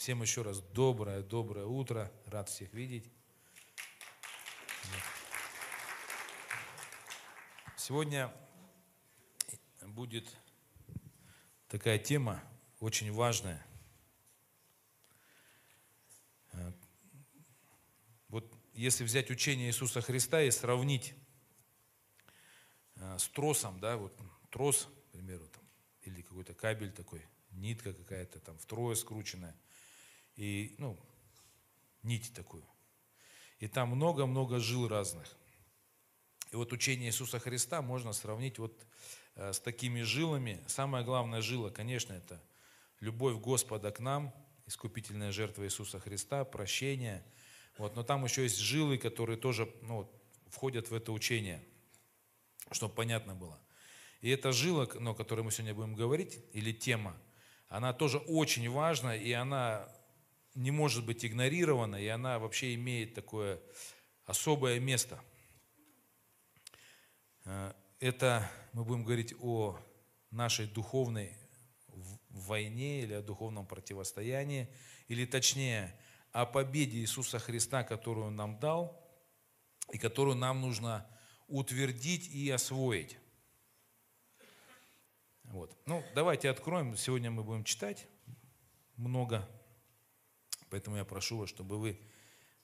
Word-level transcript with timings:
Всем 0.00 0.22
еще 0.22 0.40
раз 0.40 0.62
доброе, 0.62 1.20
доброе 1.20 1.66
утро. 1.66 2.10
Рад 2.24 2.48
всех 2.48 2.72
видеть. 2.72 3.04
Сегодня 7.76 8.32
будет 9.82 10.26
такая 11.68 11.98
тема 11.98 12.42
очень 12.78 13.12
важная. 13.12 13.62
Вот 18.28 18.50
если 18.72 19.04
взять 19.04 19.30
учение 19.30 19.68
Иисуса 19.68 20.00
Христа 20.00 20.40
и 20.40 20.50
сравнить 20.50 21.12
э, 22.96 23.18
с 23.18 23.28
тросом, 23.28 23.78
да, 23.80 23.98
вот 23.98 24.18
трос, 24.48 24.88
к 25.08 25.12
примеру, 25.12 25.46
там, 25.48 25.62
или 26.04 26.22
какой-то 26.22 26.54
кабель 26.54 26.90
такой, 26.90 27.22
нитка 27.50 27.92
какая-то 27.92 28.40
там 28.40 28.56
втрое 28.56 28.94
скрученная– 28.94 29.54
и, 30.40 30.74
ну, 30.78 30.98
нить 32.02 32.32
такую. 32.34 32.64
И 33.58 33.68
там 33.68 33.90
много-много 33.90 34.58
жил 34.58 34.88
разных. 34.88 35.28
И 36.50 36.56
вот 36.56 36.72
учение 36.72 37.10
Иисуса 37.10 37.38
Христа 37.38 37.82
можно 37.82 38.14
сравнить 38.14 38.58
вот 38.58 38.74
э, 39.34 39.52
с 39.52 39.60
такими 39.60 40.00
жилами. 40.00 40.64
Самая 40.66 41.04
главная 41.04 41.42
жила, 41.42 41.68
конечно, 41.68 42.14
это 42.14 42.42
любовь 43.00 43.36
Господа 43.36 43.90
к 43.90 44.00
нам, 44.00 44.34
искупительная 44.64 45.30
жертва 45.30 45.64
Иисуса 45.64 46.00
Христа, 46.00 46.46
прощение. 46.46 47.22
Вот, 47.76 47.94
но 47.94 48.02
там 48.02 48.24
еще 48.24 48.42
есть 48.44 48.58
жилы, 48.58 48.96
которые 48.96 49.36
тоже 49.36 49.70
ну, 49.82 50.10
входят 50.48 50.90
в 50.90 50.94
это 50.94 51.12
учение, 51.12 51.62
чтобы 52.70 52.94
понятно 52.94 53.34
было. 53.34 53.60
И 54.22 54.30
эта 54.30 54.52
жила, 54.52 54.88
ну, 54.94 55.10
о 55.10 55.14
которой 55.14 55.42
мы 55.42 55.52
сегодня 55.52 55.74
будем 55.74 55.94
говорить, 55.94 56.42
или 56.54 56.72
тема, 56.72 57.14
она 57.68 57.92
тоже 57.92 58.16
очень 58.16 58.70
важна, 58.70 59.14
и 59.14 59.32
она 59.32 59.86
не 60.54 60.70
может 60.70 61.04
быть 61.06 61.24
игнорирована, 61.24 61.96
и 61.96 62.06
она 62.06 62.38
вообще 62.38 62.74
имеет 62.74 63.14
такое 63.14 63.60
особое 64.24 64.80
место. 64.80 65.22
Э, 67.44 67.72
это 67.98 68.50
мы 68.72 68.84
будем 68.84 69.04
говорить 69.04 69.34
о 69.40 69.78
нашей 70.30 70.66
духовной 70.66 71.36
войне 72.28 73.02
или 73.02 73.14
о 73.14 73.22
духовном 73.22 73.66
противостоянии, 73.66 74.68
или 75.08 75.26
точнее 75.26 75.98
о 76.32 76.46
победе 76.46 76.98
Иисуса 76.98 77.38
Христа, 77.38 77.82
которую 77.82 78.28
Он 78.28 78.36
нам 78.36 78.58
дал, 78.58 79.00
и 79.92 79.98
которую 79.98 80.36
нам 80.36 80.60
нужно 80.60 81.06
утвердить 81.48 82.28
и 82.28 82.48
освоить. 82.50 83.18
Вот. 85.44 85.76
Ну, 85.86 86.04
давайте 86.14 86.48
откроем. 86.48 86.96
Сегодня 86.96 87.30
мы 87.32 87.42
будем 87.42 87.64
читать 87.64 88.06
много 88.96 89.48
Поэтому 90.70 90.96
я 90.96 91.04
прошу 91.04 91.38
вас, 91.38 91.50
чтобы 91.50 91.78
вы, 91.78 92.00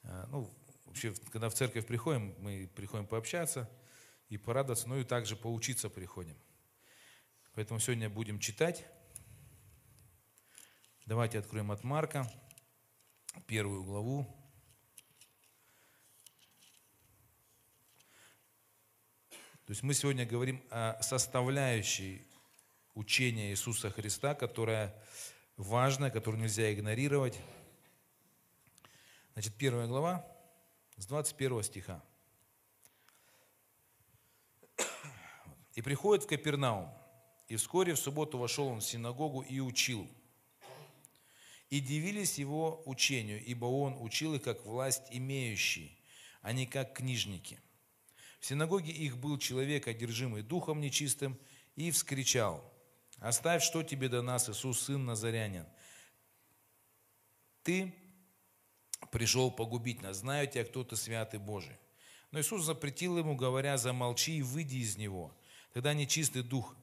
э, 0.03 0.25
ну, 0.31 0.51
вообще, 0.87 1.13
когда 1.33 1.49
в 1.49 1.55
церковь 1.55 1.87
приходим, 1.87 2.35
мы 2.39 2.71
приходим 2.75 3.07
пообщаться 3.07 3.69
и 4.29 4.39
порадоваться, 4.39 4.89
но 4.89 4.97
и 4.97 5.05
также 5.05 5.37
поучиться 5.37 5.91
приходим. 5.91 6.37
Поэтому 7.55 7.81
сегодня 7.81 8.09
будем 8.09 8.39
читать. 8.39 8.87
Давайте 11.05 11.39
откроем 11.39 11.71
от 11.73 11.85
Марка, 11.85 12.31
первую 13.47 13.85
главу. 13.85 14.27
То 19.67 19.73
есть 19.73 19.83
мы 19.83 19.95
сегодня 19.95 20.25
говорим 20.25 20.63
о 20.71 21.01
составляющей 21.03 22.25
учения 22.95 23.51
Иисуса 23.51 23.91
Христа, 23.91 24.35
которая 24.35 24.95
важная, 25.57 26.11
которую 26.11 26.43
нельзя 26.43 26.73
игнорировать. 26.73 27.41
Значит, 29.37 29.53
первая 29.57 29.87
глава 29.87 30.27
с 30.97 31.05
21 31.05 31.63
стиха. 31.63 32.03
«И 35.75 35.83
приходит 35.83 36.25
в 36.25 36.27
Капернаум, 36.27 36.91
и 37.47 37.57
вскоре 37.57 37.93
в 37.93 37.99
субботу 37.99 38.39
вошел 38.39 38.67
он 38.69 38.81
в 38.81 38.85
синагогу 38.85 39.43
и 39.43 39.61
учил. 39.61 40.09
И 41.69 41.81
дивились 41.81 42.39
его 42.39 42.83
учению, 42.87 43.45
ибо 43.45 43.67
он 43.67 43.99
учил 44.01 44.33
их 44.33 44.43
как 44.43 44.65
власть 44.65 45.03
имеющий, 45.11 46.01
а 46.41 46.53
не 46.53 46.65
как 46.67 46.95
книжники. 46.95 47.61
В 48.41 48.47
синагоге 48.47 48.91
их 48.91 49.19
был 49.19 49.37
человек, 49.37 49.87
одержимый 49.87 50.41
духом 50.41 50.81
нечистым, 50.81 51.39
и 51.75 51.91
вскричал, 51.91 52.65
«Оставь, 53.19 53.63
что 53.63 53.83
тебе 53.83 54.09
до 54.09 54.23
нас, 54.23 54.49
Иисус, 54.49 54.81
сын 54.81 55.05
Назарянин. 55.05 55.67
Ты 57.63 57.95
пришел 59.11 59.51
погубить 59.51 60.03
нас. 60.03 60.19
Знаю 60.19 60.49
тебя, 60.49 60.65
кто 60.65 60.85
ты 60.85 60.97
святый 60.97 61.41
Божий. 61.41 61.77
Но 62.31 62.41
Иисус 62.41 62.65
запретил 62.65 63.19
ему, 63.19 63.37
говоря, 63.37 63.79
замолчи 63.79 64.39
и 64.39 64.43
выйди 64.43 64.77
из 64.77 64.97
него. 64.97 65.35
Тогда 65.73 65.95
нечистый 65.95 66.43
дух, 66.43 66.75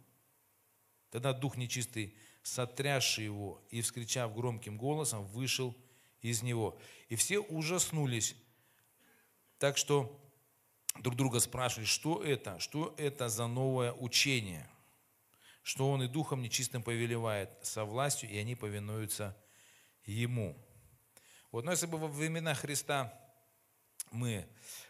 тогда 1.09 1.33
дух 1.33 1.57
нечистый, 1.57 2.15
сотрясший 2.43 3.25
его 3.25 3.61
и, 3.69 3.81
вскричав 3.81 4.33
громким 4.35 4.77
голосом, 4.77 5.25
вышел 5.25 5.75
из 6.21 6.41
него. 6.43 6.77
И 7.09 7.15
все 7.15 7.39
ужаснулись, 7.39 8.35
так 9.59 9.77
что 9.77 10.19
друг 10.99 11.15
друга 11.15 11.39
спрашивали, 11.39 11.85
что 11.85 12.23
это, 12.23 12.59
что 12.59 12.93
это 12.97 13.29
за 13.29 13.47
новое 13.47 13.93
учение, 13.93 14.69
что 15.63 15.89
он 15.89 16.03
и 16.03 16.07
духом 16.07 16.41
нечистым 16.41 16.83
повелевает 16.83 17.49
со 17.61 17.85
властью, 17.85 18.29
и 18.29 18.37
они 18.37 18.55
повинуются 18.55 19.35
ему. 20.05 20.57
Вот, 21.53 21.65
но 21.65 21.69
если 21.69 21.85
бы 21.85 21.99
во 21.99 22.07
времена 22.07 22.55
Христа 22.55 23.13
мы 24.11 24.47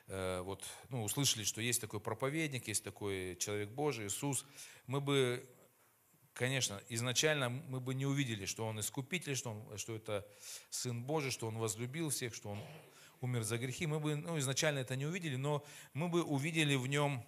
э, 0.07 0.39
вот, 0.45 0.63
ну, 0.87 1.03
услышали, 1.03 1.43
что 1.43 1.59
есть 1.59 1.81
такой 1.81 1.99
проповедник, 1.99 2.69
есть 2.69 2.85
такой 2.85 3.35
человек 3.35 3.71
Божий, 3.71 4.07
Иисус, 4.07 4.45
мы 4.87 5.01
бы, 5.01 5.45
конечно, 6.31 6.81
изначально 6.87 7.49
мы 7.49 7.81
бы 7.81 7.93
не 7.93 8.05
увидели, 8.05 8.45
что 8.45 8.65
Он 8.65 8.79
искупитель, 8.79 9.35
что, 9.35 9.49
он, 9.49 9.77
что 9.77 9.93
это 9.93 10.25
Сын 10.69 11.03
Божий, 11.03 11.31
что 11.31 11.47
Он 11.47 11.57
возлюбил 11.57 12.11
всех, 12.11 12.33
что 12.33 12.51
Он 12.51 12.63
умер 13.19 13.43
за 13.43 13.57
грехи. 13.57 13.85
Мы 13.85 13.99
бы 13.99 14.15
ну, 14.15 14.39
изначально 14.39 14.79
это 14.79 14.95
не 14.95 15.05
увидели, 15.05 15.35
но 15.35 15.65
мы 15.93 16.07
бы 16.07 16.23
увидели 16.23 16.75
в 16.75 16.87
Нем 16.87 17.25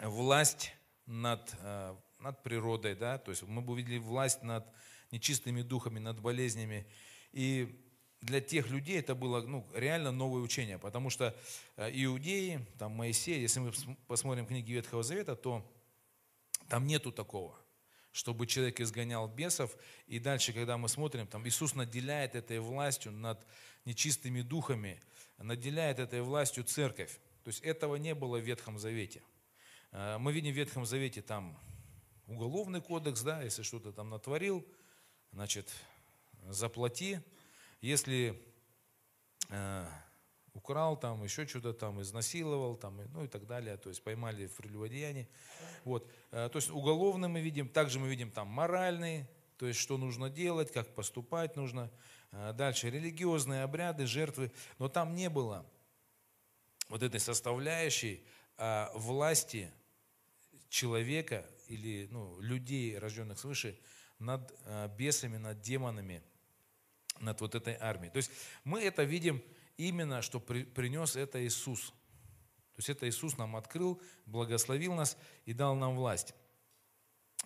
власть 0.00 0.72
над, 1.06 1.54
э, 1.60 1.94
над 2.18 2.42
природой, 2.42 2.96
да, 2.96 3.18
то 3.18 3.30
есть 3.30 3.44
мы 3.44 3.62
бы 3.62 3.74
увидели 3.74 3.98
власть 3.98 4.42
над 4.42 4.66
нечистыми 5.12 5.62
духами, 5.62 6.00
над 6.00 6.18
болезнями. 6.18 6.84
И 7.30 7.84
для 8.20 8.40
тех 8.40 8.70
людей 8.70 8.98
это 8.98 9.14
было 9.14 9.40
ну, 9.42 9.64
реально 9.74 10.10
новое 10.10 10.42
учение, 10.42 10.78
потому 10.78 11.10
что 11.10 11.34
э, 11.76 11.90
иудеи, 11.92 12.66
там 12.78 12.92
Моисей, 12.92 13.40
если 13.40 13.60
мы 13.60 13.72
посмотрим 14.06 14.46
книги 14.46 14.72
Ветхого 14.72 15.02
Завета, 15.02 15.36
то 15.36 15.64
там 16.68 16.86
нету 16.86 17.12
такого, 17.12 17.56
чтобы 18.10 18.46
человек 18.46 18.80
изгонял 18.80 19.28
бесов, 19.28 19.76
и 20.06 20.18
дальше, 20.18 20.52
когда 20.52 20.76
мы 20.76 20.88
смотрим, 20.88 21.26
там 21.26 21.46
Иисус 21.46 21.74
наделяет 21.74 22.34
этой 22.34 22.58
властью 22.58 23.12
над 23.12 23.46
нечистыми 23.84 24.42
духами, 24.42 25.00
наделяет 25.38 25.98
этой 25.98 26.20
властью 26.20 26.64
церковь. 26.64 27.18
То 27.44 27.48
есть 27.48 27.60
этого 27.62 27.96
не 27.96 28.14
было 28.14 28.38
в 28.38 28.42
Ветхом 28.42 28.78
Завете. 28.78 29.22
Э, 29.92 30.18
мы 30.18 30.32
видим 30.32 30.52
в 30.52 30.56
Ветхом 30.56 30.84
Завете 30.84 31.22
там 31.22 31.56
уголовный 32.26 32.82
кодекс, 32.82 33.22
да, 33.22 33.42
если 33.42 33.62
что-то 33.62 33.92
там 33.92 34.10
натворил, 34.10 34.66
значит, 35.32 35.72
заплати, 36.48 37.20
если 37.80 38.40
э, 39.50 39.86
украл 40.54 40.98
там, 40.98 41.22
еще 41.24 41.46
что-то 41.46 41.72
там, 41.72 42.00
изнасиловал 42.02 42.76
там, 42.76 43.00
ну 43.12 43.24
и 43.24 43.28
так 43.28 43.46
далее, 43.46 43.76
то 43.76 43.88
есть 43.88 44.02
поймали 44.02 44.46
в 44.46 44.56
прелюбодеянии. 44.56 45.28
Вот. 45.84 46.10
Э, 46.30 46.48
то 46.50 46.56
есть 46.56 46.70
уголовный 46.70 47.28
мы 47.28 47.40
видим, 47.40 47.68
также 47.68 47.98
мы 47.98 48.08
видим 48.08 48.30
там 48.30 48.48
моральный, 48.48 49.26
то 49.56 49.66
есть 49.66 49.80
что 49.80 49.98
нужно 49.98 50.30
делать, 50.30 50.72
как 50.72 50.94
поступать 50.94 51.56
нужно. 51.56 51.90
Э, 52.32 52.52
дальше 52.52 52.90
религиозные 52.90 53.62
обряды, 53.62 54.06
жертвы, 54.06 54.52
но 54.78 54.88
там 54.88 55.14
не 55.14 55.30
было 55.30 55.64
вот 56.88 57.02
этой 57.02 57.20
составляющей 57.20 58.24
э, 58.56 58.86
власти 58.94 59.70
человека 60.68 61.46
или 61.68 62.08
ну, 62.10 62.40
людей, 62.40 62.98
рожденных 62.98 63.38
свыше, 63.38 63.78
над 64.18 64.52
э, 64.64 64.88
бесами, 64.96 65.36
над 65.36 65.60
демонами, 65.60 66.22
над 67.20 67.40
вот 67.40 67.54
этой 67.54 67.74
армией. 67.74 68.10
То 68.10 68.18
есть 68.18 68.30
мы 68.64 68.80
это 68.82 69.02
видим 69.04 69.42
именно, 69.76 70.22
что 70.22 70.40
при, 70.40 70.64
принес 70.64 71.16
это 71.16 71.44
Иисус. 71.44 71.88
То 71.88 72.78
есть 72.78 72.90
это 72.90 73.08
Иисус 73.08 73.36
нам 73.36 73.56
открыл, 73.56 74.00
благословил 74.26 74.94
нас 74.94 75.16
и 75.46 75.52
дал 75.52 75.74
нам 75.74 75.96
власть. 75.96 76.34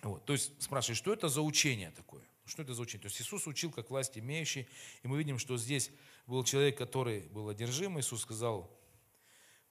Вот. 0.01 0.25
То 0.25 0.33
есть 0.33 0.61
спрашивают, 0.61 0.97
что 0.97 1.13
это 1.13 1.29
за 1.29 1.41
учение 1.41 1.91
такое? 1.91 2.23
Что 2.45 2.61
это 2.61 2.73
за 2.73 2.81
учение? 2.81 3.03
То 3.03 3.07
есть 3.07 3.21
Иисус 3.21 3.47
учил 3.47 3.71
как 3.71 3.89
власть 3.89 4.17
имеющий, 4.17 4.67
и 5.01 5.07
мы 5.07 5.17
видим, 5.17 5.39
что 5.39 5.57
здесь 5.57 5.89
был 6.27 6.43
человек, 6.43 6.77
который 6.77 7.21
был 7.29 7.49
одержим, 7.49 7.99
Иисус 7.99 8.21
сказал, 8.21 8.69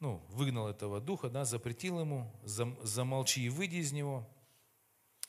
ну, 0.00 0.24
выгнал 0.30 0.68
этого 0.68 1.00
духа, 1.00 1.28
да, 1.28 1.44
запретил 1.44 2.00
ему, 2.00 2.34
зам, 2.42 2.76
замолчи 2.82 3.42
и 3.42 3.48
выйди 3.48 3.76
из 3.76 3.92
него, 3.92 4.28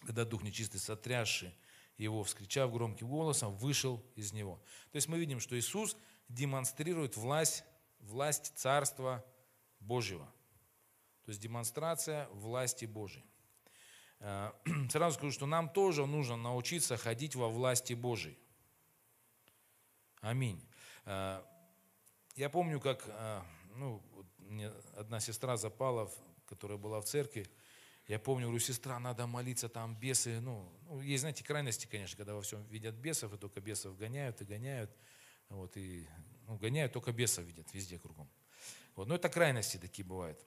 когда 0.06 0.26
дух 0.26 0.42
нечистый, 0.42 0.80
сотрясший 0.80 1.54
его, 1.98 2.24
вскричав 2.24 2.72
громким 2.72 3.08
голосом, 3.08 3.56
вышел 3.56 4.04
из 4.16 4.34
него. 4.34 4.62
То 4.92 4.98
есть 4.98 5.08
мы 5.08 5.20
видим, 5.20 5.40
что 5.40 5.58
Иисус 5.58 5.96
демонстрирует 6.28 7.18
власть, 7.18 7.64
власть 8.00 8.54
Царства 8.58 9.24
Божьего. 9.80 10.26
То 11.26 11.30
есть 11.30 11.42
демонстрация 11.42 12.28
власти 12.30 12.86
Божьей. 12.86 13.24
Э, 14.20 14.52
сразу 14.90 15.18
скажу, 15.18 15.32
что 15.32 15.46
нам 15.46 15.70
тоже 15.70 16.06
нужно 16.06 16.36
научиться 16.36 16.98
ходить 16.98 17.36
во 17.36 17.50
власти 17.50 17.94
Божьей. 17.94 18.38
Аминь. 20.22 20.66
Э, 21.06 21.44
я 22.36 22.50
помню, 22.50 22.80
как 22.80 23.04
э, 23.08 23.42
ну, 23.76 24.02
одна 24.98 25.20
сестра 25.20 25.58
запала, 25.58 26.12
которая 26.46 26.78
была 26.78 27.02
в 27.02 27.06
церкви, 27.06 27.48
я 28.08 28.20
помню, 28.20 28.48
говорю, 28.48 28.60
сестра, 28.60 29.00
надо 29.00 29.28
молиться, 29.28 29.70
там 29.70 29.96
бесы, 29.96 30.40
ну, 30.42 30.70
ну, 30.88 31.02
есть, 31.02 31.22
знаете, 31.22 31.44
крайности, 31.44 31.88
конечно, 31.88 32.18
когда 32.18 32.34
во 32.34 32.42
всем 32.42 32.64
видят 32.66 32.96
бесов, 32.96 33.34
и 33.34 33.38
только 33.38 33.62
бесов 33.62 33.98
гоняют 33.98 34.42
и 34.42 34.46
гоняют, 34.46 34.92
вот, 35.50 35.78
и, 35.78 36.08
ну, 36.48 36.58
гоняют, 36.58 36.92
только 36.92 37.14
бесов 37.14 37.46
видят 37.46 37.74
везде 37.74 37.98
кругом. 37.98 38.30
Вот, 38.96 39.08
но 39.08 39.16
это 39.16 39.30
крайности 39.30 39.78
такие 39.78 40.06
бывают. 40.06 40.38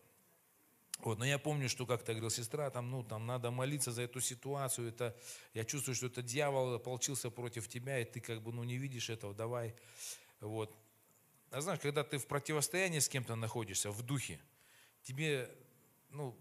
Вот, 0.98 1.18
но 1.18 1.24
я 1.24 1.38
помню, 1.38 1.68
что 1.68 1.86
как-то 1.86 2.12
говорил 2.12 2.30
сестра, 2.30 2.70
там, 2.70 2.90
ну, 2.90 3.02
там 3.02 3.26
надо 3.26 3.50
молиться 3.50 3.90
за 3.90 4.02
эту 4.02 4.20
ситуацию, 4.20 4.88
это, 4.88 5.16
я 5.54 5.64
чувствую, 5.64 5.94
что 5.94 6.06
это 6.06 6.22
дьявол 6.22 6.74
ополчился 6.74 7.30
против 7.30 7.68
тебя, 7.68 8.00
и 8.00 8.04
ты 8.04 8.20
как 8.20 8.42
бы, 8.42 8.52
ну, 8.52 8.64
не 8.64 8.76
видишь 8.76 9.10
этого, 9.10 9.34
давай, 9.34 9.74
вот. 10.40 10.76
А 11.50 11.60
знаешь, 11.60 11.80
когда 11.80 12.02
ты 12.02 12.18
в 12.18 12.26
противостоянии 12.26 12.98
с 12.98 13.08
кем-то 13.08 13.34
находишься, 13.34 13.90
в 13.90 14.02
духе, 14.02 14.40
тебе, 15.02 15.50
ну, 16.10 16.36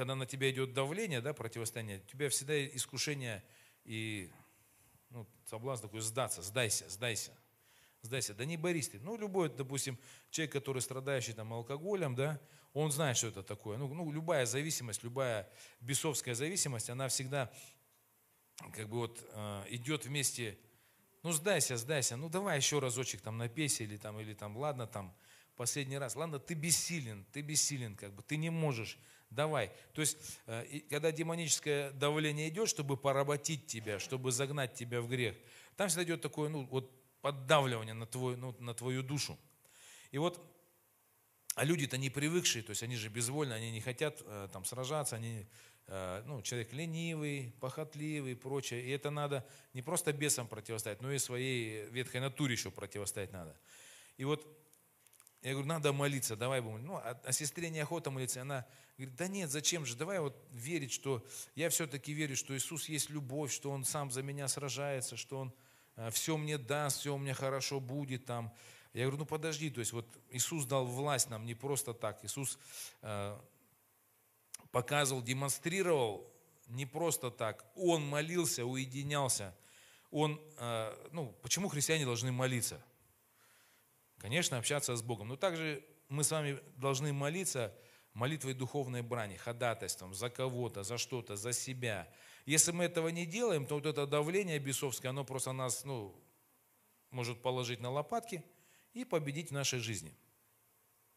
когда 0.00 0.14
на 0.14 0.24
тебя 0.24 0.50
идет 0.50 0.72
давление, 0.72 1.20
да, 1.20 1.34
противостояние, 1.34 1.98
у 1.98 2.08
тебя 2.08 2.30
всегда 2.30 2.66
искушение 2.68 3.44
и 3.84 4.30
ну, 5.10 5.26
соблазн 5.44 5.82
такой 5.82 6.00
сдаться, 6.00 6.40
сдайся, 6.40 6.88
сдайся, 6.88 7.36
сдайся. 8.00 8.32
Да 8.32 8.46
не 8.46 8.56
борись 8.56 8.88
ты. 8.88 8.98
Ну, 9.00 9.18
любой, 9.18 9.50
допустим, 9.50 9.98
человек, 10.30 10.54
который 10.54 10.80
страдающий 10.80 11.34
там 11.34 11.52
алкоголем, 11.52 12.14
да, 12.14 12.40
он 12.72 12.90
знает, 12.90 13.18
что 13.18 13.26
это 13.26 13.42
такое. 13.42 13.76
Ну, 13.76 13.92
ну 13.92 14.10
любая 14.10 14.46
зависимость, 14.46 15.02
любая 15.02 15.46
бесовская 15.82 16.34
зависимость, 16.34 16.88
она 16.88 17.06
всегда 17.08 17.52
как 18.72 18.88
бы 18.88 19.00
вот 19.00 19.22
э, 19.34 19.64
идет 19.68 20.06
вместе, 20.06 20.58
ну, 21.22 21.32
сдайся, 21.32 21.76
сдайся, 21.76 22.16
ну, 22.16 22.30
давай 22.30 22.56
еще 22.56 22.78
разочек 22.78 23.20
там 23.20 23.36
напейся 23.36 23.84
или 23.84 23.98
там, 23.98 24.18
или 24.18 24.32
там, 24.32 24.56
ладно, 24.56 24.86
там, 24.86 25.14
последний 25.56 25.98
раз, 25.98 26.16
ладно, 26.16 26.38
ты 26.38 26.54
бессилен, 26.54 27.26
ты 27.32 27.42
бессилен, 27.42 27.96
как 27.96 28.14
бы, 28.14 28.22
ты 28.22 28.38
не 28.38 28.48
можешь, 28.48 28.98
давай. 29.30 29.72
То 29.94 30.00
есть, 30.00 30.18
э, 30.46 30.80
когда 30.90 31.12
демоническое 31.12 31.92
давление 31.92 32.48
идет, 32.48 32.68
чтобы 32.68 32.96
поработить 32.96 33.66
тебя, 33.66 33.98
чтобы 33.98 34.32
загнать 34.32 34.74
тебя 34.74 35.00
в 35.00 35.08
грех, 35.08 35.36
там 35.76 35.88
всегда 35.88 36.04
идет 36.04 36.20
такое, 36.20 36.48
ну, 36.48 36.66
вот 36.66 36.90
поддавливание 37.22 37.94
на, 37.94 38.06
твой, 38.06 38.36
ну, 38.36 38.54
на 38.58 38.74
твою 38.74 39.02
душу. 39.02 39.38
И 40.10 40.18
вот, 40.18 40.44
а 41.54 41.64
люди-то 41.64 41.96
не 41.98 42.10
привыкшие, 42.10 42.62
то 42.62 42.70
есть 42.70 42.82
они 42.82 42.96
же 42.96 43.08
безвольны, 43.08 43.52
они 43.52 43.70
не 43.70 43.80
хотят 43.80 44.22
э, 44.24 44.48
там 44.52 44.64
сражаться, 44.64 45.16
они, 45.16 45.46
э, 45.86 46.22
ну, 46.26 46.42
человек 46.42 46.72
ленивый, 46.72 47.54
похотливый 47.60 48.32
и 48.32 48.34
прочее. 48.34 48.82
И 48.82 48.90
это 48.90 49.10
надо 49.10 49.46
не 49.74 49.82
просто 49.82 50.12
бесам 50.12 50.48
противостоять, 50.48 51.00
но 51.00 51.12
и 51.12 51.18
своей 51.18 51.86
ветхой 51.86 52.20
натуре 52.20 52.54
еще 52.54 52.70
противостоять 52.70 53.32
надо. 53.32 53.56
И 54.16 54.24
вот 54.24 54.46
я 55.42 55.52
говорю, 55.52 55.68
надо 55.68 55.92
молиться, 55.92 56.36
давай 56.36 56.60
будем. 56.60 56.84
Ну, 56.84 56.96
а, 56.96 57.18
а 57.24 57.32
сестре 57.32 57.70
неохота 57.70 58.10
молиться. 58.10 58.42
Она 58.42 58.66
говорит, 59.00 59.16
да 59.16 59.28
нет, 59.28 59.50
зачем 59.50 59.86
же, 59.86 59.96
давай 59.96 60.20
вот 60.20 60.36
верить, 60.52 60.92
что 60.92 61.24
я 61.54 61.70
все-таки 61.70 62.12
верю, 62.12 62.36
что 62.36 62.56
Иисус 62.56 62.88
есть 62.88 63.10
любовь, 63.10 63.52
что 63.52 63.70
Он 63.70 63.84
сам 63.84 64.10
за 64.10 64.22
меня 64.22 64.46
сражается, 64.46 65.16
что 65.16 65.38
Он 65.38 65.54
э, 65.96 66.10
все 66.10 66.36
мне 66.36 66.58
даст, 66.58 67.00
все 67.00 67.14
у 67.14 67.18
меня 67.18 67.34
хорошо 67.34 67.80
будет 67.80 68.26
там. 68.26 68.52
Я 68.92 69.04
говорю, 69.04 69.18
ну 69.18 69.24
подожди, 69.24 69.70
то 69.70 69.80
есть 69.80 69.92
вот 69.92 70.06
Иисус 70.30 70.66
дал 70.66 70.84
власть 70.84 71.30
нам 71.30 71.46
не 71.46 71.54
просто 71.54 71.94
так. 71.94 72.22
Иисус 72.24 72.58
э, 73.02 73.38
показывал, 74.70 75.22
демонстрировал 75.22 76.30
не 76.66 76.86
просто 76.86 77.30
так. 77.30 77.64
Он 77.76 78.06
молился, 78.06 78.66
уединялся. 78.66 79.56
Он, 80.10 80.40
э, 80.58 81.08
ну, 81.12 81.34
почему 81.42 81.68
христиане 81.68 82.04
должны 82.04 82.32
молиться? 82.32 82.84
Конечно, 84.18 84.58
общаться 84.58 84.94
с 84.94 85.02
Богом. 85.02 85.28
Но 85.28 85.36
также 85.36 85.84
мы 86.08 86.22
с 86.24 86.30
вами 86.30 86.60
должны 86.76 87.12
молиться 87.12 87.74
молитвой 88.20 88.52
духовной 88.52 89.00
брани, 89.00 89.36
ходатайством 89.36 90.12
за 90.12 90.28
кого-то, 90.28 90.82
за 90.82 90.98
что-то, 90.98 91.36
за 91.36 91.54
себя. 91.54 92.06
Если 92.44 92.70
мы 92.70 92.84
этого 92.84 93.08
не 93.08 93.24
делаем, 93.24 93.64
то 93.64 93.76
вот 93.76 93.86
это 93.86 94.06
давление 94.06 94.58
бесовское, 94.58 95.08
оно 95.08 95.24
просто 95.24 95.52
нас 95.52 95.86
ну, 95.86 96.14
может 97.10 97.40
положить 97.40 97.80
на 97.80 97.90
лопатки 97.90 98.44
и 98.92 99.06
победить 99.06 99.48
в 99.48 99.52
нашей 99.54 99.78
жизни. 99.78 100.14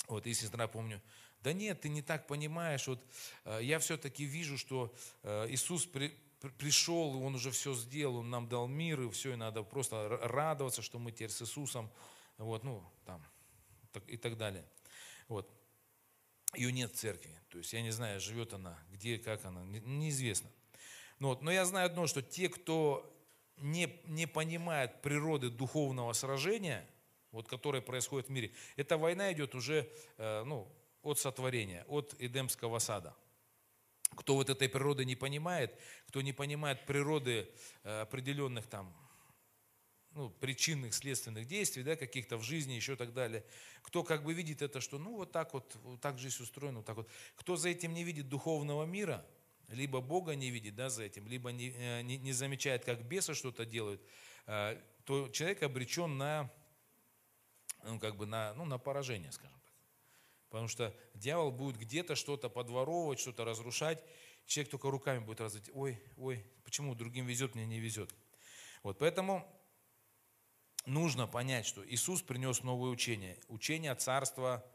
Вот, 0.08 0.26
и 0.28 0.34
сестра, 0.34 0.66
помню, 0.68 1.02
да 1.42 1.52
нет, 1.52 1.82
ты 1.82 1.90
не 1.90 2.02
так 2.02 2.26
понимаешь, 2.26 2.88
вот 2.88 3.06
э, 3.44 3.60
я 3.64 3.80
все-таки 3.80 4.24
вижу, 4.24 4.58
что 4.58 4.96
э, 5.24 5.48
Иисус 5.50 5.86
при, 5.86 6.18
пришел, 6.58 7.22
Он 7.22 7.36
уже 7.36 7.52
все 7.52 7.74
сделал, 7.74 8.18
Он 8.18 8.30
нам 8.30 8.48
дал 8.48 8.68
мир, 8.68 9.02
и 9.02 9.10
все, 9.10 9.34
и 9.34 9.36
надо 9.36 9.64
просто 9.64 10.08
радоваться, 10.22 10.82
что 10.82 11.00
мы 11.00 11.12
теперь 11.12 11.32
с 11.32 11.42
Иисусом 11.42 11.92
вот, 12.38 12.64
ну, 12.64 12.82
там, 13.06 13.22
и 14.08 14.16
так 14.16 14.38
далее. 14.38 14.66
Вот. 15.28 15.50
Ее 16.56 16.72
нет 16.72 16.94
в 16.94 16.96
церкви, 16.96 17.38
то 17.50 17.58
есть 17.58 17.74
я 17.74 17.82
не 17.82 17.92
знаю, 17.92 18.20
живет 18.20 18.54
она, 18.54 18.78
где, 18.92 19.18
как 19.18 19.44
она, 19.46 19.64
неизвестно. 19.64 20.50
Но, 21.20 21.30
вот, 21.30 21.42
но 21.42 21.52
я 21.52 21.66
знаю 21.66 21.88
одно, 21.88 22.08
что 22.08 22.22
те, 22.22 22.50
кто 22.50 23.10
не, 23.58 24.02
не 24.06 24.28
понимает 24.28 25.02
природы 25.02 25.50
духовного 25.50 26.14
сражения, 26.14 26.88
вот, 27.32 27.48
которое 27.48 27.82
происходит 27.82 28.28
в 28.28 28.32
мире, 28.32 28.54
эта 28.76 28.98
война 28.98 29.32
идет 29.34 29.56
уже 29.56 29.90
э, 30.18 30.44
ну, 30.44 30.72
от 31.02 31.20
сотворения, 31.20 31.86
от 31.88 32.16
Эдемского 32.20 32.80
сада. 32.80 33.16
Кто 34.16 34.36
вот 34.36 34.50
этой 34.50 34.70
природы 34.70 35.06
не 35.06 35.16
понимает, 35.16 35.80
кто 36.08 36.22
не 36.22 36.34
понимает 36.34 36.86
природы 36.86 37.50
э, 37.84 38.02
определенных 38.02 38.68
там 38.68 38.96
ну, 40.16 40.30
причинных, 40.30 40.94
следственных 40.94 41.48
действий, 41.48 41.84
да, 41.84 41.96
каких-то 41.96 42.38
в 42.38 42.44
жизни, 42.44 42.74
еще 42.74 42.96
так 42.96 43.14
далее. 43.14 43.44
Кто 43.82 44.04
как 44.04 44.24
бы 44.24 44.34
видит 44.34 44.62
это, 44.62 44.80
что 44.80 45.00
ну 45.00 45.16
вот 45.16 45.32
так 45.32 45.54
вот, 45.54 45.76
вот 45.84 46.02
так 46.02 46.20
жизнь 46.20 46.42
устроена, 46.44 46.78
вот 46.78 46.86
так 46.86 46.96
вот. 46.96 47.10
Кто 47.36 47.56
за 47.56 47.70
этим 47.70 47.94
не 47.94 48.04
видит 48.04 48.30
духовного 48.30 48.86
мира, 48.86 49.26
либо 49.70 50.02
Бога 50.02 50.36
не 50.36 50.52
видит 50.52 50.76
да, 50.76 50.90
за 50.90 51.04
этим, 51.04 51.28
либо 51.28 51.52
не, 51.52 51.72
э, 51.72 52.02
не, 52.02 52.18
не 52.18 52.32
замечает, 52.32 52.86
как 52.86 53.04
бесы 53.04 53.34
что-то 53.34 53.66
делают, 53.66 54.02
э, 54.46 54.80
то 55.06 55.30
человек 55.30 55.64
обречен 55.64 56.18
на, 56.18 56.52
ну, 57.84 58.00
как 58.00 58.16
бы 58.16 58.26
на, 58.26 58.54
ну, 58.54 58.66
на 58.66 58.78
поражение, 58.78 59.32
скажем 59.32 59.60
так. 59.60 59.74
Потому 60.50 60.68
что 60.68 60.96
дьявол 61.16 61.52
будет 61.52 61.78
где-то 61.78 62.16
что-то 62.16 62.50
подворовывать, 62.50 63.20
что-то 63.20 63.44
разрушать. 63.46 64.04
Человек 64.46 64.70
только 64.70 64.92
руками 64.92 65.20
будет 65.20 65.42
развить. 65.42 65.70
Ой, 65.74 66.00
ой, 66.18 66.46
почему 66.64 66.94
другим 66.94 67.26
везет, 67.26 67.56
мне 67.56 67.66
не 67.66 67.80
везет. 67.80 68.14
Вот 68.84 69.00
поэтому 69.00 69.50
нужно 70.86 71.28
понять, 71.28 71.66
что 71.66 71.88
Иисус 71.88 72.22
принес 72.22 72.64
новое 72.64 72.90
учение. 72.90 73.38
Учение 73.48 73.94
Царства 73.96 74.66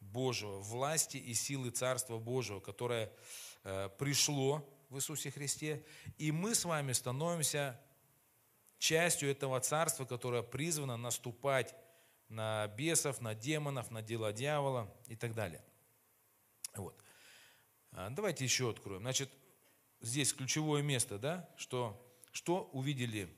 Божьего, 0.00 0.58
власти 0.60 1.16
и 1.16 1.34
силы 1.34 1.70
Царства 1.70 2.18
Божьего, 2.18 2.60
которое 2.60 3.12
э, 3.64 3.88
пришло 3.98 4.68
в 4.88 4.96
Иисусе 4.96 5.30
Христе. 5.30 5.84
И 6.18 6.32
мы 6.32 6.54
с 6.54 6.64
вами 6.64 6.92
становимся 6.92 7.80
частью 8.78 9.30
этого 9.30 9.60
Царства, 9.60 10.04
которое 10.04 10.42
призвано 10.42 10.96
наступать 10.96 11.74
на 12.28 12.66
бесов, 12.68 13.20
на 13.20 13.34
демонов, 13.34 13.90
на 13.90 14.02
дела 14.02 14.32
дьявола 14.32 14.92
и 15.06 15.16
так 15.16 15.34
далее. 15.34 15.62
Вот. 16.74 16.96
А, 17.92 18.10
давайте 18.10 18.44
еще 18.44 18.70
откроем. 18.70 19.02
Значит, 19.02 19.30
здесь 20.00 20.32
ключевое 20.32 20.82
место, 20.82 21.18
да, 21.18 21.48
что, 21.56 22.02
что 22.32 22.70
увидели 22.72 23.28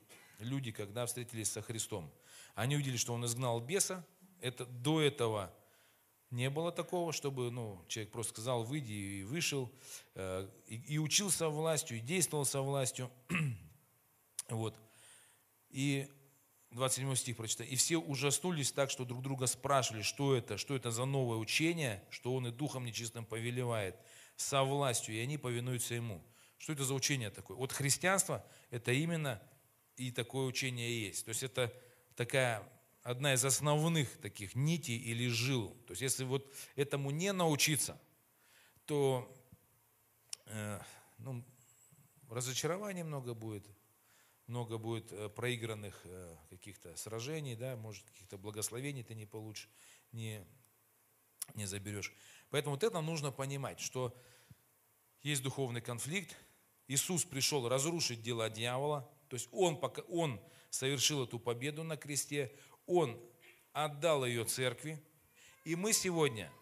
люди, 0.44 0.70
когда 0.70 1.06
встретились 1.06 1.50
со 1.50 1.62
Христом. 1.62 2.12
Они 2.54 2.76
увидели, 2.76 2.96
что 2.96 3.14
он 3.14 3.24
изгнал 3.24 3.60
беса. 3.60 4.06
Это, 4.40 4.66
до 4.66 5.00
этого 5.00 5.52
не 6.30 6.50
было 6.50 6.72
такого, 6.72 7.12
чтобы 7.12 7.50
ну, 7.50 7.84
человек 7.88 8.12
просто 8.12 8.32
сказал, 8.32 8.64
выйди 8.64 8.92
и 8.92 9.22
вышел, 9.22 9.72
э, 10.14 10.48
и, 10.66 10.76
и 10.94 10.98
учился 10.98 11.48
властью, 11.48 11.98
и 11.98 12.00
действовал 12.00 12.44
со 12.44 12.60
властью. 12.60 13.10
вот. 14.48 14.76
И 15.70 16.08
27 16.74 17.14
стих 17.14 17.36
прочитай. 17.36 17.66
«И 17.68 17.76
все 17.76 17.98
ужаснулись 17.98 18.72
так, 18.72 18.90
что 18.90 19.04
друг 19.04 19.22
друга 19.22 19.46
спрашивали, 19.46 20.02
что 20.02 20.34
это, 20.34 20.58
что 20.58 20.74
это 20.74 20.90
за 20.90 21.04
новое 21.04 21.38
учение, 21.38 22.02
что 22.10 22.34
он 22.34 22.48
и 22.48 22.50
духом 22.50 22.84
нечистым 22.84 23.24
повелевает, 23.24 23.96
со 24.36 24.64
властью, 24.64 25.14
и 25.14 25.20
они 25.20 25.38
повинуются 25.38 25.94
ему». 25.94 26.22
Что 26.58 26.72
это 26.72 26.84
за 26.84 26.94
учение 26.94 27.30
такое? 27.30 27.56
Вот 27.56 27.72
христианство– 27.72 28.44
это 28.70 28.90
именно 28.92 29.40
и 29.96 30.10
такое 30.10 30.46
учение 30.46 31.06
есть. 31.06 31.24
То 31.24 31.30
есть 31.30 31.42
это 31.42 31.72
такая 32.16 32.68
одна 33.02 33.34
из 33.34 33.44
основных 33.44 34.16
таких 34.18 34.54
нитей 34.54 34.96
или 34.96 35.28
жил. 35.28 35.70
То 35.86 35.92
есть 35.92 36.02
если 36.02 36.24
вот 36.24 36.52
этому 36.74 37.10
не 37.10 37.32
научиться, 37.32 38.00
то 38.86 39.30
э, 40.46 40.80
ну, 41.18 41.44
разочарования 42.28 43.04
много 43.04 43.34
будет, 43.34 43.66
много 44.46 44.78
будет 44.78 45.12
э, 45.12 45.28
проигранных 45.28 46.00
э, 46.04 46.36
каких-то 46.50 46.96
сражений, 46.96 47.56
да, 47.56 47.76
может, 47.76 48.04
каких-то 48.10 48.38
благословений 48.38 49.02
ты 49.02 49.14
не 49.14 49.26
получишь, 49.26 49.68
не, 50.12 50.44
не 51.54 51.66
заберешь. 51.66 52.12
Поэтому 52.50 52.74
вот 52.74 52.84
это 52.84 53.00
нужно 53.00 53.30
понимать, 53.30 53.80
что 53.80 54.16
есть 55.22 55.42
духовный 55.42 55.80
конфликт. 55.80 56.36
Иисус 56.86 57.24
пришел 57.24 57.68
разрушить 57.68 58.22
дела 58.22 58.50
дьявола, 58.50 59.10
то 59.34 59.36
есть 59.36 59.48
он, 59.50 59.80
пока, 59.80 60.02
он 60.02 60.40
совершил 60.70 61.24
эту 61.24 61.40
победу 61.40 61.82
на 61.82 61.96
кресте, 61.96 62.52
он 62.86 63.20
отдал 63.72 64.24
ее 64.24 64.44
церкви, 64.44 65.02
и 65.64 65.74
мы 65.74 65.92
сегодня, 65.92 66.52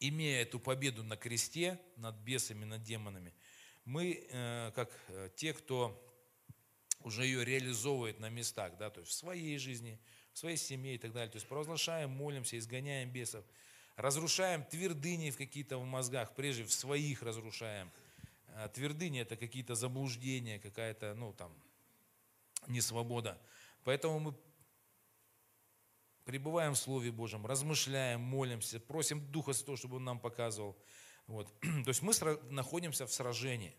имея 0.00 0.40
эту 0.44 0.58
победу 0.58 1.04
на 1.04 1.18
кресте 1.18 1.78
над 1.96 2.14
бесами, 2.14 2.64
над 2.64 2.82
демонами, 2.82 3.34
мы, 3.84 4.26
э, 4.30 4.72
как 4.74 4.90
э, 5.08 5.28
те, 5.36 5.52
кто 5.52 6.02
уже 7.00 7.26
ее 7.26 7.44
реализовывает 7.44 8.18
на 8.18 8.30
местах, 8.30 8.78
да, 8.78 8.88
то 8.88 9.00
есть 9.00 9.12
в 9.12 9.14
своей 9.14 9.58
жизни, 9.58 10.00
в 10.32 10.38
своей 10.38 10.56
семье 10.56 10.94
и 10.94 10.98
так 10.98 11.12
далее. 11.12 11.30
То 11.30 11.36
есть 11.36 11.46
провозглашаем, 11.46 12.08
молимся, 12.08 12.56
изгоняем 12.56 13.12
бесов, 13.12 13.44
разрушаем 13.96 14.64
твердыни 14.64 15.30
в 15.30 15.36
какие-то 15.36 15.76
в 15.76 15.84
мозгах, 15.84 16.34
прежде 16.34 16.64
в 16.64 16.72
своих 16.72 17.22
разрушаем. 17.22 17.92
А 18.54 18.68
твердыни 18.68 19.20
это 19.20 19.36
какие-то 19.36 19.74
заблуждения, 19.74 20.58
какая-то, 20.58 21.14
ну 21.14 21.32
там, 21.32 21.52
несвобода. 22.66 23.40
Поэтому 23.84 24.20
мы 24.20 24.34
пребываем 26.24 26.74
в 26.74 26.78
Слове 26.78 27.10
Божьем, 27.10 27.46
размышляем, 27.46 28.20
молимся, 28.20 28.78
просим 28.80 29.20
Духа 29.32 29.52
Святого, 29.52 29.76
чтобы 29.76 29.96
Он 29.96 30.04
нам 30.04 30.20
показывал. 30.20 30.76
Вот. 31.26 31.52
То 31.60 31.88
есть 31.88 32.02
мы 32.02 32.12
находимся 32.50 33.06
в 33.06 33.12
сражении 33.12 33.74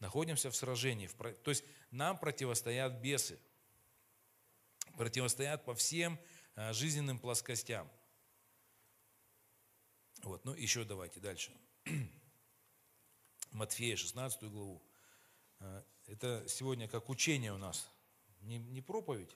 находимся 0.00 0.50
в 0.50 0.56
сражении. 0.56 1.08
То 1.42 1.50
есть 1.50 1.64
нам 1.90 2.18
противостоят 2.18 3.00
бесы, 3.00 3.38
противостоят 4.96 5.64
по 5.64 5.74
всем 5.74 6.18
а, 6.54 6.72
жизненным 6.72 7.18
плоскостям. 7.18 7.90
Вот, 10.22 10.44
ну 10.44 10.54
еще 10.54 10.84
давайте 10.84 11.20
дальше. 11.20 11.52
Матфея, 13.56 13.96
16 13.96 14.42
главу. 14.50 14.82
А, 15.60 15.82
это 16.06 16.44
сегодня 16.46 16.88
как 16.88 17.08
учение 17.08 17.54
у 17.54 17.58
нас, 17.58 17.90
не, 18.42 18.58
не 18.58 18.82
проповедь. 18.82 19.34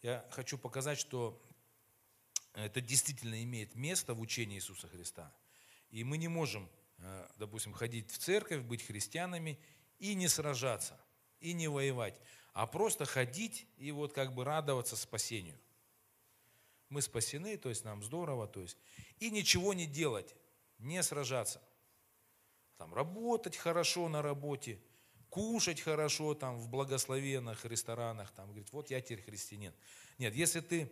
Я 0.00 0.24
хочу 0.30 0.56
показать, 0.58 0.96
что 0.96 1.42
это 2.52 2.80
действительно 2.80 3.42
имеет 3.42 3.74
место 3.74 4.14
в 4.14 4.20
учении 4.20 4.58
Иисуса 4.58 4.86
Христа. 4.86 5.34
И 5.90 6.04
мы 6.04 6.18
не 6.18 6.28
можем, 6.28 6.70
э, 6.98 7.28
допустим, 7.36 7.72
ходить 7.72 8.12
в 8.12 8.18
церковь, 8.18 8.62
быть 8.62 8.86
христианами 8.86 9.58
и 9.98 10.14
не 10.14 10.28
сражаться, 10.28 11.00
и 11.40 11.52
не 11.52 11.66
воевать, 11.66 12.20
а 12.52 12.68
просто 12.68 13.06
ходить 13.06 13.66
и 13.76 13.90
вот 13.90 14.12
как 14.12 14.34
бы 14.34 14.44
радоваться 14.44 14.94
спасению. 14.94 15.58
Мы 16.88 17.02
спасены, 17.02 17.56
то 17.56 17.68
есть 17.68 17.84
нам 17.84 18.02
здорово, 18.02 18.46
то 18.46 18.60
есть, 18.60 18.78
и 19.18 19.30
ничего 19.30 19.74
не 19.74 19.86
делать, 19.86 20.34
не 20.78 21.02
сражаться. 21.02 21.62
Там, 22.76 22.94
работать 22.94 23.56
хорошо 23.56 24.08
на 24.08 24.22
работе, 24.22 24.80
кушать 25.28 25.80
хорошо 25.80 26.34
там 26.34 26.58
в 26.58 26.68
благословенных 26.68 27.64
ресторанах, 27.64 28.30
там, 28.30 28.46
говорит, 28.46 28.72
вот 28.72 28.90
я 28.90 29.00
теперь 29.00 29.22
христианин. 29.22 29.74
Нет, 30.16 30.34
если 30.34 30.60
ты 30.60 30.90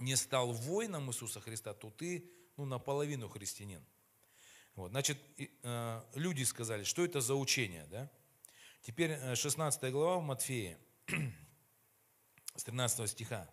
не 0.00 0.16
стал 0.16 0.52
воином 0.52 1.10
Иисуса 1.10 1.40
Христа, 1.40 1.74
то 1.74 1.90
ты 1.90 2.30
ну, 2.56 2.64
наполовину 2.64 3.28
христианин. 3.28 3.84
Вот, 4.74 4.90
значит, 4.90 5.18
э, 5.38 6.02
люди 6.14 6.42
сказали, 6.44 6.84
что 6.84 7.04
это 7.04 7.20
за 7.20 7.34
учение, 7.34 7.86
да? 7.90 8.10
Теперь 8.82 9.34
16 9.34 9.82
э, 9.82 9.90
глава 9.90 10.18
в 10.18 10.22
Матфея, 10.22 10.78
с 12.54 12.64
13 12.64 13.10
стиха. 13.10 13.48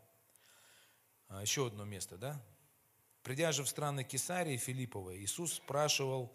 А, 1.27 1.41
еще 1.41 1.67
одно 1.67 1.83
место, 1.83 2.17
да? 2.17 2.41
Придя 3.21 3.51
же 3.51 3.63
в 3.63 3.69
страны 3.69 4.03
Кесарии 4.03 4.57
Филипповой, 4.57 5.19
Иисус 5.19 5.55
спрашивал 5.55 6.31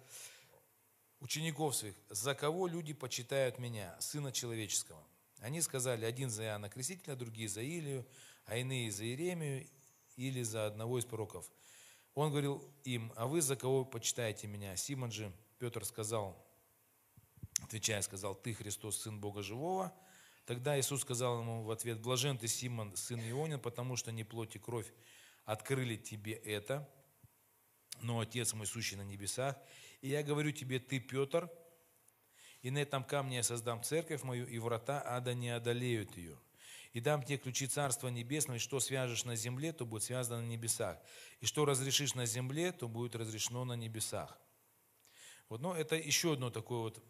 учеников 1.21 1.75
своих, 1.75 1.95
за 2.11 2.35
кого 2.35 2.67
люди 2.67 2.93
почитают 2.93 3.59
меня, 3.59 3.99
Сына 4.01 4.33
Человеческого? 4.33 5.03
Они 5.41 5.61
сказали, 5.61 6.05
один 6.05 6.29
за 6.29 6.45
Иоанна 6.45 6.69
Крестителя, 6.69 7.17
другие 7.17 7.49
за 7.49 7.63
Илию, 7.63 8.07
а 8.45 8.57
иные 8.57 8.93
за 8.93 9.05
Иеремию 9.05 9.67
или 10.17 10.43
за 10.43 10.67
одного 10.67 10.99
из 10.99 11.05
пророков. 11.05 11.51
Он 12.15 12.31
говорил 12.31 12.63
им, 12.85 13.13
а 13.17 13.27
вы 13.27 13.41
за 13.41 13.57
кого 13.57 13.85
почитаете 13.85 14.47
меня? 14.47 14.77
Симон 14.77 15.11
же, 15.11 15.33
Петр 15.59 15.85
сказал, 15.85 16.47
отвечая, 17.63 18.03
сказал, 18.03 18.35
ты 18.35 18.53
Христос, 18.53 19.01
Сын 19.01 19.19
Бога 19.19 19.43
Живого. 19.43 19.93
Тогда 20.45 20.79
Иисус 20.79 21.03
сказал 21.03 21.41
ему 21.41 21.63
в 21.63 21.71
ответ, 21.71 22.01
блажен 22.01 22.37
ты, 22.37 22.49
Симон, 22.49 22.97
сын 22.97 23.21
Ионин, 23.21 23.61
потому 23.61 23.97
что 23.97 24.11
не 24.13 24.25
плоть 24.25 24.57
и 24.57 24.59
кровь 24.59 24.93
открыли 25.45 25.97
тебе 25.97 26.33
это, 26.33 26.89
но 28.01 28.21
Отец 28.21 28.53
мой, 28.55 28.67
сущий 28.67 28.97
на 28.97 29.03
небесах. 29.03 29.57
И 30.01 30.09
я 30.09 30.23
говорю 30.23 30.51
тебе, 30.51 30.81
ты, 30.81 30.99
Петр, 30.99 31.49
и 32.63 32.71
на 32.71 32.79
этом 32.79 33.05
камне 33.05 33.37
я 33.37 33.43
создам 33.43 33.83
церковь 33.83 34.23
мою, 34.23 34.47
и 34.47 34.59
врата 34.59 35.03
ада 35.05 35.35
не 35.35 35.51
одолеют 35.51 36.17
ее 36.17 36.39
и 36.93 37.01
дам 37.01 37.23
тебе 37.23 37.39
ключи 37.39 37.67
Царства 37.67 38.09
Небесного, 38.09 38.57
и 38.57 38.61
что 38.61 38.79
свяжешь 38.81 39.25
на 39.25 39.35
земле, 39.35 39.73
то 39.73 39.87
будет 39.87 40.03
связано 40.03 40.43
на 40.43 40.47
небесах, 40.47 40.99
и 41.41 41.47
что 41.47 41.65
разрешишь 41.65 42.15
на 42.15 42.27
земле, 42.27 42.73
то 42.73 42.89
будет 42.89 43.17
разрешено 43.17 43.65
на 43.65 43.75
небесах. 43.75 44.39
Вот, 45.49 45.61
но 45.61 45.75
это 45.75 45.97
еще 45.97 46.35
одно 46.35 46.51
такое 46.51 46.81
вот 46.81 47.03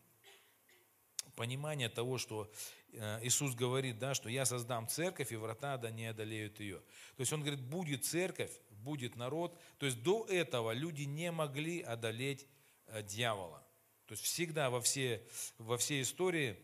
понимание 1.35 1.89
того, 1.89 2.19
что 2.19 2.51
э, 2.93 3.21
Иисус 3.23 3.55
говорит, 3.55 3.99
да, 3.99 4.15
что 4.15 4.29
я 4.29 4.45
создам 4.45 4.89
церковь, 4.89 5.33
и 5.33 5.37
врата 5.37 5.77
да 5.79 5.91
не 5.91 6.07
одолеют 6.07 6.61
ее. 6.61 6.79
То 7.17 7.21
есть 7.21 7.33
Он 7.33 7.41
говорит, 7.41 7.61
будет 7.61 8.05
церковь, 8.05 8.53
будет 8.71 9.17
народ. 9.17 9.59
То 9.79 9.87
есть 9.87 10.03
до 10.03 10.27
этого 10.27 10.73
люди 10.73 11.03
не 11.03 11.31
могли 11.31 11.81
одолеть 11.81 12.47
э, 12.87 13.03
дьявола. 13.03 13.65
То 14.07 14.13
есть 14.13 14.25
всегда 14.25 14.71
во, 14.71 14.81
все, 14.81 15.23
во 15.59 15.79
всей 15.79 16.03
истории 16.03 16.57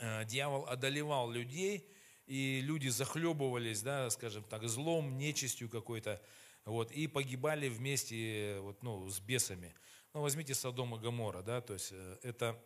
э, 0.00 0.24
дьявол 0.24 0.66
одолевал 0.66 1.30
людей, 1.30 1.88
и 2.26 2.60
люди 2.60 2.88
захлебывались, 2.88 3.82
да, 3.82 4.08
скажем 4.10 4.44
так, 4.44 4.66
злом, 4.68 5.18
нечистью 5.18 5.68
какой-то, 5.68 6.22
вот, 6.64 6.92
и 6.92 7.06
погибали 7.06 7.68
вместе 7.68 8.58
вот, 8.60 8.82
ну, 8.82 9.08
с 9.08 9.18
бесами. 9.20 9.74
Ну, 10.12 10.22
возьмите 10.22 10.54
Содом 10.54 10.94
и 10.94 10.98
Гомора, 10.98 11.42
да, 11.42 11.60
то 11.60 11.74
есть 11.74 11.92
это 12.22 12.60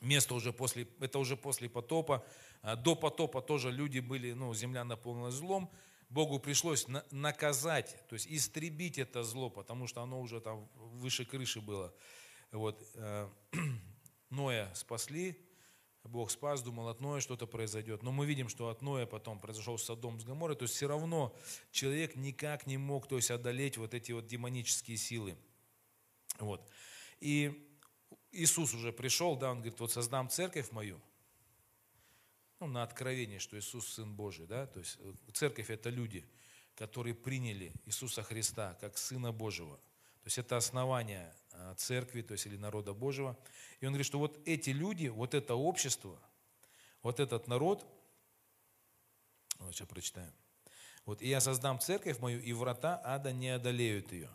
место 0.00 0.34
уже 0.34 0.52
после, 0.52 0.88
это 1.00 1.18
уже 1.18 1.36
после 1.36 1.68
потопа. 1.68 2.24
А 2.62 2.76
до 2.76 2.94
потопа 2.96 3.42
тоже 3.42 3.70
люди 3.70 4.00
были, 4.00 4.32
ну, 4.32 4.54
земля 4.54 4.84
наполнена 4.84 5.30
злом. 5.30 5.70
Богу 6.08 6.38
пришлось 6.38 6.86
наказать, 7.10 7.96
то 8.08 8.14
есть 8.14 8.26
истребить 8.28 8.98
это 8.98 9.24
зло, 9.24 9.50
потому 9.50 9.86
что 9.88 10.02
оно 10.02 10.20
уже 10.20 10.40
там 10.40 10.68
выше 10.74 11.24
крыши 11.24 11.60
было. 11.60 11.92
Вот. 12.52 12.80
Э, 12.94 13.28
Ноя 14.30 14.72
спасли, 14.74 15.36
Бог 16.04 16.30
спас, 16.30 16.62
думал, 16.62 16.88
от 16.88 17.00
Ноя 17.00 17.20
что-то 17.20 17.46
произойдет. 17.46 18.02
Но 18.02 18.12
мы 18.12 18.26
видим, 18.26 18.48
что 18.48 18.68
от 18.68 18.82
Ноя 18.82 19.06
потом 19.06 19.40
произошел 19.40 19.78
Содом 19.78 20.20
с 20.20 20.24
Гоморрой. 20.24 20.56
То 20.56 20.62
есть 20.64 20.74
все 20.74 20.86
равно 20.86 21.34
человек 21.72 22.14
никак 22.16 22.66
не 22.66 22.78
мог 22.78 23.08
то 23.08 23.16
есть, 23.16 23.30
одолеть 23.30 23.76
вот 23.76 23.94
эти 23.94 24.12
вот 24.12 24.26
демонические 24.26 24.96
силы. 24.96 25.36
Вот. 26.38 26.68
И 27.20 27.65
Иисус 28.36 28.74
уже 28.74 28.92
пришел, 28.92 29.36
да, 29.36 29.50
он 29.50 29.58
говорит, 29.58 29.80
вот 29.80 29.92
создам 29.92 30.28
церковь 30.28 30.70
мою, 30.72 31.00
ну, 32.60 32.66
на 32.66 32.82
откровение, 32.82 33.38
что 33.38 33.58
Иисус 33.58 33.88
Сын 33.94 34.14
Божий, 34.14 34.46
да, 34.46 34.66
то 34.66 34.78
есть 34.78 34.96
э, 35.00 35.12
церковь 35.32 35.70
это 35.70 35.90
люди, 35.90 36.24
которые 36.74 37.14
приняли 37.14 37.72
Иисуса 37.86 38.22
Христа 38.22 38.76
как 38.80 38.98
Сына 38.98 39.32
Божьего. 39.32 39.76
То 39.76 40.28
есть 40.28 40.38
это 40.38 40.56
основание 40.56 41.32
а, 41.52 41.74
церкви, 41.76 42.20
то 42.20 42.32
есть 42.32 42.46
или 42.46 42.56
народа 42.56 42.92
Божьего. 42.92 43.38
И 43.80 43.86
он 43.86 43.92
говорит, 43.92 44.06
что 44.06 44.18
вот 44.18 44.40
эти 44.44 44.70
люди, 44.70 45.06
вот 45.06 45.34
это 45.34 45.54
общество, 45.54 46.18
вот 47.02 47.20
этот 47.20 47.46
народ, 47.46 47.86
вот 49.58 49.74
сейчас 49.74 49.88
прочитаем. 49.88 50.32
Вот, 51.04 51.22
и 51.22 51.28
я 51.28 51.40
создам 51.40 51.78
церковь 51.78 52.18
мою, 52.18 52.40
и 52.42 52.52
врата 52.52 53.00
ада 53.04 53.32
не 53.32 53.50
одолеют 53.50 54.12
ее. 54.12 54.28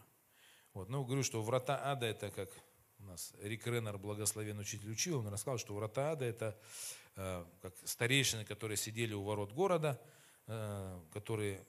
Вот, 0.73 0.87
ну, 0.87 1.03
говорю, 1.03 1.23
что 1.23 1.41
врата 1.43 1.79
ада 1.83 2.05
это 2.05 2.31
как 2.31 2.49
у 3.01 3.05
нас 3.05 3.33
Рик 3.41 3.65
Реннер, 3.65 3.97
благословенный 3.97 4.61
учитель, 4.61 4.91
учил, 4.91 5.19
он 5.19 5.27
рассказал, 5.27 5.57
что 5.57 5.73
врата 5.73 6.11
ада 6.11 6.25
это 6.25 6.57
э, 7.15 7.45
как 7.61 7.73
старейшины, 7.83 8.45
которые 8.45 8.77
сидели 8.77 9.13
у 9.13 9.23
ворот 9.23 9.51
города, 9.51 9.99
э, 10.47 10.99
которые 11.11 11.65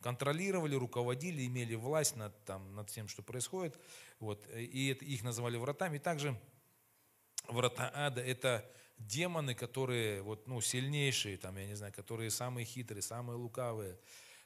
контролировали, 0.00 0.74
руководили, 0.74 1.46
имели 1.46 1.76
власть 1.76 2.16
над, 2.16 2.44
там, 2.44 2.74
над 2.74 2.88
тем, 2.88 3.06
что 3.06 3.22
происходит. 3.22 3.78
Вот, 4.18 4.44
и 4.54 4.88
это, 4.88 5.04
их 5.04 5.22
называли 5.22 5.56
вратами. 5.56 5.96
И 5.96 6.00
также 6.00 6.38
врата 7.48 7.90
ада– 7.94 8.20
это 8.22 8.68
демоны, 8.98 9.54
которые 9.54 10.22
вот, 10.22 10.48
ну, 10.48 10.60
сильнейшие, 10.60 11.36
там, 11.36 11.56
я 11.56 11.66
не 11.66 11.74
знаю, 11.74 11.92
которые 11.92 12.30
самые 12.30 12.64
хитрые, 12.64 13.02
самые 13.02 13.36
лукавые, 13.36 13.98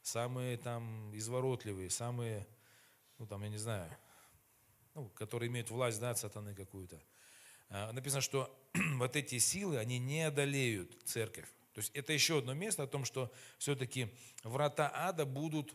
самые 0.02 0.58
там 0.58 1.16
изворотливые, 1.16 1.88
самые, 1.88 2.46
ну 3.18 3.26
там, 3.26 3.42
я 3.42 3.48
не 3.48 3.58
знаю, 3.58 3.90
ну, 4.96 5.10
которые 5.10 5.48
имеют 5.48 5.70
власть, 5.70 6.00
да, 6.00 6.10
от 6.10 6.18
сатаны 6.18 6.54
какую-то. 6.54 6.98
А, 7.68 7.92
написано, 7.92 8.22
что 8.22 8.50
вот 8.96 9.14
эти 9.14 9.38
силы, 9.38 9.76
они 9.76 9.98
не 9.98 10.22
одолеют 10.22 10.96
церковь. 11.04 11.46
То 11.74 11.80
есть 11.80 11.90
это 11.94 12.14
еще 12.14 12.38
одно 12.38 12.54
место 12.54 12.84
о 12.84 12.86
том, 12.86 13.04
что 13.04 13.30
все-таки 13.58 14.08
врата 14.42 14.90
ада 14.94 15.26
будут 15.26 15.74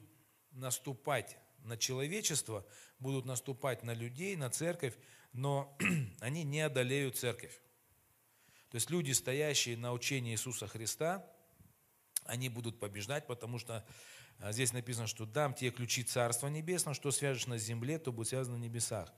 наступать 0.53 1.37
на 1.59 1.77
человечество, 1.77 2.65
будут 2.97 3.25
наступать 3.25 3.83
на 3.83 3.93
людей, 3.93 4.35
на 4.35 4.49
церковь, 4.49 4.95
но 5.33 5.77
они 6.19 6.43
не 6.43 6.61
одолеют 6.61 7.15
церковь. 7.15 7.53
То 8.71 8.75
есть 8.75 8.89
люди, 8.89 9.11
стоящие 9.11 9.77
на 9.77 9.93
учении 9.93 10.33
Иисуса 10.33 10.67
Христа, 10.67 11.23
они 12.25 12.49
будут 12.49 12.79
побеждать, 12.79 13.27
потому 13.27 13.59
что 13.59 13.85
здесь 14.49 14.73
написано, 14.73 15.07
что 15.07 15.25
дам 15.25 15.53
тебе 15.53 15.71
ключи 15.71 16.03
Царства 16.03 16.47
Небесного, 16.47 16.95
что 16.95 17.11
свяжешь 17.11 17.47
на 17.47 17.57
земле, 17.57 17.99
то 17.99 18.11
будет 18.11 18.29
связано 18.29 18.57
на 18.57 18.63
небесах. 18.63 19.13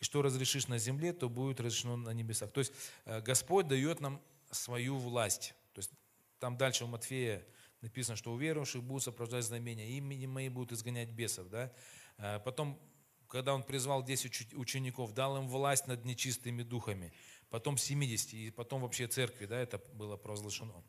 И 0.00 0.04
что 0.04 0.22
разрешишь 0.22 0.66
на 0.66 0.78
земле, 0.78 1.12
то 1.12 1.28
будет 1.28 1.60
разрешено 1.60 1.96
на 1.96 2.10
небесах. 2.10 2.50
То 2.50 2.58
есть 2.58 2.72
э, 3.04 3.20
Господь 3.20 3.68
дает 3.68 4.00
нам 4.00 4.20
свою 4.50 4.96
власть. 4.96 5.54
То 5.72 5.78
есть 5.78 5.92
там 6.40 6.56
дальше 6.56 6.84
у 6.84 6.88
Матфея 6.88 7.46
написано, 7.80 8.16
что 8.16 8.32
у 8.32 8.36
верующих 8.36 8.82
будут 8.82 9.04
сопровождать 9.04 9.44
знамения, 9.44 9.90
имени 9.90 10.26
мои 10.26 10.48
будут 10.48 10.72
изгонять 10.72 11.10
бесов. 11.10 11.48
Да? 11.48 11.72
А 12.18 12.40
потом, 12.40 12.80
когда 13.28 13.54
он 13.54 13.62
призвал 13.62 14.02
10 14.02 14.54
учеников, 14.54 15.12
дал 15.12 15.36
им 15.36 15.48
власть 15.48 15.86
над 15.86 16.04
нечистыми 16.04 16.62
духами, 16.62 17.12
потом 17.50 17.78
70, 17.78 18.34
и 18.34 18.50
потом 18.50 18.82
вообще 18.82 19.06
церкви, 19.06 19.46
да, 19.46 19.58
это 19.58 19.78
было 19.92 20.16
провозглашено. 20.16 20.82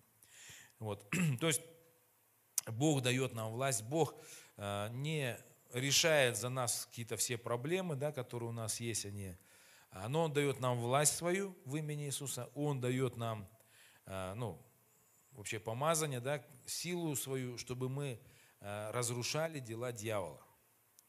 Вот. 0.80 1.08
То 1.39 1.48
есть 1.48 1.62
Бог 2.67 3.01
дает 3.01 3.34
нам 3.34 3.51
власть, 3.51 3.84
Бог 3.84 4.15
а, 4.57 4.89
не 4.89 5.38
решает 5.74 6.38
за 6.38 6.50
нас 6.50 6.86
какие-то 6.86 7.17
все 7.17 7.38
проблемы, 7.38 7.95
да, 7.95 8.12
которые 8.12 8.50
у 8.50 8.53
нас 8.53 8.79
есть, 8.79 9.05
они, 9.05 9.36
но 10.07 10.24
Он 10.24 10.34
дает 10.34 10.60
нам 10.60 10.79
власть 10.79 11.15
свою 11.15 11.55
в 11.65 11.75
имени 11.75 12.05
Иисуса, 12.05 12.50
Он 12.55 12.81
дает 12.81 13.17
нам, 13.17 13.48
а, 14.05 14.34
ну, 14.36 14.62
вообще 15.31 15.60
помазание, 15.60 16.19
да, 16.19 16.43
силу 16.65 17.15
свою, 17.15 17.57
чтобы 17.57 17.89
мы 17.89 18.19
а, 18.62 18.91
разрушали 18.91 19.60
дела 19.60 19.91
дьявола. 19.91 20.41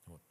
Вот. 0.06 0.22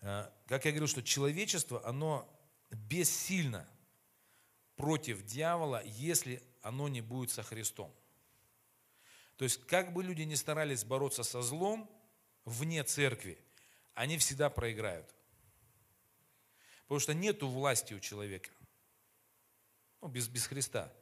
Как 0.00 0.64
я 0.64 0.70
говорил, 0.70 0.88
что 0.88 1.02
человечество, 1.02 1.84
оно 1.86 2.28
бессильно 2.70 3.68
против 4.76 5.24
дьявола, 5.24 5.82
если 5.84 6.42
оно 6.62 6.88
не 6.88 7.00
будет 7.00 7.30
со 7.30 7.42
Христом. 7.42 7.94
То 9.42 9.46
есть, 9.46 9.66
как 9.66 9.92
бы 9.92 10.04
люди 10.04 10.22
ни 10.22 10.36
старались 10.36 10.84
бороться 10.84 11.24
со 11.24 11.42
злом 11.42 11.90
вне 12.44 12.84
церкви, 12.84 13.36
они 13.92 14.16
всегда 14.16 14.48
проиграют. 14.50 15.12
Потому 16.82 17.00
что 17.00 17.12
нету 17.12 17.48
власти 17.48 17.92
у 17.92 17.98
человека. 17.98 18.50
Ну, 20.00 20.06
без, 20.06 20.28
без 20.28 20.46
Христа. 20.46 20.92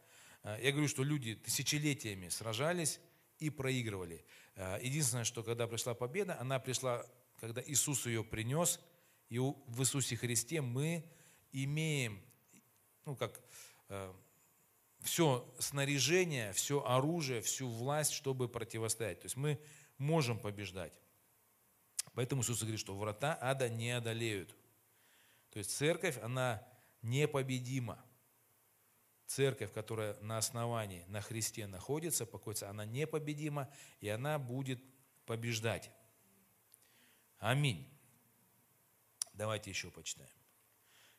А, 0.43 0.59
я 0.59 0.73
говорю, 0.73 0.89
что 0.89 1.05
люди 1.05 1.35
тысячелетиями 1.35 2.31
сражались 2.31 2.99
и 3.41 3.51
проигрывали. 3.51 4.25
А, 4.57 4.79
единственное, 4.79 5.25
что 5.25 5.43
когда 5.43 5.67
пришла 5.67 5.93
победа, 5.93 6.41
она 6.41 6.59
пришла, 6.59 7.05
когда 7.41 7.63
Иисус 7.67 8.07
ее 8.07 8.25
принес, 8.25 8.81
и 9.29 9.39
в 9.39 9.83
Иисусе 9.83 10.17
Христе 10.17 10.63
мы 10.63 11.05
имеем, 11.53 12.23
ну 13.05 13.17
как, 13.17 13.39
э, 13.91 14.15
все 15.02 15.49
снаряжение, 15.59 16.52
все 16.52 16.85
оружие, 16.85 17.40
всю 17.40 17.69
власть, 17.69 18.12
чтобы 18.12 18.49
противостоять. 18.49 19.21
То 19.21 19.26
есть 19.26 19.37
мы 19.37 19.61
можем 19.99 20.38
побеждать. 20.38 20.92
Поэтому 22.14 22.42
Иисус 22.42 22.61
говорит, 22.61 22.80
что 22.80 22.97
врата 22.97 23.38
ада 23.40 23.69
не 23.69 23.90
одолеют. 23.90 24.54
То 25.50 25.59
есть 25.59 25.76
церковь, 25.76 26.19
она 26.19 26.66
непобедима. 27.02 28.04
Церковь, 29.26 29.73
которая 29.73 30.19
на 30.21 30.39
основании, 30.39 31.04
на 31.06 31.21
Христе 31.21 31.67
находится, 31.67 32.26
покоится, 32.26 32.69
она 32.69 32.84
непобедима, 32.84 33.73
и 34.00 34.08
она 34.08 34.39
будет 34.39 34.82
побеждать. 35.25 35.91
Аминь. 37.39 37.89
Давайте 39.32 39.71
еще 39.71 39.91
почитаем. 39.91 40.30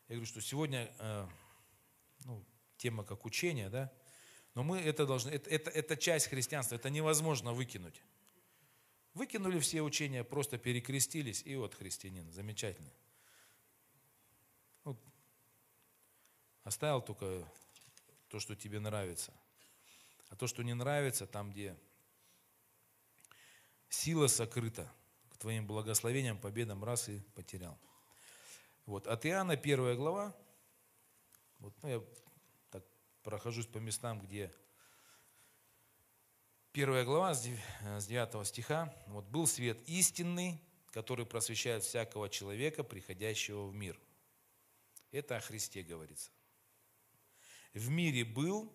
Я 0.08 0.16
говорю, 0.16 0.26
что 0.26 0.42
сегодня 0.42 0.94
э, 0.98 1.26
ну, 2.24 2.44
тема 2.82 3.04
как 3.04 3.24
учение, 3.24 3.68
да, 3.68 3.92
но 4.54 4.64
мы 4.64 4.80
это 4.80 5.06
должны, 5.06 5.30
это, 5.30 5.48
это, 5.48 5.70
это 5.70 5.96
часть 5.96 6.26
христианства, 6.26 6.74
это 6.74 6.90
невозможно 6.90 7.52
выкинуть. 7.52 8.02
Выкинули 9.14 9.60
все 9.60 9.82
учения, 9.82 10.24
просто 10.24 10.58
перекрестились, 10.58 11.42
и 11.44 11.54
вот 11.54 11.74
христианин, 11.74 12.30
замечательно. 12.32 12.90
Вот. 14.82 14.98
Оставил 16.64 17.02
только 17.02 17.46
то, 18.28 18.40
что 18.40 18.56
тебе 18.56 18.80
нравится. 18.80 19.32
А 20.30 20.36
то, 20.36 20.48
что 20.48 20.62
не 20.64 20.74
нравится, 20.74 21.26
там, 21.26 21.52
где 21.52 21.76
сила 23.90 24.26
сокрыта, 24.26 24.90
к 25.30 25.36
твоим 25.36 25.66
благословениям, 25.66 26.38
победам, 26.38 26.82
раз 26.82 27.08
и 27.08 27.20
потерял. 27.34 27.78
Вот. 28.86 29.06
От 29.06 29.24
Иоанна 29.24 29.56
первая 29.56 29.94
глава, 29.94 30.34
вот, 31.60 31.74
ну, 31.82 31.88
я 31.88 32.02
прохожусь 33.22 33.66
по 33.66 33.78
местам, 33.78 34.20
где 34.20 34.54
первая 36.72 37.04
глава 37.04 37.34
с 37.34 37.42
9 37.42 38.46
стиха, 38.46 38.94
вот, 39.06 39.24
был 39.26 39.46
свет 39.46 39.80
истинный, 39.88 40.60
который 40.90 41.26
просвещает 41.26 41.84
всякого 41.84 42.28
человека, 42.28 42.84
приходящего 42.84 43.66
в 43.66 43.74
мир. 43.74 43.98
Это 45.10 45.36
о 45.36 45.40
Христе 45.40 45.82
говорится. 45.82 46.30
В 47.74 47.88
мире 47.88 48.24
был, 48.24 48.72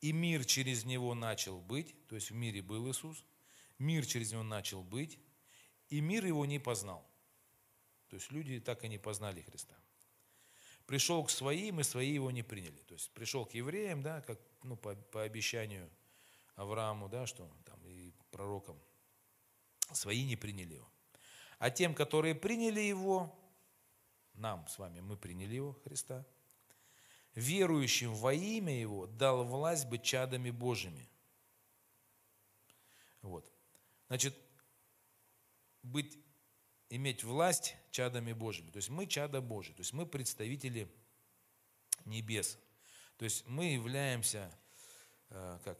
и 0.00 0.12
мир 0.12 0.44
через 0.44 0.84
него 0.84 1.14
начал 1.14 1.60
быть, 1.60 2.06
то 2.08 2.14
есть 2.14 2.30
в 2.30 2.34
мире 2.34 2.62
был 2.62 2.90
Иисус, 2.90 3.24
мир 3.78 4.04
через 4.06 4.32
него 4.32 4.42
начал 4.42 4.82
быть, 4.82 5.18
и 5.88 6.00
мир 6.00 6.26
его 6.26 6.44
не 6.44 6.58
познал. 6.58 7.08
То 8.08 8.16
есть 8.16 8.30
люди 8.30 8.60
так 8.60 8.84
и 8.84 8.88
не 8.88 8.98
познали 8.98 9.42
Христа. 9.42 9.76
Пришел 10.88 11.22
к 11.22 11.28
своим, 11.28 11.80
и 11.80 11.82
свои 11.82 12.10
его 12.14 12.30
не 12.30 12.42
приняли. 12.42 12.78
То 12.88 12.94
есть 12.94 13.10
пришел 13.10 13.44
к 13.44 13.52
евреям, 13.52 14.02
да, 14.02 14.22
как 14.22 14.40
ну, 14.62 14.74
по, 14.74 14.94
по 14.94 15.22
обещанию 15.22 15.90
Аврааму, 16.54 17.10
да, 17.10 17.26
что 17.26 17.46
там 17.66 17.78
и 17.84 18.14
пророкам, 18.30 18.80
свои 19.92 20.24
не 20.24 20.34
приняли 20.34 20.76
его. 20.76 20.88
А 21.58 21.70
тем, 21.70 21.94
которые 21.94 22.34
приняли 22.34 22.80
его, 22.80 23.38
нам 24.32 24.66
с 24.66 24.78
вами, 24.78 25.00
мы 25.00 25.18
приняли 25.18 25.56
его, 25.56 25.74
Христа, 25.84 26.24
верующим 27.34 28.14
во 28.14 28.32
имя 28.32 28.72
его 28.72 29.06
дал 29.06 29.44
власть 29.44 29.86
быть 29.90 30.02
чадами 30.02 30.50
Божьими. 30.50 31.06
Вот. 33.20 33.52
Значит, 34.06 34.34
быть 35.82 36.18
иметь 36.90 37.24
власть 37.24 37.76
чадами 37.90 38.32
Божьими. 38.32 38.70
То 38.70 38.78
есть 38.78 38.88
мы 38.88 39.06
чада 39.06 39.40
Божьи, 39.40 39.72
то 39.72 39.80
есть 39.80 39.92
мы 39.92 40.06
представители 40.06 40.88
небес. 42.04 42.58
То 43.16 43.24
есть 43.24 43.46
мы 43.46 43.72
являемся, 43.72 44.50
э, 45.30 45.58
как, 45.64 45.78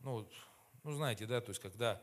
ну, 0.00 0.28
ну 0.82 0.92
знаете, 0.92 1.26
да, 1.26 1.40
то 1.40 1.50
есть 1.50 1.60
когда, 1.60 2.02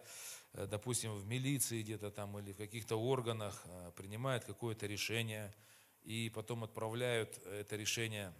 э, 0.54 0.68
допустим, 0.68 1.14
в 1.16 1.26
милиции 1.26 1.82
где-то 1.82 2.12
там 2.12 2.38
или 2.40 2.52
в 2.54 2.58
каких-то 2.58 2.96
органах 2.96 3.62
э, 3.66 3.92
принимают 3.96 4.44
какое-то 4.44 4.88
решение 4.88 5.54
и 6.02 6.30
потом 6.30 6.64
отправляют 6.64 7.38
это 7.46 7.76
решение, 7.76 8.34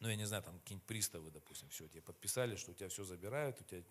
ну, 0.00 0.08
я 0.08 0.16
не 0.16 0.26
знаю, 0.26 0.42
там 0.42 0.58
какие-нибудь 0.58 0.86
приставы, 0.86 1.30
допустим, 1.30 1.68
все, 1.68 1.86
тебе 1.88 2.02
подписали, 2.02 2.56
что 2.56 2.72
у 2.72 2.74
тебя 2.74 2.88
все 2.88 3.04
забирают, 3.04 3.60
у 3.60 3.64
тебя 3.64 3.84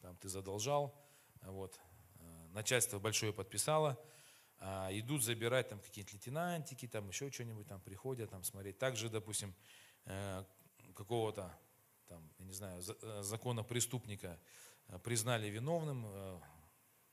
там 0.00 0.16
ты 0.16 0.28
задолжал, 0.28 0.94
вот, 1.42 1.80
начальство 2.52 2.98
большое 2.98 3.32
подписало, 3.32 3.98
а, 4.58 4.90
идут 4.92 5.24
забирать 5.24 5.68
там 5.68 5.80
какие-то 5.80 6.12
лейтенантики, 6.12 6.86
там 6.86 7.08
еще 7.08 7.30
что-нибудь 7.30 7.66
там 7.66 7.80
приходят, 7.80 8.30
там 8.30 8.44
смотреть. 8.44 8.78
Также, 8.78 9.08
допустим, 9.08 9.54
э, 10.04 10.44
какого-то 10.94 11.56
там, 12.06 12.30
я 12.38 12.44
не 12.44 12.52
знаю, 12.52 12.82
э, 13.02 13.22
закона 13.22 13.62
преступника 13.62 14.38
э, 14.88 14.98
признали 14.98 15.48
виновным, 15.48 16.06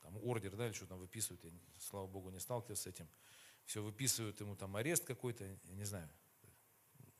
там 0.02 0.16
ордер, 0.22 0.56
да, 0.56 0.66
или 0.66 0.72
что 0.72 0.86
там 0.86 0.98
выписывают, 0.98 1.42
я, 1.44 1.50
слава 1.80 2.06
богу, 2.06 2.30
не 2.30 2.40
сталкивался 2.40 2.82
с 2.82 2.86
этим. 2.86 3.08
Все 3.64 3.82
выписывают 3.82 4.40
ему 4.40 4.56
там 4.56 4.76
арест 4.76 5.04
какой-то, 5.04 5.44
я 5.44 5.74
не 5.74 5.84
знаю, 5.84 6.08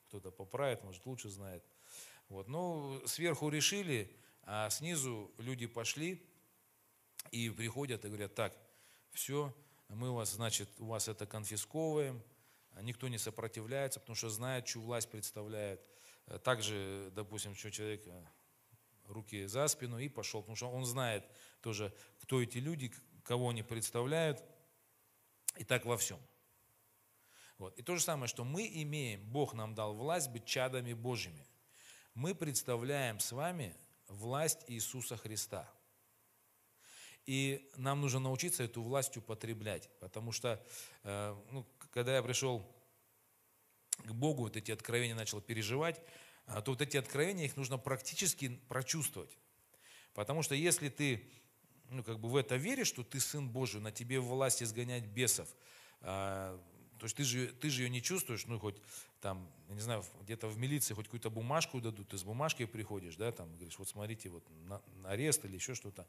кто-то 0.09 0.31
поправит, 0.31 0.85
может 0.85 1.05
лучше 1.07 1.29
знает. 1.29 1.65
Вот. 2.29 2.49
Но 2.49 3.01
сверху 3.07 3.49
решили, 3.49 4.15
а 4.43 4.69
снизу 4.71 5.31
люди 5.39 5.67
пошли, 5.67 6.28
и 7.31 7.51
приходят 7.51 8.05
и 8.05 8.09
говорят, 8.09 8.35
так, 8.35 8.57
все, 9.13 9.55
мы 9.89 10.13
вас, 10.13 10.33
значит, 10.33 10.69
у 10.79 10.87
вас 10.87 11.09
это 11.09 11.27
конфисковываем, 11.27 12.23
никто 12.83 13.09
не 13.09 13.19
сопротивляется, 13.19 14.01
потому 14.01 14.17
что 14.17 14.29
знает, 14.29 14.67
чью 14.67 14.83
власть 14.83 15.11
представляет. 15.11 15.81
Также, 16.45 17.11
допустим, 17.15 17.55
что 17.55 17.71
человек 17.71 18.07
руки 19.07 19.47
за 19.47 19.67
спину 19.69 19.99
и 19.99 20.09
пошел, 20.09 20.43
потому 20.43 20.57
что 20.57 20.71
он 20.71 20.85
знает 20.85 21.25
тоже, 21.63 21.95
кто 22.21 22.43
эти 22.43 22.59
люди, 22.59 22.93
кого 23.25 23.49
они 23.49 23.63
представляют, 23.63 24.43
и 25.57 25.65
так 25.65 25.87
во 25.87 25.97
всем. 25.97 26.21
Вот. 27.57 27.77
И 27.79 27.83
то 27.83 27.97
же 27.97 28.03
самое, 28.03 28.29
что 28.29 28.45
мы 28.45 28.71
имеем, 28.83 29.25
Бог 29.25 29.55
нам 29.55 29.75
дал 29.75 29.95
власть 29.95 30.31
быть 30.31 30.45
чадами 30.45 30.93
Божьими. 30.93 31.47
Мы 32.15 32.35
представляем 32.35 33.19
с 33.19 33.33
вами 33.33 33.75
власть 34.07 34.65
Иисуса 34.69 35.17
Христа. 35.17 35.69
И 37.29 37.71
нам 37.77 38.01
нужно 38.01 38.21
научиться 38.21 38.63
эту 38.63 38.81
власть 38.81 39.19
употреблять, 39.19 39.91
потому 40.01 40.33
что, 40.33 40.65
э, 41.05 41.37
ну, 41.51 41.67
когда 41.93 42.17
я 42.17 42.23
пришел 42.23 42.67
к 43.99 44.11
Богу, 44.13 44.45
вот 44.45 44.57
эти 44.57 44.71
откровения 44.71 45.15
начал 45.15 45.43
переживать, 45.43 46.01
а, 46.47 46.63
то 46.63 46.71
вот 46.71 46.81
эти 46.81 46.97
откровения, 46.97 47.45
их 47.45 47.59
нужно 47.59 47.77
практически 47.77 48.59
прочувствовать. 48.71 49.37
Потому 50.15 50.43
что 50.43 50.55
если 50.55 50.89
ты 50.89 51.31
ну, 51.91 52.03
как 52.03 52.19
бы 52.19 52.31
в 52.31 52.37
это 52.37 52.57
веришь, 52.57 52.87
что 52.87 53.05
ты 53.05 53.21
Сын 53.21 53.47
Божий, 53.47 53.83
на 53.83 53.93
тебе 53.93 54.21
власть 54.21 54.63
изгонять 54.63 55.05
бесов, 55.05 55.49
а, 56.01 56.59
то 56.99 57.05
есть 57.05 57.17
ты 57.17 57.25
же, 57.25 57.47
ты 57.47 57.71
же 57.71 57.83
ее 57.83 57.91
не 57.91 58.03
чувствуешь, 58.03 58.47
ну, 58.47 58.59
хоть 58.59 58.77
там, 59.21 59.51
я 59.69 59.75
не 59.75 59.81
знаю, 59.81 60.05
где-то 60.23 60.49
в 60.49 60.59
милиции 60.59 60.95
хоть 60.95 61.07
какую-то 61.07 61.31
бумажку 61.31 61.81
дадут, 61.81 62.09
ты 62.09 62.19
с 62.19 62.25
бумажкой 62.25 62.67
приходишь, 62.67 63.17
да, 63.17 63.33
там, 63.33 63.55
говоришь, 63.57 63.79
вот 63.79 63.89
смотрите, 63.89 64.29
вот 64.29 64.45
на, 64.67 64.83
на 64.97 65.11
арест 65.11 65.45
или 65.45 65.55
еще 65.55 65.75
что-то, 65.75 66.07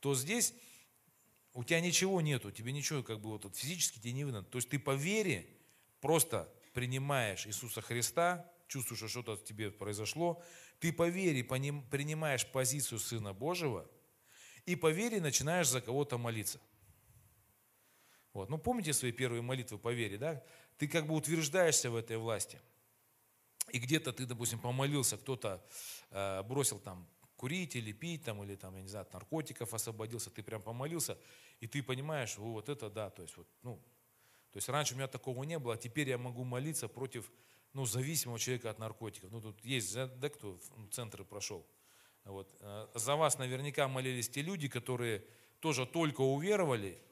то 0.00 0.14
здесь 0.14 0.54
у 1.52 1.64
тебя 1.64 1.80
ничего 1.80 2.20
нету, 2.20 2.50
тебе 2.50 2.72
ничего 2.72 3.02
как 3.02 3.20
бы 3.20 3.30
вот, 3.30 3.44
вот 3.44 3.56
физически 3.56 3.98
тебе 4.00 4.12
не 4.12 4.24
выдано. 4.24 4.44
То 4.44 4.58
есть 4.58 4.68
ты 4.68 4.78
по 4.78 4.94
вере 4.94 5.46
просто 6.00 6.52
принимаешь 6.72 7.46
Иисуса 7.46 7.80
Христа, 7.80 8.50
чувствуешь, 8.66 8.98
что 8.98 9.08
что-то 9.08 9.36
тебе 9.36 9.70
произошло, 9.70 10.42
ты 10.80 10.92
по 10.92 11.08
вере 11.08 11.44
принимаешь 11.44 12.46
позицию 12.46 12.98
Сына 12.98 13.32
Божьего, 13.32 13.88
и 14.66 14.76
по 14.76 14.90
вере 14.90 15.20
начинаешь 15.20 15.68
за 15.68 15.80
кого-то 15.80 16.18
молиться– 16.18 16.60
вот. 18.34 18.50
Ну, 18.50 18.58
помните 18.58 18.92
свои 18.92 19.12
первые 19.12 19.42
молитвы 19.42 19.78
по 19.78 19.92
вере, 19.92 20.18
да? 20.18 20.42
Ты 20.76 20.88
как 20.88 21.06
бы 21.06 21.14
утверждаешься 21.14 21.90
в 21.90 21.96
этой 21.96 22.18
власти. 22.18 22.60
И 23.72 23.78
где-то 23.78 24.12
ты, 24.12 24.26
допустим, 24.26 24.58
помолился, 24.58 25.16
кто-то 25.16 25.64
э, 26.10 26.42
бросил 26.42 26.78
там 26.78 27.08
курить 27.36 27.76
или 27.76 27.92
пить, 27.92 28.24
там, 28.24 28.42
или 28.42 28.56
там, 28.56 28.74
я 28.76 28.82
не 28.82 28.88
знаю, 28.88 29.06
от 29.06 29.12
наркотиков 29.12 29.72
освободился, 29.72 30.30
ты 30.30 30.42
прям 30.42 30.62
помолился, 30.62 31.16
и 31.60 31.66
ты 31.66 31.82
понимаешь, 31.82 32.36
вот 32.36 32.68
это 32.68 32.90
да, 32.90 33.10
то 33.10 33.22
есть 33.22 33.36
вот, 33.36 33.48
ну, 33.62 33.76
то 34.50 34.58
есть 34.58 34.68
раньше 34.68 34.94
у 34.94 34.96
меня 34.96 35.08
такого 35.08 35.42
не 35.44 35.58
было, 35.58 35.74
а 35.74 35.76
теперь 35.76 36.08
я 36.08 36.18
могу 36.18 36.44
молиться 36.44 36.88
против, 36.88 37.30
ну, 37.72 37.86
зависимого 37.86 38.38
человека 38.38 38.70
от 38.70 38.78
наркотиков. 38.78 39.32
Ну, 39.32 39.40
тут 39.40 39.64
есть, 39.64 39.94
да, 39.94 40.28
кто 40.28 40.60
в 40.76 40.88
центры 40.90 41.24
прошел. 41.24 41.66
Вот. 42.24 42.54
Э, 42.60 42.86
за 42.94 43.16
вас 43.16 43.38
наверняка 43.38 43.88
молились 43.88 44.28
те 44.28 44.42
люди, 44.42 44.68
которые 44.68 45.24
тоже 45.60 45.86
только 45.86 46.20
уверовали, 46.20 47.02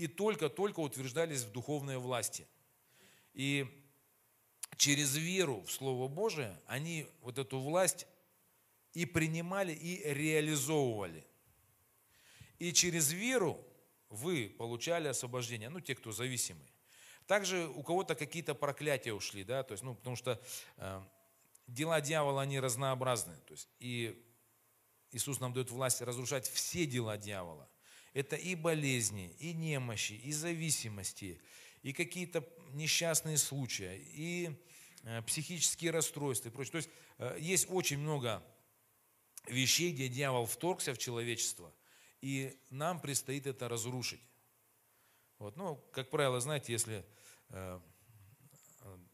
и 0.00 0.06
только-только 0.06 0.80
утверждались 0.80 1.42
в 1.42 1.52
духовной 1.52 1.98
власти. 1.98 2.48
И 3.34 3.66
через 4.78 5.14
веру 5.14 5.60
в 5.60 5.70
Слово 5.70 6.08
Божие 6.08 6.58
они 6.66 7.06
вот 7.20 7.36
эту 7.36 7.60
власть 7.60 8.06
и 8.94 9.04
принимали, 9.04 9.74
и 9.74 10.02
реализовывали. 10.14 11.26
И 12.58 12.72
через 12.72 13.12
веру 13.12 13.62
вы 14.08 14.48
получали 14.56 15.08
освобождение, 15.08 15.68
ну, 15.68 15.80
те, 15.80 15.94
кто 15.94 16.12
зависимые. 16.12 16.72
Также 17.26 17.68
у 17.68 17.82
кого-то 17.82 18.14
какие-то 18.14 18.54
проклятия 18.54 19.12
ушли, 19.12 19.44
да, 19.44 19.62
то 19.62 19.72
есть, 19.72 19.84
ну, 19.84 19.94
потому 19.94 20.16
что 20.16 20.40
э, 20.78 21.02
дела 21.66 22.00
дьявола, 22.00 22.40
они 22.40 22.58
разнообразны. 22.58 23.36
То 23.46 23.52
есть, 23.52 23.68
и 23.78 24.18
Иисус 25.12 25.40
нам 25.40 25.52
дает 25.52 25.70
власть 25.70 26.00
разрушать 26.00 26.48
все 26.48 26.86
дела 26.86 27.18
дьявола. 27.18 27.68
Это 28.12 28.36
и 28.36 28.54
болезни, 28.54 29.34
и 29.38 29.52
немощи, 29.52 30.14
и 30.14 30.32
зависимости, 30.32 31.40
и 31.82 31.92
какие-то 31.92 32.44
несчастные 32.72 33.38
случаи, 33.38 34.04
и 34.14 34.50
э, 35.04 35.22
психические 35.22 35.92
расстройства 35.92 36.48
и 36.48 36.52
прочее. 36.52 36.72
То 36.72 36.76
есть 36.78 36.90
э, 37.18 37.36
есть 37.40 37.66
очень 37.70 37.98
много 37.98 38.42
вещей, 39.46 39.92
где 39.92 40.08
дьявол 40.08 40.46
вторгся 40.46 40.92
в 40.92 40.98
человечество, 40.98 41.72
и 42.20 42.58
нам 42.70 43.00
предстоит 43.00 43.46
это 43.46 43.68
разрушить. 43.68 44.20
Вот. 45.38 45.56
Ну, 45.56 45.76
как 45.92 46.10
правило, 46.10 46.40
знаете, 46.40 46.72
если, 46.72 47.04
э, 47.50 47.80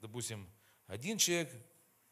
допустим, 0.01 0.51
один 0.87 1.19
человек 1.19 1.53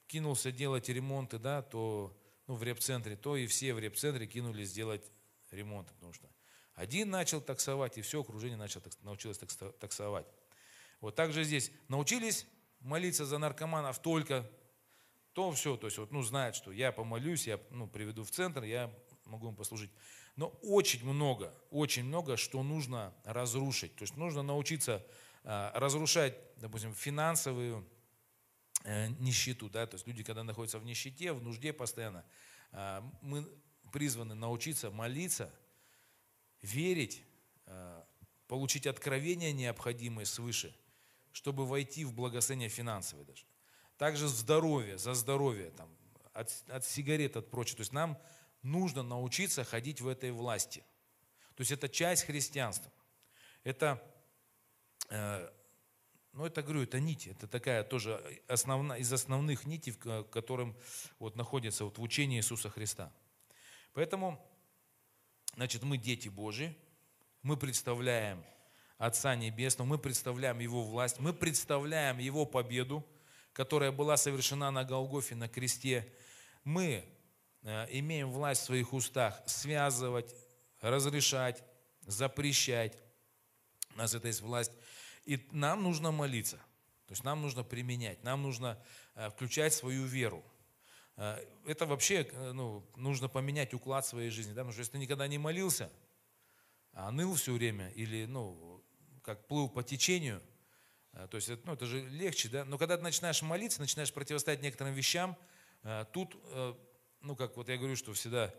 кинулся 0.07 0.53
делать 0.53 0.89
ремонты, 0.89 1.39
да, 1.39 1.63
то 1.63 2.17
ну, 2.47 2.55
в 2.55 2.63
репцентре, 2.63 3.17
то 3.17 3.37
и 3.37 3.47
все 3.47 3.75
в 3.75 3.79
репцентре 3.79 4.27
кинулись 4.27 4.73
делать 4.73 5.11
ремонт, 5.51 5.89
потому 5.95 6.13
что 6.13 6.29
один 6.75 7.11
начал 7.11 7.41
таксовать, 7.41 7.99
и 7.99 8.03
все 8.03 8.21
окружение 8.21 8.57
начало, 8.57 8.83
научилось 9.03 9.39
таксовать. 9.39 10.27
Вот 11.01 11.15
так 11.15 11.33
же 11.33 11.45
здесь 11.45 11.71
научились 11.89 12.47
молиться 12.81 13.25
за 13.25 13.39
наркоманов 13.39 14.01
только, 14.01 14.51
то 15.33 15.53
все, 15.53 15.77
то 15.77 15.87
есть 15.87 15.99
вот, 15.99 16.11
ну, 16.11 16.23
знают, 16.23 16.57
что 16.57 16.73
я 16.73 16.93
помолюсь, 16.93 17.47
я 17.47 17.61
ну, 17.71 17.87
приведу 17.87 18.25
в 18.25 18.31
центр, 18.31 18.65
я 18.65 18.93
могу 19.27 19.49
им 19.49 19.57
послужить. 19.57 19.91
Но 20.37 20.49
очень 20.63 21.05
много, 21.05 21.55
очень 21.71 22.05
много, 22.05 22.37
что 22.37 22.63
нужно 22.63 23.15
разрушить. 23.25 23.95
То 23.95 24.03
есть 24.03 24.17
нужно 24.17 24.43
научиться 24.43 25.05
э, 25.45 25.71
разрушать, 25.75 26.37
допустим, 26.57 26.93
финансовую 26.93 27.89
э, 28.83 29.09
нищету. 29.21 29.71
Да? 29.71 29.87
То 29.87 29.95
есть 29.95 30.09
люди, 30.09 30.25
когда 30.25 30.43
находятся 30.43 30.81
в 30.81 30.85
нищете, 30.85 31.33
в 31.33 31.43
нужде 31.43 31.73
постоянно, 31.73 32.25
э, 32.73 33.01
мы 33.23 33.49
призваны 33.93 34.35
научиться 34.35 34.91
молиться– 34.91 35.55
верить, 36.65 37.23
э, 37.67 38.03
получить 38.47 38.87
откровения 38.87 39.53
необходимые 39.53 40.27
свыше, 40.27 40.75
чтобы 41.33 41.67
войти 41.67 42.05
в 42.05 42.13
благословение 42.13 42.69
финансовое 42.69 43.25
даже. 43.25 43.45
Также 43.97 44.29
здоровье, 44.29 44.99
за 44.99 45.15
здоровье, 45.15 45.71
там, 45.71 45.89
от, 46.33 46.51
от 46.69 46.85
сигарет, 46.85 47.37
от 47.37 47.51
прочего. 47.51 47.77
То 47.77 47.81
есть 47.83 47.93
нам 47.93 48.19
нужно 48.63 49.03
научиться 49.03 49.65
ходить 49.65 50.01
в 50.01 50.09
этой 50.09 50.33
власти. 50.33 50.81
То 51.55 51.61
есть 51.61 51.71
это 51.71 51.89
часть 51.89 52.25
христианства. 52.25 52.91
Это, 53.63 54.03
э, 55.11 55.51
ну 56.33 56.47
это, 56.47 56.63
говорю, 56.63 56.83
это 56.83 56.99
нить, 56.99 57.29
это 57.29 57.47
такая 57.47 57.85
тоже 57.85 58.43
основная, 58.49 58.99
из 58.99 59.13
основных 59.13 59.67
нитей, 59.67 59.93
в 59.93 60.25
котором 60.25 60.77
вот 61.19 61.37
находится 61.37 61.85
вот 61.85 61.99
в 61.99 62.03
учении 62.03 62.39
Иисуса 62.39 62.69
Христа. 62.69 63.13
Поэтому 63.93 64.45
Значит, 65.57 65.83
мы 65.85 65.99
дети 65.99 66.29
Божьи, 66.29 66.77
мы 67.43 67.57
представляем 67.57 68.45
Отца 68.99 69.37
Небесного, 69.37 69.87
мы 69.87 69.99
представляем 69.99 70.59
Его 70.59 70.83
власть, 70.83 71.21
мы 71.21 71.33
представляем 71.33 72.19
Его 72.19 72.45
победу, 72.45 73.05
которая 73.53 73.93
была 73.93 74.17
совершена 74.17 74.71
на 74.71 74.85
Голгофе, 74.85 75.37
на 75.37 75.49
кресте. 75.49 76.13
Мы 76.65 77.05
э, 77.63 77.87
имеем 77.91 78.31
власть 78.31 78.63
в 78.63 78.65
своих 78.65 78.93
устах 78.93 79.43
связывать, 79.47 80.35
разрешать, 80.81 81.63
запрещать. 82.01 82.99
У 83.95 83.99
нас 83.99 84.13
это 84.15 84.27
есть 84.27 84.41
власть. 84.41 84.73
И 85.25 85.47
нам 85.53 85.83
нужно 85.85 86.11
молиться. 86.11 86.57
То 87.07 87.13
есть 87.13 87.23
нам 87.23 87.43
нужно 87.43 87.63
применять, 87.63 88.25
нам 88.25 88.43
нужно 88.43 88.83
э, 89.15 89.31
включать 89.31 89.73
свою 89.73 90.05
веру. 90.05 90.43
Э, 91.17 91.45
это 91.67 91.87
вообще 91.87 92.23
э, 92.31 92.53
ну, 92.53 92.85
нужно 92.97 93.29
поменять 93.29 93.75
уклад 93.75 94.07
своей 94.07 94.31
жизни. 94.31 94.53
Да? 94.53 94.63
Потому 94.63 94.73
что 94.73 94.81
если 94.81 94.93
ты 94.93 94.99
никогда 94.99 95.27
не 95.27 95.39
молился, 95.39 95.91
а 96.93 97.11
ныл 97.11 97.35
все 97.35 97.53
время, 97.53 97.91
или 97.91 98.27
ну, 98.27 98.83
как 99.23 99.47
плыл 99.47 99.69
по 99.69 99.83
течению, 99.83 100.43
э, 101.13 101.27
то 101.31 101.37
есть 101.37 101.51
ну, 101.65 101.73
это 101.73 101.87
же 101.87 102.01
легче, 102.09 102.49
да? 102.49 102.65
Но 102.65 102.79
когда 102.79 102.97
ты 102.97 103.03
начинаешь 103.03 103.43
молиться, 103.43 103.81
начинаешь 103.81 104.13
противостоять 104.13 104.63
некоторым 104.63 104.95
вещам, 104.95 105.37
тут, 106.15 106.35
ну 107.21 107.37
как 107.37 107.59
вот 107.59 107.69
я 107.69 107.77
говорю, 107.77 107.95
что 107.95 108.15
всегда 108.15 108.55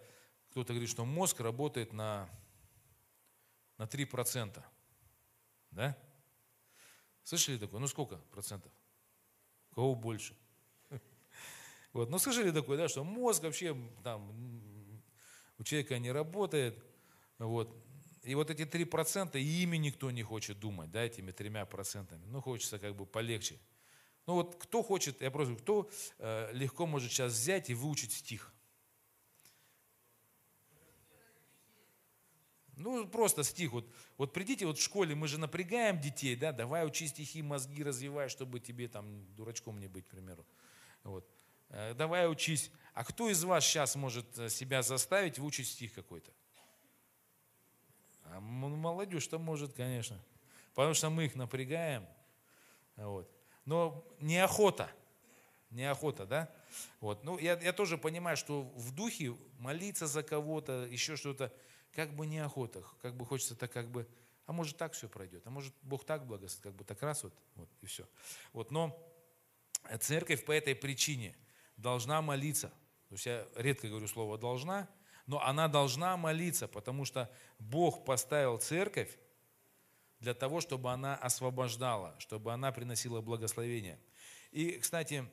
кто-то 0.52 0.74
говорит, 0.74 0.92
что 0.92 1.06
мозг 1.06 1.40
работает 1.40 1.92
на, 1.92 2.30
на 3.80 3.86
3%. 3.86 4.64
Да? 5.72 5.98
Слышали 7.24 7.58
такое? 7.58 7.80
Ну 7.80 7.88
сколько 7.88 8.18
процентов? 8.18 8.72
У 9.72 9.76
кого 9.76 9.96
больше? 9.96 10.36
Вот. 11.96 12.10
Но 12.10 12.20
слышали 12.20 12.52
такое, 12.52 12.78
да, 12.78 12.90
что 12.90 13.06
мозг 13.06 13.44
вообще 13.44 13.74
там 14.04 14.30
у 15.58 15.64
человека 15.64 15.98
не 15.98 16.12
работает. 16.12 16.84
Вот. 17.38 17.74
И 18.24 18.36
вот 18.36 18.50
эти 18.50 18.64
3%, 18.64 19.40
и 19.40 19.64
ими 19.64 19.78
никто 19.78 20.12
не 20.12 20.22
хочет 20.22 20.60
думать, 20.60 20.92
да, 20.92 21.06
этими 21.06 21.32
тремя 21.32 21.66
процентами. 21.66 22.26
Ну, 22.26 22.42
хочется 22.42 22.80
как 22.80 22.98
бы 22.98 23.06
полегче. 23.06 23.58
Ну 24.28 24.34
вот 24.34 24.56
кто 24.62 24.84
хочет, 24.84 25.22
я 25.22 25.32
просто 25.32 25.56
кто 25.56 25.90
э, 26.18 26.50
легко 26.52 26.86
может 26.86 27.14
сейчас 27.14 27.32
взять 27.32 27.70
и 27.70 27.74
выучить 27.74 28.12
стих? 28.12 28.52
Ну, 32.76 33.08
просто 33.08 33.46
стих. 33.46 33.72
Вот, 33.72 33.86
вот 34.18 34.34
придите, 34.34 34.66
вот 34.66 34.80
в 34.80 34.84
школе 34.84 35.16
мы 35.16 35.30
же 35.30 35.40
напрягаем 35.40 36.02
детей, 36.02 36.36
да, 36.36 36.52
давай 36.52 36.86
учи 36.86 37.08
стихи, 37.08 37.42
мозги 37.42 37.84
развивай, 37.84 38.28
чтобы 38.28 38.60
тебе 38.60 38.90
там 38.90 39.34
дурачком 39.34 39.80
не 39.80 39.88
быть, 39.88 40.06
к 40.06 40.10
примеру. 40.10 40.46
Вот. 41.04 41.26
Э, 41.70 41.94
давай 41.94 42.30
учись. 42.30 42.72
А 42.94 43.04
кто 43.04 43.30
из 43.30 43.44
вас 43.44 43.66
сейчас 43.66 43.96
может 43.96 44.38
э, 44.38 44.50
себя 44.50 44.82
заставить 44.82 45.40
выучить 45.40 45.68
стих 45.68 45.94
какой-то? 45.94 46.32
А 48.26 48.40
молодежь-то 48.40 49.38
может, 49.38 49.74
конечно. 49.74 50.20
Потому 50.74 50.94
что 50.94 51.10
мы 51.10 51.26
их 51.26 51.36
напрягаем. 51.36 52.06
Вот. 52.96 53.30
Но 53.66 54.06
неохота. 54.20 54.92
Неохота, 55.72 56.26
да? 56.26 56.54
Вот. 57.00 57.24
Ну, 57.24 57.38
я, 57.38 57.60
я 57.60 57.74
тоже 57.74 57.98
понимаю, 57.98 58.38
что 58.38 58.64
в 58.76 58.94
духе 58.94 59.36
молиться 59.60 60.08
за 60.08 60.24
кого-то, 60.24 60.86
еще 60.86 61.16
что-то, 61.16 61.54
как 61.94 62.14
бы 62.14 62.28
неохота, 62.28 62.84
как 63.02 63.16
бы 63.16 63.26
хочется 63.26 63.56
так 63.56 63.72
как 63.72 63.90
бы, 63.90 64.08
а 64.46 64.54
может 64.54 64.78
так 64.78 64.94
все 64.94 65.08
пройдет, 65.08 65.48
а 65.48 65.50
может 65.50 65.74
Бог 65.82 66.06
так 66.06 66.26
благословит, 66.26 66.64
как 66.64 66.74
бы 66.74 66.84
так 66.84 67.02
раз 67.02 67.24
вот, 67.24 67.34
вот 67.56 67.70
и 67.82 67.86
все. 67.86 68.06
Вот, 68.52 68.72
но 68.72 68.98
церковь 70.02 70.46
по 70.46 70.52
этой 70.52 70.76
причине 70.76 71.36
должна 71.78 72.22
молиться. 72.22 72.70
То 73.10 73.16
есть 73.16 73.26
я 73.26 73.48
редко 73.56 73.88
говорю 73.88 74.08
слово 74.08 74.38
«должна», 74.38 74.90
но 75.28 75.42
она 75.42 75.68
должна 75.68 76.18
молиться, 76.18 76.68
потому 76.68 77.06
что 77.06 77.32
Бог 77.58 78.06
поставил 78.06 78.58
церковь 78.58 79.18
для 80.20 80.34
того, 80.34 80.62
чтобы 80.62 80.92
она 80.92 81.16
освобождала, 81.16 82.16
чтобы 82.20 82.54
она 82.54 82.72
приносила 82.72 83.22
благословение. 83.22 84.00
И, 84.52 84.78
кстати, 84.80 85.28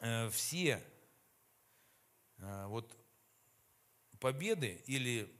э, 0.00 0.28
все 0.30 0.82
э, 2.38 2.66
вот 2.66 2.96
победы 4.18 4.82
или 4.86 5.32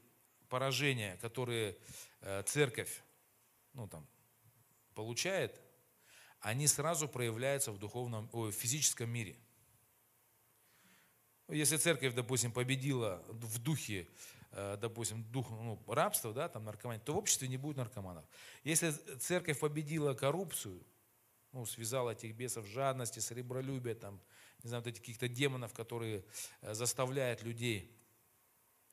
поражения, 0.49 1.17
которые 1.19 1.77
э, 2.21 2.43
церковь 2.45 3.03
ну, 3.75 3.89
там, 3.89 4.07
получает, 4.95 5.61
они 6.41 6.67
сразу 6.67 7.09
проявляются 7.09 7.73
в 7.73 7.79
духовном, 7.79 8.29
о, 8.33 8.47
в 8.47 8.53
физическом 8.53 9.11
мире. 9.11 9.37
Если 11.49 11.77
церковь, 11.77 12.15
допустим, 12.15 12.53
победила 12.53 13.23
в 13.29 13.59
духе, 13.59 14.09
э, 14.53 14.77
допустим, 14.81 15.25
дух 15.25 15.51
ну, 15.51 15.83
рабства, 15.87 16.33
да, 16.33 16.49
там 16.49 16.65
наркомания, 16.65 17.03
то 17.03 17.15
в 17.15 17.19
обществе 17.19 17.49
не 17.49 17.57
будет 17.57 17.77
наркоманов. 17.77 18.25
Если 18.65 18.91
церковь 19.19 19.59
победила 19.59 20.15
коррупцию, 20.15 20.83
ну, 21.53 21.67
связала 21.67 22.11
этих 22.11 22.35
бесов 22.35 22.67
жадности, 22.67 23.19
сребролюбия, 23.19 23.95
там, 23.95 24.21
не 24.63 24.69
знаю, 24.69 24.83
вот 24.83 24.89
этих 24.89 25.01
каких-то 25.01 25.29
демонов, 25.29 25.75
которые 25.75 26.25
э, 26.63 26.75
заставляют 26.75 27.43
людей 27.43 27.91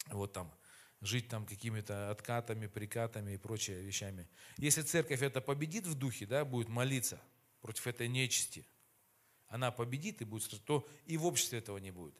вот 0.08 0.34
там 0.34 0.54
жить 1.02 1.30
там 1.30 1.46
какими-то 1.46 2.12
откатами, 2.12 2.68
прикатами 2.68 3.34
и 3.34 3.38
прочими 3.38 3.76
вещами. 3.76 4.28
Если 4.58 4.82
церковь 4.82 5.22
это 5.22 5.40
победит 5.40 5.88
в 5.88 5.96
духе, 5.96 6.26
да, 6.26 6.44
будет 6.44 6.68
молиться 6.68 7.22
против 7.62 7.88
этой 7.88 8.08
нечисти, 8.08 8.66
она 9.48 9.72
победит 9.72 10.22
и 10.22 10.26
будет, 10.26 10.64
то 10.66 10.88
и 11.06 11.18
в 11.18 11.26
обществе 11.26 11.60
этого 11.60 11.78
не 11.78 11.92
будет. 11.92 12.16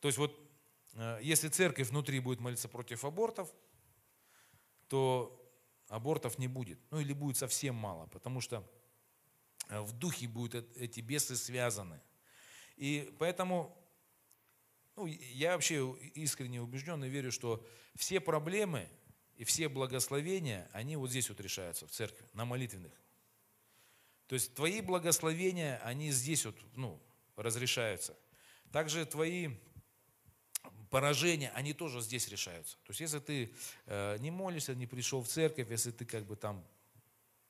То 0.00 0.08
есть 0.08 0.18
вот 0.18 0.38
э, 0.94 1.20
если 1.22 1.48
церковь 1.48 1.88
внутри 1.88 2.20
будет 2.20 2.40
молиться 2.40 2.68
против 2.68 3.04
абортов, 3.04 3.52
то 4.88 5.36
абортов 5.88 6.38
не 6.38 6.48
будет. 6.48 6.78
Ну 6.90 7.00
или 7.00 7.12
будет 7.12 7.36
совсем 7.36 7.74
мало, 7.74 8.06
потому 8.06 8.40
что 8.40 8.68
э, 9.68 9.80
в 9.80 9.92
духе 9.92 10.26
будут 10.28 10.76
эти 10.76 11.00
бесы 11.00 11.36
связаны. 11.36 12.00
И 12.76 13.14
поэтому 13.18 13.76
ну, 14.96 15.06
я 15.06 15.52
вообще 15.52 15.96
искренне 16.14 16.60
убежден 16.60 17.04
и 17.04 17.08
верю, 17.08 17.30
что 17.30 17.64
все 17.94 18.20
проблемы 18.20 18.88
и 19.36 19.44
все 19.44 19.68
благословения, 19.68 20.68
они 20.72 20.96
вот 20.96 21.10
здесь 21.10 21.28
вот 21.28 21.40
решаются, 21.40 21.86
в 21.86 21.90
церкви, 21.90 22.26
на 22.34 22.44
молитвенных. 22.44 22.92
То 24.26 24.34
есть 24.34 24.54
твои 24.54 24.80
благословения, 24.80 25.78
они 25.82 26.10
здесь 26.12 26.44
вот, 26.44 26.56
ну, 26.76 27.02
разрешаются. 27.36 28.16
Также 28.70 29.04
твои 29.04 29.56
поражения, 30.90 31.50
они 31.54 31.72
тоже 31.72 32.00
здесь 32.00 32.28
решаются. 32.28 32.76
То 32.84 32.90
есть 32.90 33.00
если 33.00 33.20
ты 33.20 33.54
э, 33.86 34.18
не 34.18 34.30
молишься, 34.30 34.74
не 34.74 34.86
пришел 34.86 35.22
в 35.22 35.28
церковь, 35.28 35.70
если 35.70 35.92
ты 35.92 36.04
как 36.04 36.26
бы 36.26 36.36
там, 36.36 36.66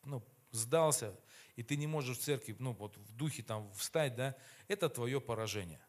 ну, 0.04 0.22
сдался, 0.50 1.18
и 1.56 1.62
ты 1.62 1.76
не 1.76 1.86
можешь 1.86 2.18
в 2.18 2.20
церкви, 2.20 2.54
ну, 2.58 2.72
вот 2.72 2.96
в 2.96 3.16
духе 3.16 3.42
там 3.42 3.72
встать, 3.72 4.14
да, 4.14 4.36
это 4.68 4.88
твое 4.88 5.20
поражение. 5.20 5.80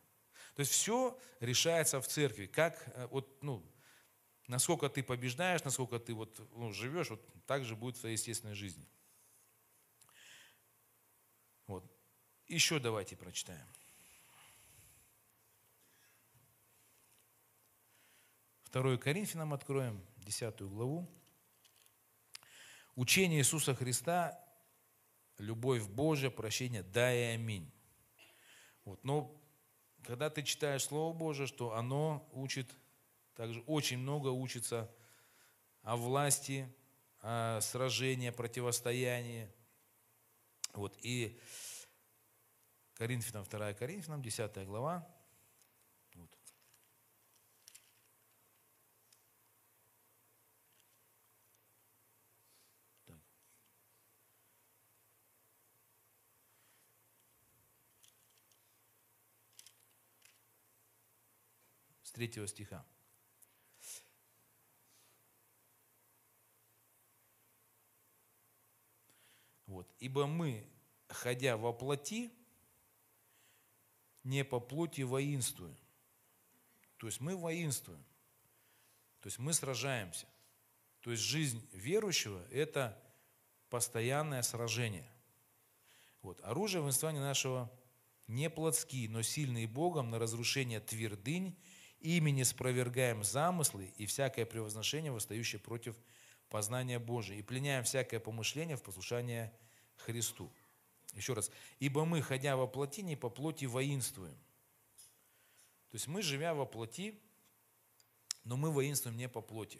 То 0.55 0.61
есть 0.61 0.71
все 0.71 1.17
решается 1.39 2.01
в 2.01 2.07
церкви. 2.07 2.45
Как, 2.45 2.81
э, 2.95 3.07
вот, 3.11 3.43
ну, 3.43 3.63
насколько 4.47 4.89
ты 4.89 5.03
побеждаешь, 5.03 5.63
насколько 5.63 5.99
ты 5.99 6.13
вот, 6.13 6.39
ну, 6.55 6.71
живешь, 6.71 7.09
вот 7.09 7.21
так 7.45 7.65
же 7.65 7.75
будет 7.75 7.97
в 7.97 7.99
твоей 7.99 8.15
естественной 8.15 8.55
жизни. 8.55 8.87
Вот. 11.67 11.83
Еще 12.47 12.79
давайте 12.79 13.15
прочитаем. 13.15 13.67
Вторую 18.71 18.97
Коринфянам 18.97 19.53
откроем, 19.53 20.01
10 20.19 20.61
главу. 20.61 21.05
Учение 22.95 23.39
Иисуса 23.39 23.75
Христа, 23.75 24.41
любовь 25.37 25.85
Божия, 25.89 26.29
прощение, 26.29 26.81
да 26.81 27.13
и 27.13 27.33
аминь. 27.35 27.69
Вот, 28.85 29.03
но 29.03 29.37
когда 30.03 30.29
ты 30.29 30.41
читаешь 30.41 30.85
Слово 30.85 31.13
Божие, 31.13 31.47
что 31.47 31.75
оно 31.75 32.25
учит, 32.31 32.73
также 33.35 33.59
очень 33.67 33.97
много 33.97 34.29
учится 34.29 34.89
о 35.81 35.97
власти, 35.97 36.73
о 37.19 37.59
сражении, 37.59 38.29
противостоянии. 38.29 39.51
Вот, 40.71 40.97
и 41.01 41.37
Коринфянам, 42.93 43.43
2 43.43 43.73
Коринфянам, 43.73 44.21
10 44.21 44.65
глава, 44.65 45.05
3 62.27 62.47
стиха. 62.47 62.85
Вот. 69.65 69.87
«Ибо 69.99 70.27
мы, 70.27 70.67
ходя 71.07 71.57
во 71.57 71.73
плоти, 71.73 72.31
не 74.23 74.43
по 74.43 74.59
плоти 74.59 75.01
воинствуем». 75.01 75.75
То 76.97 77.07
есть 77.07 77.19
мы 77.21 77.35
воинствуем. 77.35 78.03
То 79.21 79.27
есть 79.27 79.39
мы 79.39 79.53
сражаемся. 79.53 80.27
То 80.99 81.09
есть 81.09 81.23
жизнь 81.23 81.67
верующего– 81.71 82.45
это 82.51 83.01
постоянное 83.69 84.43
сражение. 84.43 85.11
Вот. 86.21 86.39
Оружие 86.43 86.81
воинства 86.81 87.11
нашего 87.11 87.71
не 88.27 88.49
плотские, 88.49 89.09
но 89.09 89.23
сильные 89.23 89.67
Богом 89.67 90.11
на 90.11 90.19
разрушение 90.19 90.79
твердынь 90.79 91.57
Ими 92.01 92.43
спровергаем 92.43 93.23
замыслы 93.23 93.93
и 93.97 94.05
всякое 94.05 94.45
превозношение, 94.45 95.11
восстающее 95.11 95.59
против 95.59 95.95
познания 96.49 96.99
Божия, 96.99 97.37
и 97.37 97.41
пленяем 97.41 97.83
всякое 97.83 98.19
помышление 98.19 98.75
в 98.75 98.83
послушание 98.83 99.53
Христу. 99.97 100.51
Еще 101.13 101.33
раз. 101.33 101.51
Ибо 101.79 102.05
мы, 102.05 102.21
ходя 102.21 102.57
во 102.57 102.67
плоти, 102.67 103.01
не 103.01 103.15
по 103.15 103.29
плоти 103.29 103.65
воинствуем. 103.65 104.35
То 105.91 105.95
есть 105.95 106.07
мы, 106.07 106.21
живя 106.21 106.53
во 106.53 106.65
плоти, 106.65 107.19
но 108.43 108.57
мы 108.57 108.71
воинствуем 108.71 109.17
не 109.17 109.29
по 109.29 109.41
плоти. 109.41 109.79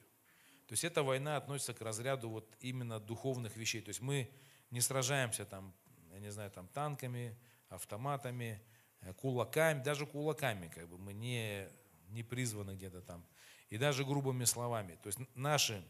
То 0.68 0.74
есть 0.74 0.84
эта 0.84 1.04
война 1.04 1.38
относится 1.38 1.74
к 1.74 1.82
разряду 1.82 2.30
вот 2.30 2.56
именно 2.60 3.00
духовных 3.00 3.56
вещей. 3.56 3.82
То 3.82 3.90
есть 3.90 4.02
мы 4.02 4.30
не 4.70 4.82
сражаемся 4.82 5.46
там, 5.46 5.74
я 6.12 6.20
не 6.20 6.32
знаю, 6.32 6.52
там 6.52 6.68
танками, 6.68 7.38
автоматами, 7.70 8.62
э, 9.02 9.14
кулаками, 9.14 9.84
даже 9.84 10.06
кулаками, 10.06 10.68
как 10.68 10.88
бы 10.88 10.98
мы 10.98 11.14
не 11.14 11.68
не 12.12 12.24
призваны 12.24 12.76
где-то 12.76 13.02
там. 13.02 13.26
И 13.70 13.78
даже 13.78 14.06
грубыми 14.06 14.46
словами. 14.46 15.00
То 15.02 15.08
есть 15.08 15.20
наше 15.36 15.84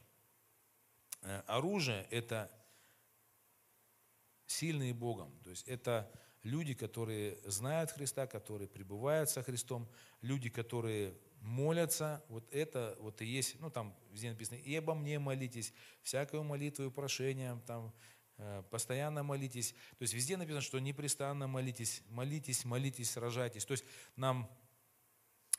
э, 1.21 1.41
оружие– 1.47 2.07
это 2.11 2.51
сильные 4.45 4.93
Богом. 4.93 5.31
То 5.43 5.49
есть 5.49 5.67
это 5.67 6.11
люди, 6.43 6.73
которые 6.73 7.37
знают 7.45 7.91
Христа, 7.91 8.27
которые 8.27 8.67
пребывают 8.67 9.29
со 9.29 9.43
Христом, 9.43 9.89
люди, 10.21 10.49
которые 10.49 11.13
молятся, 11.41 12.23
вот 12.29 12.47
это 12.53 12.95
вот 12.99 13.21
и 13.21 13.25
есть, 13.25 13.59
ну 13.59 13.69
там 13.69 13.95
везде 14.11 14.29
написано, 14.29 14.57
и 14.57 14.75
обо 14.75 14.93
мне 14.93 15.17
молитесь, 15.19 15.73
всякую 16.03 16.43
молитву 16.43 16.85
и 16.85 16.91
прошение, 16.91 17.59
там, 17.65 17.93
э, 18.37 18.63
постоянно 18.69 19.23
молитесь. 19.23 19.73
То 19.97 20.03
есть 20.03 20.13
везде 20.13 20.37
написано, 20.37 20.61
что 20.61 20.79
непрестанно 20.79 21.47
молитесь, 21.47 22.03
молитесь, 22.09 22.63
молитесь, 22.65 23.11
сражайтесь. 23.11 23.65
То 23.65 23.71
есть 23.71 23.85
нам 24.15 24.49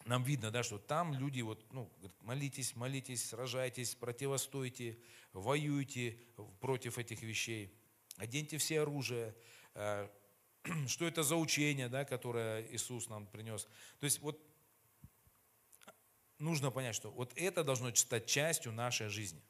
нам 0.06 0.24
видно, 0.24 0.50
да, 0.50 0.62
что 0.62 0.78
там 0.78 1.14
люди 1.14 1.40
вот, 1.40 1.64
ну, 1.72 1.90
молитесь, 2.20 2.74
молитесь, 2.76 3.28
сражайтесь, 3.28 3.94
противостойте, 3.94 4.98
воюйте 5.32 6.18
против 6.60 6.98
этих 6.98 7.22
вещей, 7.22 7.74
оденьте 8.16 8.58
все 8.58 8.80
оружие. 8.80 9.34
Э, 9.74 10.08
что 10.86 11.06
это 11.06 11.22
за 11.22 11.36
учение, 11.36 11.88
да, 11.88 12.04
которое 12.04 12.62
Иисус 12.72 13.08
нам 13.08 13.26
принес. 13.26 13.66
То 13.98 14.04
есть 14.04 14.20
вот 14.20 14.40
нужно 16.38 16.70
понять, 16.70 16.94
что 16.94 17.10
вот 17.10 17.32
это 17.36 17.64
должно 17.64 17.94
стать 17.94 18.26
частью 18.26 18.72
нашей 18.72 19.08
жизни. 19.08 19.42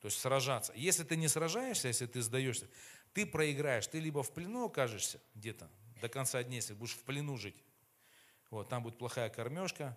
То 0.00 0.06
есть 0.06 0.18
сражаться. 0.18 0.72
Если 0.76 1.02
ты 1.02 1.16
не 1.16 1.28
сражаешься, 1.28 1.88
если 1.88 2.06
ты 2.06 2.22
сдаешься, 2.22 2.68
ты 3.12 3.26
проиграешь. 3.26 3.86
Ты 3.86 3.98
либо 3.98 4.22
в 4.22 4.32
плену 4.32 4.66
окажешься 4.66 5.20
где-то 5.34 5.68
до 6.00 6.08
конца 6.08 6.42
дней, 6.42 6.56
если 6.56 6.74
будешь 6.74 6.94
в 6.94 7.02
плену 7.02 7.36
жить. 7.36 7.56
Вот, 8.50 8.68
там 8.68 8.82
будет 8.82 8.98
плохая 8.98 9.28
кормежка, 9.28 9.96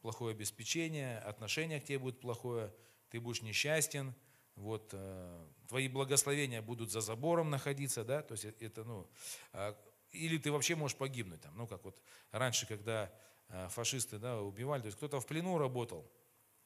плохое 0.00 0.34
обеспечение, 0.34 1.18
отношение 1.18 1.80
к 1.80 1.84
тебе 1.84 1.98
будет 1.98 2.20
плохое, 2.20 2.74
ты 3.10 3.20
будешь 3.20 3.42
несчастен, 3.42 4.14
вот, 4.56 4.90
э, 4.92 5.46
твои 5.68 5.88
благословения 5.88 6.60
будут 6.60 6.90
за 6.90 7.00
забором 7.00 7.50
находиться, 7.50 8.04
да, 8.04 8.22
то 8.22 8.32
есть 8.32 8.44
это, 8.44 8.84
ну, 8.84 9.08
э, 9.52 9.74
или 10.10 10.38
ты 10.38 10.50
вообще 10.50 10.74
можешь 10.74 10.96
погибнуть 10.96 11.40
там, 11.40 11.56
ну, 11.56 11.66
как 11.66 11.84
вот 11.84 12.00
раньше, 12.30 12.66
когда 12.66 13.12
э, 13.48 13.68
фашисты, 13.70 14.18
да, 14.18 14.40
убивали, 14.40 14.82
то 14.82 14.86
есть 14.86 14.96
кто-то 14.96 15.20
в 15.20 15.26
плену 15.26 15.58
работал, 15.58 16.10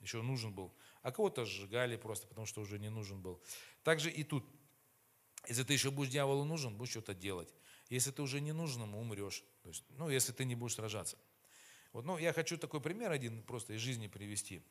еще 0.00 0.20
нужен 0.22 0.52
был, 0.52 0.74
а 1.02 1.12
кого-то 1.12 1.44
сжигали 1.44 1.96
просто, 1.96 2.26
потому 2.26 2.46
что 2.46 2.60
уже 2.60 2.78
не 2.78 2.90
нужен 2.90 3.22
был. 3.22 3.40
Также 3.84 4.10
и 4.10 4.24
тут, 4.24 4.44
если 5.46 5.62
ты 5.62 5.72
еще 5.72 5.90
будешь 5.90 6.10
дьяволу 6.10 6.44
нужен, 6.44 6.76
будешь 6.76 6.90
что-то 6.90 7.14
делать. 7.14 7.54
Если 7.92 8.10
ты 8.10 8.22
уже 8.22 8.40
не 8.40 8.52
нужен 8.52 8.82
ему, 8.82 8.98
умрешь. 8.98 9.44
То 9.62 9.68
есть, 9.68 9.84
ну, 9.90 10.08
если 10.08 10.32
ты 10.32 10.46
не 10.46 10.54
будешь 10.54 10.76
сражаться. 10.76 11.18
Вот, 11.92 12.06
ну, 12.06 12.16
я 12.16 12.32
хочу 12.32 12.56
такой 12.56 12.80
пример 12.80 13.12
один 13.12 13.42
просто 13.42 13.74
из 13.74 13.80
жизни 13.82 14.06
привести. 14.06 14.62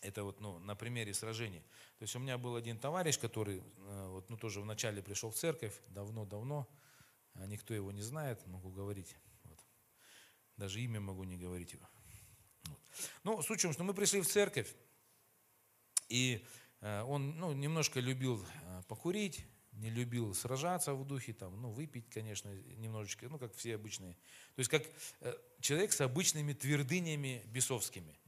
Это 0.00 0.24
вот, 0.24 0.40
ну, 0.40 0.58
на 0.58 0.74
примере 0.74 1.14
сражений. 1.14 1.60
То 1.96 2.02
есть 2.02 2.16
у 2.16 2.18
меня 2.18 2.36
был 2.36 2.56
один 2.56 2.76
товарищ, 2.76 3.20
который, 3.20 3.58
э, 3.58 4.06
вот, 4.08 4.28
ну, 4.30 4.36
тоже 4.36 4.60
вначале 4.60 5.00
пришел 5.00 5.30
в 5.30 5.36
церковь, 5.36 5.80
давно-давно, 5.90 6.68
а 7.34 7.46
никто 7.46 7.72
его 7.72 7.92
не 7.92 8.02
знает, 8.02 8.44
могу 8.48 8.70
говорить. 8.70 9.14
Вот. 9.44 9.58
Даже 10.56 10.80
имя 10.80 10.98
могу 10.98 11.22
не 11.22 11.36
говорить 11.36 11.72
его. 11.72 11.88
Вот. 12.64 12.80
Ну, 13.22 13.42
суть 13.42 13.60
в 13.60 13.62
чем, 13.62 13.72
что 13.72 13.84
мы 13.84 13.94
пришли 13.94 14.20
в 14.20 14.26
церковь, 14.26 14.74
и 16.08 16.44
э, 16.80 17.02
он, 17.02 17.38
ну, 17.38 17.52
немножко 17.52 18.00
любил 18.00 18.44
э, 18.64 18.82
покурить, 18.88 19.46
не 19.78 19.90
любил 19.90 20.34
сражаться 20.34 20.94
в 20.94 21.06
духе, 21.06 21.32
там, 21.32 21.60
ну, 21.60 21.70
выпить, 21.70 22.10
конечно, 22.10 22.48
немножечко, 22.76 23.28
ну, 23.28 23.38
как 23.38 23.54
все 23.54 23.76
обычные. 23.76 24.14
То 24.54 24.60
есть, 24.60 24.70
как 24.70 24.82
э, 25.20 25.34
человек 25.60 25.92
с 25.92 26.00
обычными 26.00 26.52
твердынями 26.52 27.42
бесовскими. 27.46 28.18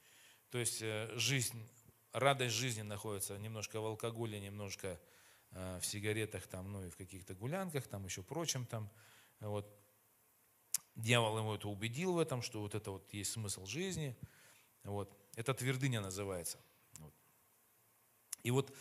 То 0.51 0.59
есть, 0.59 0.81
э, 0.81 1.11
жизнь, 1.17 1.69
радость 2.13 2.55
жизни 2.55 2.83
находится 2.83 3.37
немножко 3.37 3.81
в 3.81 3.87
алкоголе, 3.87 4.41
немножко 4.41 5.01
э, 5.51 5.79
в 5.81 5.87
сигаретах, 5.87 6.47
там, 6.47 6.71
ну, 6.73 6.85
и 6.85 6.91
в 6.91 6.97
каких-то 6.97 7.35
гулянках, 7.35 7.87
там, 7.89 8.05
еще 8.05 8.23
прочем, 8.23 8.67
там, 8.67 8.91
вот. 9.41 9.77
Дьявол 10.97 11.39
ему 11.39 11.55
это 11.55 11.69
убедил 11.69 12.15
в 12.15 12.19
этом, 12.19 12.43
что 12.43 12.61
вот 12.61 12.75
это 12.75 12.91
вот 12.91 13.13
есть 13.13 13.33
смысл 13.33 13.67
жизни, 13.67 14.17
вот. 14.85 15.17
Это 15.37 15.55
твердыня 15.55 16.01
называется. 16.01 16.59
Вот. 16.99 17.15
И 18.43 18.51
вот 18.51 18.75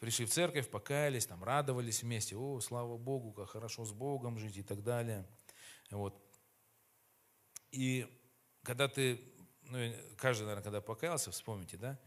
пришли 0.00 0.26
в 0.26 0.30
церковь, 0.30 0.68
покаялись, 0.68 1.26
там 1.26 1.42
радовались 1.42 2.02
вместе, 2.02 2.36
о, 2.36 2.60
слава 2.60 2.96
Богу, 2.96 3.32
как 3.32 3.50
хорошо 3.50 3.84
с 3.84 3.92
Богом 3.92 4.38
жить 4.38 4.56
и 4.56 4.62
так 4.62 4.82
далее. 4.82 5.26
Вот. 5.90 6.20
И 7.70 8.06
когда 8.62 8.88
ты, 8.88 9.20
ну, 9.62 9.78
каждый, 10.16 10.42
наверное, 10.42 10.64
когда 10.64 10.80
покаялся, 10.80 11.30
вспомните, 11.30 11.76
да, 11.76 11.98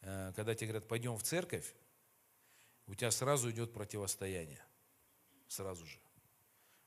э, 0.00 0.32
когда 0.34 0.54
тебе 0.54 0.68
говорят, 0.68 0.88
пойдем 0.88 1.16
в 1.16 1.22
церковь, 1.22 1.74
у 2.86 2.94
тебя 2.94 3.10
сразу 3.10 3.50
идет 3.50 3.72
противостояние, 3.72 4.64
сразу 5.48 5.84
же. 5.86 5.98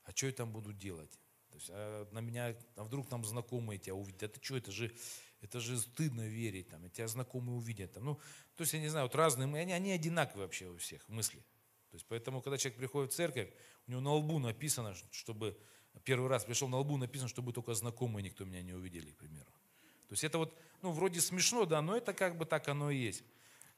А 0.04 0.12
что 0.12 0.26
я 0.26 0.32
там 0.32 0.52
буду 0.52 0.72
делать? 0.72 1.18
То 1.50 1.56
есть, 1.56 1.70
а 1.70 2.08
на 2.12 2.20
меня, 2.20 2.56
а 2.76 2.84
вдруг 2.84 3.08
там 3.08 3.24
знакомые 3.24 3.78
тебя 3.78 3.94
увидят, 3.94 4.22
это 4.22 4.42
что, 4.42 4.56
это 4.56 4.70
же 4.70 4.94
это 5.40 5.60
же 5.60 5.78
стыдно 5.78 6.26
верить, 6.26 6.68
там, 6.68 6.86
и 6.86 6.90
тебя 6.90 7.08
знакомые 7.08 7.56
увидят. 7.56 7.92
Там. 7.92 8.04
Ну, 8.04 8.14
то 8.56 8.62
есть, 8.62 8.72
я 8.72 8.80
не 8.80 8.88
знаю, 8.88 9.06
вот 9.06 9.14
разные, 9.14 9.46
они, 9.46 9.72
они 9.72 9.92
одинаковые 9.92 10.46
вообще 10.46 10.68
у 10.68 10.76
всех 10.76 11.08
мысли. 11.08 11.40
То 11.90 11.96
есть, 11.96 12.06
поэтому, 12.06 12.40
когда 12.40 12.58
человек 12.58 12.78
приходит 12.78 13.12
в 13.12 13.16
церковь, 13.16 13.50
у 13.86 13.90
него 13.90 14.00
на 14.00 14.12
лбу 14.12 14.38
написано, 14.38 14.94
чтобы 15.10 15.58
первый 16.04 16.28
раз 16.28 16.44
пришел 16.44 16.68
на 16.68 16.78
лбу 16.78 16.96
написано, 16.96 17.28
чтобы 17.28 17.52
только 17.52 17.74
знакомые 17.74 18.22
никто 18.22 18.44
меня 18.44 18.62
не 18.62 18.72
увидели, 18.72 19.10
к 19.10 19.16
примеру. 19.16 19.50
То 20.08 20.12
есть 20.12 20.24
это 20.24 20.38
вот, 20.38 20.56
ну, 20.82 20.92
вроде 20.92 21.20
смешно, 21.20 21.64
да, 21.66 21.82
но 21.82 21.96
это 21.96 22.12
как 22.12 22.36
бы 22.36 22.44
так 22.44 22.68
оно 22.68 22.90
и 22.90 22.96
есть. 22.96 23.22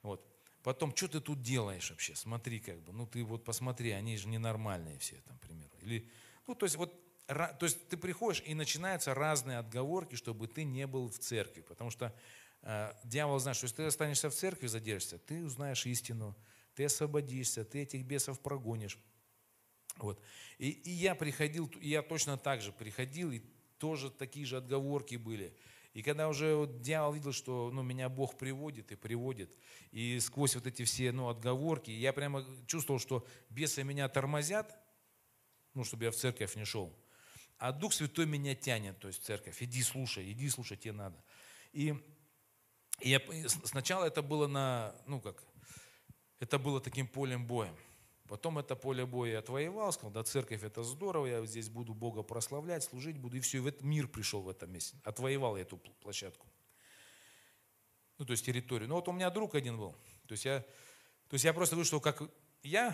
Вот. 0.01 0.25
Потом, 0.63 0.95
что 0.95 1.07
ты 1.07 1.19
тут 1.19 1.41
делаешь 1.41 1.89
вообще? 1.91 2.15
Смотри, 2.15 2.59
как 2.59 2.81
бы, 2.81 2.93
ну 2.93 3.05
ты 3.05 3.23
вот 3.23 3.43
посмотри, 3.43 3.91
они 3.91 4.17
же 4.17 4.27
ненормальные 4.27 4.97
все, 4.99 5.17
там, 5.27 5.37
к 5.37 5.41
примеру. 5.41 5.71
Или, 5.81 6.09
ну, 6.47 6.55
то 6.55 6.65
есть 6.65 6.77
вот 6.77 6.93
то 7.27 7.57
есть 7.61 7.87
ты 7.87 7.95
приходишь, 7.97 8.43
и 8.45 8.53
начинаются 8.53 9.13
разные 9.13 9.57
отговорки, 9.57 10.15
чтобы 10.15 10.47
ты 10.47 10.63
не 10.63 10.85
был 10.87 11.07
в 11.07 11.17
церкви. 11.17 11.61
Потому 11.61 11.89
что 11.89 12.13
э, 12.61 12.93
дьявол 13.05 13.39
знает, 13.39 13.55
что 13.55 13.65
если 13.65 13.77
ты 13.77 13.83
останешься 13.83 14.29
в 14.29 14.35
церкви, 14.35 14.67
задержишься, 14.67 15.17
ты 15.19 15.43
узнаешь 15.43 15.85
истину, 15.85 16.35
ты 16.75 16.85
освободишься, 16.85 17.63
ты 17.63 17.83
этих 17.83 18.03
бесов 18.03 18.41
прогонишь. 18.41 18.97
Вот. 19.97 20.21
И, 20.57 20.69
и 20.69 20.89
я 20.89 21.15
приходил, 21.15 21.71
и 21.79 21.89
я 21.89 22.01
точно 22.01 22.37
так 22.37 22.61
же 22.61 22.73
приходил, 22.73 23.31
и 23.31 23.41
тоже 23.77 24.09
такие 24.11 24.45
же 24.45 24.57
отговорки 24.57 25.15
были. 25.15 25.55
И 25.93 26.01
когда 26.01 26.27
уже 26.27 26.55
вот 26.55 26.81
дьявол 26.81 27.13
видел, 27.13 27.31
что 27.31 27.69
ну, 27.71 27.83
меня 27.83 28.09
Бог 28.09 28.37
приводит 28.37 28.91
и 28.91 28.95
приводит, 28.95 29.55
и 29.91 30.19
сквозь 30.19 30.55
вот 30.55 30.65
эти 30.65 30.83
все 30.83 31.11
ну, 31.11 31.29
отговорки, 31.29 31.91
я 31.91 32.11
прямо 32.11 32.43
чувствовал, 32.65 32.99
что 32.99 33.25
бесы 33.49 33.83
меня 33.83 34.09
тормозят, 34.09 34.75
ну, 35.75 35.83
чтобы 35.83 36.05
я 36.05 36.11
в 36.11 36.15
церковь 36.15 36.55
не 36.55 36.65
шел 36.65 36.97
а 37.63 37.71
Дух 37.71 37.93
Святой 37.93 38.25
меня 38.25 38.55
тянет, 38.55 38.99
то 38.99 39.07
есть 39.07 39.23
церковь, 39.23 39.63
иди 39.63 39.81
слушай, 39.83 40.29
иди 40.29 40.49
слушай, 40.49 40.75
тебе 40.75 40.91
надо. 40.91 41.23
И, 41.71 41.95
и 42.99 43.09
я, 43.09 43.21
сначала 43.47 44.03
это 44.03 44.21
было 44.21 44.47
на, 44.47 44.93
ну 45.07 45.21
как, 45.21 45.41
это 46.41 46.59
было 46.59 46.81
таким 46.81 47.07
полем 47.07 47.47
боя. 47.47 47.73
Потом 48.27 48.59
это 48.59 48.75
поле 48.75 49.05
боя 49.05 49.31
я 49.31 49.39
отвоевал, 49.39 49.93
сказал, 49.93 50.11
да, 50.11 50.25
церковь 50.25 50.61
это 50.61 50.83
здорово, 50.83 51.25
я 51.25 51.45
здесь 51.45 51.69
буду 51.69 51.93
Бога 51.93 52.21
прославлять, 52.21 52.83
служить 52.83 53.17
буду, 53.17 53.37
и 53.37 53.39
все, 53.39 53.59
и 53.59 53.61
в 53.61 53.67
этот 53.67 53.83
мир 53.83 54.09
пришел 54.09 54.41
в 54.41 54.49
этом 54.49 54.69
месте. 54.69 54.97
Отвоевал 55.05 55.55
я 55.55 55.61
эту 55.61 55.77
площадку. 55.77 56.45
Ну, 58.17 58.25
то 58.25 58.31
есть 58.31 58.45
территорию. 58.45 58.89
Ну, 58.89 58.95
вот 58.95 59.07
у 59.07 59.13
меня 59.13 59.29
друг 59.29 59.55
один 59.55 59.77
был. 59.77 59.93
То 60.27 60.33
есть 60.33 60.43
я, 60.43 60.59
то 61.29 61.35
есть 61.35 61.45
я 61.45 61.53
просто 61.53 61.77
вышел, 61.77 62.01
как 62.01 62.23
я 62.61 62.93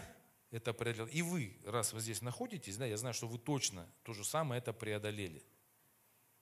это 0.51 0.73
преодолел. 0.73 1.07
И 1.07 1.21
вы, 1.21 1.59
раз 1.65 1.93
вы 1.93 2.01
здесь 2.01 2.21
находитесь, 2.21 2.77
да, 2.77 2.85
я 2.85 2.97
знаю, 2.97 3.13
что 3.13 3.27
вы 3.27 3.37
точно 3.37 3.87
то 4.03 4.13
же 4.13 4.23
самое 4.23 4.59
это 4.59 4.73
преодолели. 4.73 5.43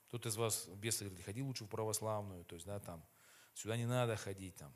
Кто-то 0.08 0.30
из 0.30 0.38
вас 0.38 0.68
бесы 0.70 1.06
говорит, 1.06 1.26
ходи 1.26 1.42
лучше 1.42 1.66
в 1.66 1.68
православную, 1.68 2.46
то 2.46 2.56
есть, 2.56 2.66
да, 2.66 2.80
там, 2.80 3.06
сюда 3.54 3.76
не 3.76 3.86
надо 3.86 4.16
ходить, 4.16 4.56
там. 4.56 4.74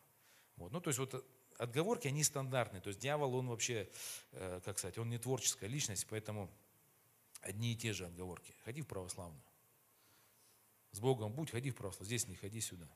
Вот. 0.57 0.71
Ну, 0.71 0.81
то 0.81 0.89
есть, 0.89 0.99
вот 0.99 1.25
отговорки, 1.57 2.07
они 2.07 2.23
стандартные. 2.23 2.81
То 2.81 2.89
есть, 2.89 2.99
дьявол, 2.99 3.35
он 3.35 3.47
вообще, 3.47 3.89
э, 4.31 4.59
как 4.65 4.77
сказать, 4.77 4.97
он 4.97 5.09
не 5.09 5.17
творческая 5.17 5.67
личность, 5.67 6.05
поэтому 6.09 6.51
одни 7.39 7.71
и 7.73 7.75
те 7.75 7.93
же 7.93 8.05
отговорки. 8.05 8.53
Ходи 8.65 8.81
в 8.81 8.87
православную. 8.87 9.43
С 10.91 10.99
Богом 10.99 11.31
будь, 11.31 11.51
ходи 11.51 11.69
в 11.69 11.75
православную. 11.75 12.07
Здесь 12.07 12.27
не 12.27 12.35
ходи 12.35 12.59
сюда. 12.59 12.89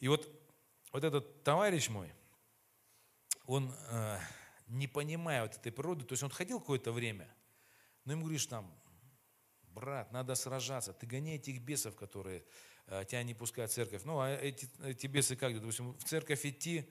И 0.00 0.08
вот, 0.08 0.28
вот 0.92 1.04
этот 1.04 1.44
товарищ 1.44 1.88
мой, 1.88 2.12
он 3.44 3.72
э, 3.90 4.18
не 4.70 4.86
понимая 4.86 5.42
вот 5.42 5.56
этой 5.56 5.72
природы, 5.72 6.04
то 6.04 6.12
есть 6.12 6.22
он 6.22 6.30
ходил 6.30 6.60
какое-то 6.60 6.92
время, 6.92 7.28
но 8.04 8.12
ему 8.12 8.22
говоришь 8.22 8.46
там, 8.46 8.72
брат, 9.62 10.12
надо 10.12 10.34
сражаться, 10.34 10.92
ты 10.92 11.06
гони 11.06 11.34
этих 11.34 11.60
бесов, 11.60 11.96
которые 11.96 12.44
э, 12.86 13.04
тебя 13.06 13.22
не 13.22 13.34
пускают 13.34 13.70
в 13.70 13.74
церковь. 13.74 14.02
Ну, 14.04 14.20
а 14.20 14.30
эти, 14.30 14.68
эти 14.84 15.06
бесы 15.06 15.36
как, 15.36 15.54
допустим, 15.54 15.92
в 15.94 16.04
церковь 16.04 16.44
идти, 16.46 16.88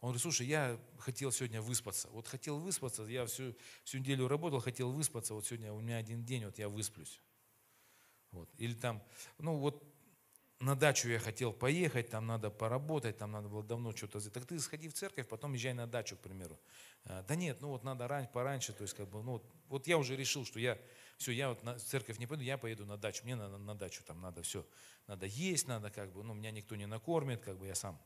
он 0.00 0.08
говорит, 0.08 0.22
слушай, 0.22 0.46
я 0.46 0.78
хотел 0.98 1.30
сегодня 1.32 1.62
выспаться. 1.62 2.08
Вот 2.10 2.26
хотел 2.26 2.58
выспаться, 2.58 3.04
я 3.04 3.24
всю, 3.26 3.54
всю 3.84 3.98
неделю 3.98 4.28
работал, 4.28 4.60
хотел 4.60 4.92
выспаться, 4.92 5.34
вот 5.34 5.46
сегодня 5.46 5.72
у 5.72 5.80
меня 5.80 5.96
один 5.96 6.24
день, 6.24 6.44
вот 6.44 6.58
я 6.58 6.68
высплюсь. 6.68 7.20
Вот. 8.30 8.50
Или 8.58 8.74
там, 8.74 9.02
ну 9.38 9.56
вот 9.56 9.91
на 10.62 10.76
дачу 10.76 11.08
я 11.08 11.18
хотел 11.18 11.52
поехать, 11.52 12.10
там 12.10 12.26
надо 12.26 12.48
поработать, 12.48 13.18
там 13.18 13.32
надо 13.32 13.48
было 13.48 13.64
давно 13.64 13.94
что-то 13.94 14.20
сделать. 14.20 14.34
Так 14.34 14.46
ты 14.46 14.58
сходи 14.60 14.88
в 14.88 14.94
церковь, 14.94 15.26
потом 15.26 15.54
езжай 15.54 15.74
на 15.74 15.88
дачу, 15.88 16.16
к 16.16 16.20
примеру. 16.20 16.58
А, 17.04 17.22
да 17.22 17.34
нет, 17.34 17.60
ну 17.60 17.68
вот 17.68 17.82
надо 17.82 18.06
рань, 18.06 18.28
пораньше, 18.28 18.72
то 18.72 18.82
есть 18.82 18.94
как 18.94 19.08
бы, 19.08 19.22
ну 19.22 19.32
вот, 19.32 19.44
вот 19.68 19.86
я 19.88 19.98
уже 19.98 20.14
решил, 20.14 20.44
что 20.44 20.60
я, 20.60 20.78
все, 21.18 21.32
я 21.32 21.48
вот 21.48 21.64
на 21.64 21.78
церковь 21.78 22.18
не 22.18 22.28
пойду, 22.28 22.44
я 22.44 22.58
поеду 22.58 22.86
на 22.86 22.96
дачу, 22.96 23.24
мне 23.24 23.34
надо 23.34 23.58
на 23.58 23.74
дачу, 23.74 24.04
там 24.04 24.20
надо 24.20 24.42
все, 24.42 24.64
надо 25.08 25.26
есть, 25.26 25.66
надо 25.66 25.90
как 25.90 26.12
бы, 26.12 26.22
ну 26.22 26.32
меня 26.32 26.52
никто 26.52 26.76
не 26.76 26.86
накормит, 26.86 27.42
как 27.42 27.58
бы 27.58 27.66
я 27.66 27.74
сам. 27.74 28.00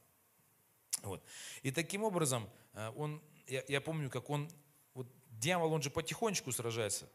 Вот. 1.02 1.22
И 1.62 1.70
таким 1.70 2.04
образом, 2.04 2.48
а, 2.72 2.90
он, 2.96 3.22
я, 3.46 3.62
я 3.68 3.82
помню, 3.82 4.09
как 4.09 4.30
он, 4.30 4.48
вот 4.94 5.09
дьявол, 5.28 5.74
он 5.74 5.82
же 5.82 5.90
потихонечку 5.90 6.52
сражается, 6.52 7.11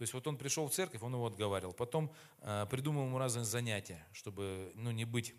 то 0.00 0.04
есть 0.04 0.14
вот 0.14 0.26
он 0.26 0.38
пришел 0.38 0.66
в 0.66 0.72
церковь, 0.72 1.02
он 1.02 1.12
его 1.12 1.26
отговаривал. 1.26 1.74
Потом 1.74 2.10
э, 2.38 2.66
придумал 2.70 3.04
ему 3.04 3.18
разные 3.18 3.44
занятия, 3.44 4.02
чтобы 4.12 4.72
ну, 4.74 4.92
не 4.92 5.04
быть 5.04 5.34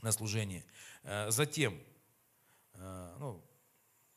на 0.00 0.10
служении. 0.10 0.64
Э, 1.04 1.30
затем, 1.30 1.80
э, 2.74 3.16
ну, 3.20 3.40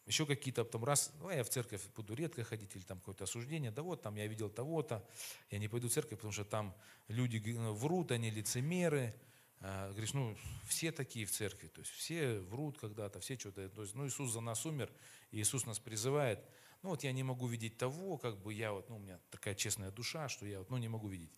еще 0.08 0.26
какие-то 0.26 0.66
там 0.66 0.84
раз, 0.84 1.14
ну, 1.20 1.30
я 1.30 1.44
в 1.44 1.50
церковь 1.50 1.84
буду 1.96 2.16
редко 2.16 2.44
ходить, 2.44 2.76
или 2.76 2.82
там 2.82 2.98
какое-то 2.98 3.26
осуждение, 3.26 3.70
да 3.70 3.84
вот 3.84 4.02
там 4.02 4.16
я 4.16 4.26
видел 4.26 4.50
того-то, 4.50 5.08
я 5.52 5.60
не 5.60 5.68
пойду 5.68 5.88
в 5.88 5.94
церковь, 5.94 6.18
потому 6.18 6.34
что 6.34 6.44
там 6.44 6.76
люди 7.08 7.40
ну, 7.52 7.76
врут, 7.76 8.12
они 8.12 8.32
лицемеры. 8.32 9.14
А, 9.60 9.92
говоришь, 9.92 10.14
ну, 10.16 10.36
все 10.68 10.92
такие 10.92 11.28
в 11.28 11.32
церкви, 11.32 11.68
то 11.68 11.82
есть 11.82 11.92
все 11.92 12.40
врут 12.40 12.80
когда-то, 12.80 13.20
все 13.20 13.38
что-то, 13.38 13.70
то 13.70 13.84
есть, 13.84 13.94
ну, 13.94 14.08
Иисус 14.08 14.32
за 14.32 14.42
нас 14.42 14.66
умер, 14.66 14.92
и 15.30 15.40
Иисус 15.40 15.68
нас 15.68 15.78
призывает. 15.78 16.44
Ну, 16.86 16.92
вот 16.92 17.04
я 17.04 17.12
не 17.12 17.24
могу 17.24 17.48
видеть 17.48 17.80
того, 17.80 18.20
как 18.20 18.38
бы 18.38 18.54
я 18.54 18.72
вот, 18.72 18.88
ну, 18.90 18.98
у 18.98 19.00
меня 19.00 19.20
такая 19.32 19.56
честная 19.56 19.90
душа, 19.90 20.30
что 20.30 20.46
я 20.46 20.60
вот, 20.60 20.70
ну, 20.70 20.78
не 20.78 20.88
могу 20.88 21.08
видеть. 21.08 21.32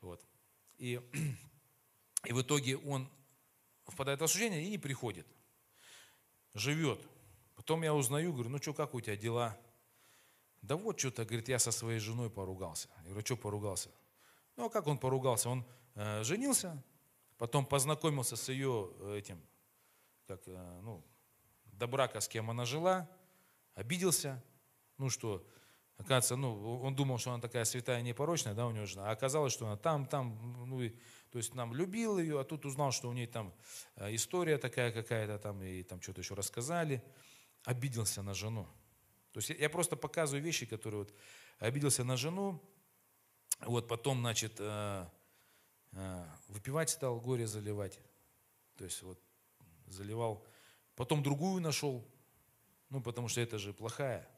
Вот. 0.00 0.24
И, 0.78 1.00
и 2.24 2.32
в 2.32 2.40
итоге 2.40 2.76
он 2.76 3.10
впадает 3.88 4.20
в 4.20 4.22
осуждение 4.22 4.62
и 4.62 4.70
не 4.70 4.78
приходит. 4.78 5.26
Живет. 6.54 7.04
Потом 7.56 7.82
я 7.82 7.94
узнаю, 7.94 8.32
говорю, 8.32 8.50
ну 8.50 8.58
что, 8.58 8.74
как 8.74 8.94
у 8.94 9.00
тебя 9.00 9.16
дела? 9.16 9.58
Да 10.60 10.76
вот 10.76 11.00
что-то, 11.00 11.24
говорит, 11.24 11.48
я 11.48 11.58
со 11.58 11.72
своей 11.72 11.98
женой 11.98 12.30
поругался. 12.30 12.88
Я 12.98 13.10
говорю, 13.10 13.26
что 13.26 13.36
поругался? 13.36 13.90
Ну, 14.54 14.66
а 14.66 14.70
как 14.70 14.86
он 14.86 14.98
поругался? 14.98 15.48
Он 15.48 15.66
э, 15.96 16.22
женился, 16.22 16.80
потом 17.38 17.66
познакомился 17.66 18.36
с 18.36 18.48
ее 18.50 18.88
э, 19.00 19.18
этим, 19.18 19.42
как, 20.28 20.46
э, 20.46 20.80
ну, 20.84 21.04
до 21.72 21.88
брака, 21.88 22.20
с 22.20 22.28
кем 22.28 22.50
она 22.50 22.64
жила, 22.64 23.10
обиделся, 23.74 24.40
ну 25.02 25.10
что, 25.10 25.46
оказывается, 25.96 26.36
ну, 26.36 26.80
он 26.80 26.94
думал, 26.94 27.18
что 27.18 27.32
она 27.32 27.40
такая 27.40 27.64
святая, 27.64 28.02
непорочная, 28.02 28.54
да, 28.54 28.66
у 28.66 28.70
него 28.70 28.86
жена, 28.86 29.08
а 29.08 29.12
оказалось, 29.12 29.52
что 29.52 29.66
она 29.66 29.76
там, 29.76 30.06
там, 30.06 30.66
ну, 30.68 30.80
и, 30.80 30.90
то 31.30 31.38
есть 31.38 31.54
нам 31.54 31.74
любил 31.74 32.18
ее, 32.18 32.40
а 32.40 32.44
тут 32.44 32.64
узнал, 32.64 32.92
что 32.92 33.08
у 33.08 33.12
нее 33.12 33.26
там 33.26 33.52
э, 33.96 34.14
история 34.14 34.58
такая 34.58 34.92
какая-то 34.92 35.38
там, 35.38 35.62
и 35.62 35.82
там 35.82 36.00
что-то 36.00 36.20
еще 36.20 36.34
рассказали 36.34 37.02
обиделся 37.64 38.22
на 38.22 38.34
жену. 38.34 38.66
То 39.32 39.38
есть 39.40 39.50
я 39.50 39.70
просто 39.70 39.96
показываю 39.96 40.42
вещи, 40.42 40.66
которые 40.66 41.00
вот 41.00 41.14
обиделся 41.58 42.04
на 42.04 42.16
жену, 42.16 42.62
вот 43.60 43.88
потом, 43.88 44.20
значит, 44.20 44.56
э, 44.58 45.06
э, 45.92 46.24
выпивать 46.48 46.90
стал, 46.90 47.20
горе 47.20 47.46
заливать. 47.46 47.98
То 48.76 48.84
есть 48.84 49.02
вот 49.02 49.20
заливал. 49.86 50.46
Потом 50.94 51.22
другую 51.22 51.62
нашел, 51.62 52.06
ну 52.90 53.00
потому 53.00 53.28
что 53.28 53.40
это 53.40 53.58
же 53.58 53.72
плохая. 53.72 54.28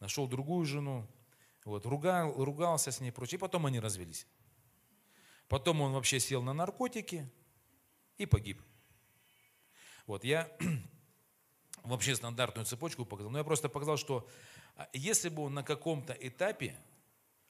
Нашел 0.00 0.26
другую 0.26 0.64
жену, 0.66 1.06
вот, 1.64 1.84
ругал, 1.86 2.32
ругался 2.44 2.92
с 2.92 3.00
ней 3.00 3.08
и 3.08 3.12
прочее. 3.12 3.38
И 3.38 3.40
потом 3.40 3.66
они 3.66 3.80
развелись. 3.80 4.26
Потом 5.48 5.80
он 5.80 5.92
вообще 5.92 6.20
сел 6.20 6.42
на 6.42 6.52
наркотики 6.52 7.28
и 8.18 8.26
погиб. 8.26 8.62
Вот, 10.06 10.24
я 10.24 10.50
вообще 11.82 12.14
стандартную 12.14 12.66
цепочку 12.66 13.04
показал, 13.04 13.30
но 13.30 13.38
я 13.38 13.44
просто 13.44 13.68
показал, 13.68 13.96
что 13.96 14.28
а, 14.76 14.88
если 14.92 15.28
бы 15.28 15.42
он 15.42 15.54
на 15.54 15.62
каком-то 15.62 16.12
этапе 16.12 16.76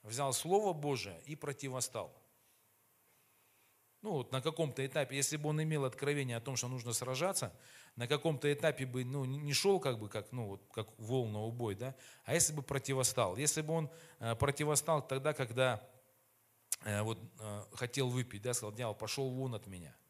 взял 0.01 0.33
Слово 0.33 0.73
Божие 0.73 1.21
и 1.25 1.35
противостал, 1.35 2.11
ну 4.01 4.11
вот 4.11 4.31
на 4.31 4.41
каком-то 4.41 4.85
этапе, 4.85 5.15
если 5.15 5.37
бы 5.37 5.49
он 5.49 5.61
имел 5.61 5.85
откровение 5.85 6.37
о 6.37 6.41
том, 6.41 6.55
что 6.55 6.67
нужно 6.67 6.93
сражаться, 6.93 7.53
на 7.95 8.07
каком-то 8.07 8.51
этапе 8.51 8.85
бы 8.85 9.03
ну, 9.03 9.25
не 9.25 9.53
шел 9.53 9.79
как 9.79 9.99
бы 9.99 10.07
как, 10.07 10.31
ну, 10.31 10.47
вот, 10.47 10.61
как 10.71 10.87
волна 10.97 11.41
убой, 11.41 11.75
да, 11.75 11.95
а 12.25 12.33
если 12.33 12.53
бы 12.53 12.61
противостал, 12.61 13.37
если 13.37 13.61
бы 13.61 13.73
он 13.73 13.89
э, 14.19 14.35
противостал 14.35 15.05
тогда, 15.05 15.33
когда 15.33 15.81
э, 16.83 17.01
вот, 17.01 17.19
э, 17.39 17.63
хотел 17.73 18.09
выпить, 18.09 18.43
да, 18.43 18.53
сказал, 18.53 18.73
дьявол, 18.73 18.95
пошел 18.95 19.29
вон 19.29 19.55
от 19.55 19.67
меня– 19.67 19.95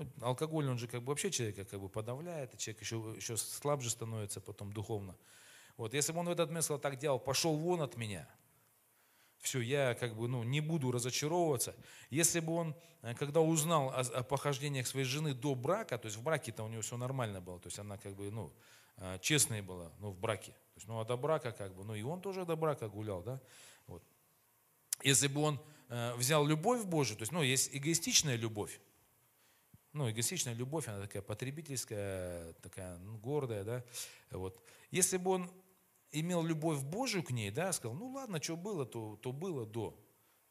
ну, 0.00 0.06
алкоголь, 0.22 0.66
он 0.68 0.78
же 0.78 0.86
как 0.86 1.02
бы 1.02 1.08
вообще 1.08 1.30
человека 1.30 1.64
как 1.64 1.80
бы 1.80 1.88
подавляет, 1.88 2.56
человек 2.56 2.80
еще, 2.80 3.14
еще 3.16 3.36
слабже 3.36 3.90
становится 3.90 4.40
потом 4.40 4.72
духовно. 4.72 5.16
Вот, 5.76 5.94
если 5.94 6.12
бы 6.12 6.20
он 6.20 6.26
в 6.26 6.30
этот 6.30 6.48
момент 6.48 6.64
сказал, 6.64 6.80
так 6.80 6.98
делал, 6.98 7.18
пошел 7.18 7.56
вон 7.56 7.82
от 7.82 7.96
меня, 7.96 8.28
все, 9.40 9.60
я 9.60 9.94
как 9.94 10.16
бы 10.16 10.28
ну, 10.28 10.42
не 10.42 10.60
буду 10.60 10.92
разочаровываться. 10.92 11.74
Если 12.10 12.40
бы 12.40 12.54
он, 12.54 12.74
э, 13.02 13.14
когда 13.14 13.40
узнал 13.40 13.88
о, 13.88 14.00
о 14.00 14.22
похождениях 14.22 14.86
своей 14.86 15.06
жены 15.06 15.34
до 15.34 15.54
брака, 15.54 15.98
то 15.98 16.06
есть 16.06 16.18
в 16.18 16.22
браке-то 16.22 16.62
у 16.62 16.68
него 16.68 16.82
все 16.82 16.96
нормально 16.96 17.40
было, 17.40 17.58
то 17.58 17.68
есть 17.68 17.78
она 17.78 17.96
как 17.96 18.14
бы, 18.14 18.30
ну, 18.30 18.52
э, 18.98 19.18
честная 19.22 19.62
была, 19.62 19.90
ну, 19.98 20.10
в 20.10 20.18
браке. 20.18 20.52
То 20.52 20.76
есть, 20.76 20.88
ну, 20.88 21.00
а 21.00 21.04
до 21.04 21.16
брака 21.16 21.52
как 21.52 21.74
бы, 21.74 21.84
ну, 21.84 21.94
и 21.94 22.02
он 22.02 22.20
тоже 22.20 22.44
до 22.44 22.56
брака 22.56 22.88
гулял, 22.88 23.22
да, 23.22 23.40
вот. 23.86 24.02
Если 25.02 25.28
бы 25.28 25.40
он 25.40 25.60
э, 25.88 26.14
взял 26.16 26.46
любовь 26.46 26.84
Божию, 26.84 27.16
то 27.16 27.22
есть, 27.22 27.32
ну, 27.32 27.42
есть 27.42 27.74
эгоистичная 27.74 28.36
любовь, 28.36 28.78
ну, 29.94 30.10
эгоистичная 30.10 30.54
любовь, 30.54 30.86
она 30.86 31.00
такая 31.00 31.22
потребительская, 31.22 32.52
такая 32.62 32.98
ну, 32.98 33.16
гордая, 33.16 33.64
да, 33.64 33.84
вот. 34.30 34.62
Если 34.90 35.16
бы 35.16 35.30
он 35.30 35.50
имел 36.12 36.42
любовь 36.42 36.82
Божию 36.82 37.22
к 37.22 37.30
ней, 37.30 37.50
да, 37.50 37.72
сказал, 37.72 37.96
ну 37.96 38.08
ладно, 38.08 38.42
что 38.42 38.56
было, 38.56 38.86
то, 38.86 39.16
то 39.16 39.32
было 39.32 39.66
до. 39.66 39.98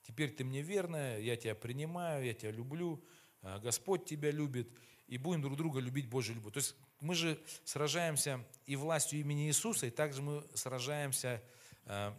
Теперь 0.03 0.31
ты 0.31 0.43
мне 0.43 0.61
верная, 0.61 1.19
я 1.19 1.35
тебя 1.35 1.55
принимаю, 1.55 2.25
я 2.25 2.33
тебя 2.33 2.51
люблю, 2.51 3.03
а, 3.41 3.59
Господь 3.59 4.05
тебя 4.05 4.31
любит, 4.31 4.69
и 5.07 5.17
будем 5.17 5.41
друг 5.41 5.57
друга 5.57 5.79
любить 5.79 6.07
Божью 6.07 6.35
любовь. 6.35 6.53
То 6.53 6.59
есть 6.59 6.75
мы 7.01 7.15
же 7.15 7.41
сражаемся 7.63 8.45
и 8.65 8.75
властью 8.75 9.19
имени 9.19 9.47
Иисуса, 9.47 9.87
и 9.87 9.89
также 9.89 10.21
мы 10.21 10.43
сражаемся 10.53 11.43
а, 11.85 12.17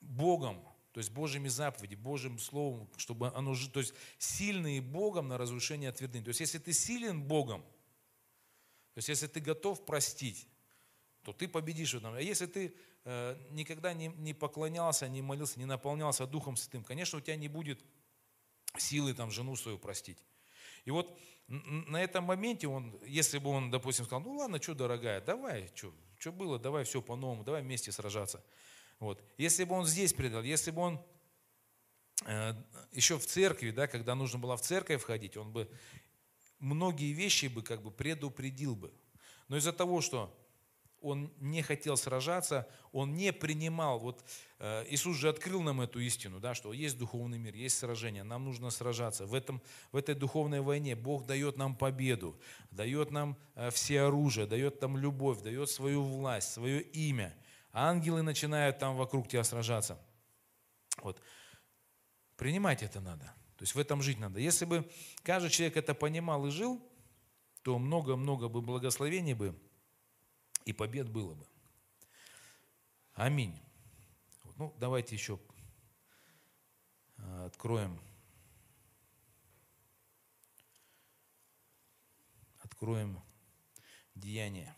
Богом, 0.00 0.62
то 0.92 0.98
есть 0.98 1.10
Божьими 1.10 1.48
заповедями, 1.48 2.00
Божьим 2.00 2.38
Словом, 2.38 2.88
чтобы 2.96 3.28
оно, 3.28 3.54
то 3.72 3.80
есть 3.80 3.94
сильные 4.18 4.80
Богом 4.80 5.28
на 5.28 5.38
разрушение 5.38 5.92
твердыни. 5.92 6.24
То 6.24 6.30
есть 6.30 6.40
если 6.40 6.58
ты 6.58 6.72
силен 6.72 7.22
Богом, 7.22 7.62
то 8.94 8.98
есть 8.98 9.08
если 9.08 9.26
ты 9.26 9.40
готов 9.40 9.84
простить, 9.84 10.48
то 11.26 11.32
ты 11.32 11.48
победишь 11.48 11.92
в 11.92 11.96
этом. 11.96 12.14
А 12.14 12.20
если 12.20 12.46
ты 12.46 12.72
э, 13.04 13.36
никогда 13.50 13.92
не, 13.92 14.06
не 14.06 14.32
поклонялся, 14.32 15.08
не 15.08 15.22
молился, 15.22 15.58
не 15.58 15.64
наполнялся 15.64 16.24
Духом 16.24 16.56
Святым, 16.56 16.84
конечно, 16.84 17.18
у 17.18 17.20
тебя 17.20 17.34
не 17.34 17.48
будет 17.48 17.80
силы 18.78 19.12
там 19.12 19.32
жену 19.32 19.56
свою 19.56 19.76
простить. 19.76 20.18
И 20.84 20.92
вот 20.92 21.18
на 21.48 22.00
этом 22.00 22.22
моменте 22.22 22.68
он, 22.68 22.96
если 23.04 23.38
бы 23.38 23.50
он, 23.50 23.72
допустим, 23.72 24.04
сказал, 24.04 24.22
ну 24.22 24.36
ладно, 24.36 24.62
что, 24.62 24.74
дорогая, 24.74 25.20
давай, 25.20 25.68
что, 25.74 25.92
что 26.16 26.30
было, 26.30 26.60
давай 26.60 26.84
все 26.84 27.02
по-новому, 27.02 27.42
давай 27.42 27.62
вместе 27.62 27.90
сражаться. 27.90 28.44
Вот. 29.00 29.20
Если 29.36 29.64
бы 29.64 29.74
он 29.74 29.84
здесь 29.84 30.12
предал, 30.12 30.44
если 30.44 30.70
бы 30.70 30.80
он 30.80 31.04
э, 32.24 32.54
еще 32.92 33.18
в 33.18 33.26
церкви, 33.26 33.72
да, 33.72 33.88
когда 33.88 34.14
нужно 34.14 34.38
было 34.38 34.56
в 34.56 34.62
церковь 34.62 35.02
входить, 35.02 35.36
он 35.36 35.52
бы 35.52 35.68
многие 36.60 37.12
вещи 37.12 37.46
бы 37.46 37.62
как 37.62 37.82
бы 37.82 37.90
предупредил 37.90 38.76
бы. 38.76 38.94
Но 39.48 39.56
из-за 39.56 39.72
того, 39.72 40.00
что 40.00 40.32
он 41.00 41.32
не 41.38 41.62
хотел 41.62 41.96
сражаться, 41.96 42.68
он 42.92 43.14
не 43.14 43.32
принимал. 43.32 43.98
Вот 43.98 44.24
э, 44.58 44.84
Иисус 44.88 45.16
же 45.16 45.28
открыл 45.28 45.62
нам 45.62 45.80
эту 45.80 46.00
истину, 46.00 46.40
да, 46.40 46.54
что 46.54 46.72
есть 46.72 46.98
духовный 46.98 47.38
мир, 47.38 47.54
есть 47.54 47.78
сражение, 47.78 48.24
нам 48.24 48.44
нужно 48.44 48.70
сражаться. 48.70 49.26
В, 49.26 49.34
этом, 49.34 49.62
в 49.92 49.96
этой 49.96 50.14
духовной 50.14 50.60
войне 50.60 50.96
Бог 50.96 51.26
дает 51.26 51.56
нам 51.56 51.76
победу, 51.76 52.38
дает 52.70 53.10
нам 53.10 53.36
э, 53.54 53.70
все 53.70 54.02
оружие, 54.02 54.46
дает 54.46 54.80
нам 54.80 54.96
любовь, 54.96 55.42
дает 55.42 55.70
свою 55.70 56.02
власть, 56.02 56.52
свое 56.52 56.80
имя 56.80 57.36
ангелы 57.76 58.22
начинают 58.22 58.78
там 58.78 58.96
вокруг 58.96 59.28
тебя 59.28 59.44
сражаться. 59.44 59.98
Вот. 61.02 61.20
Принимать 62.36 62.82
это 62.82 63.00
надо. 63.00 63.24
То 63.56 63.62
есть 63.62 63.74
в 63.74 63.78
этом 63.78 64.02
жить 64.02 64.18
надо. 64.18 64.40
Если 64.40 64.64
бы 64.64 64.90
каждый 65.22 65.50
человек 65.50 65.76
это 65.76 65.94
понимал 65.94 66.46
и 66.46 66.50
жил, 66.50 66.82
то 67.62 67.78
много-много 67.78 68.48
бы 68.48 68.62
благословений 68.62 69.34
бы 69.34 69.58
и 70.66 70.72
побед 70.72 71.08
было 71.08 71.34
бы. 71.34 71.46
Аминь. 73.14 73.58
Ну, 74.56 74.74
давайте 74.78 75.14
еще 75.14 75.40
а, 77.18 77.46
откроем. 77.46 77.98
Откроем 82.58 83.22
деяние. 84.16 84.76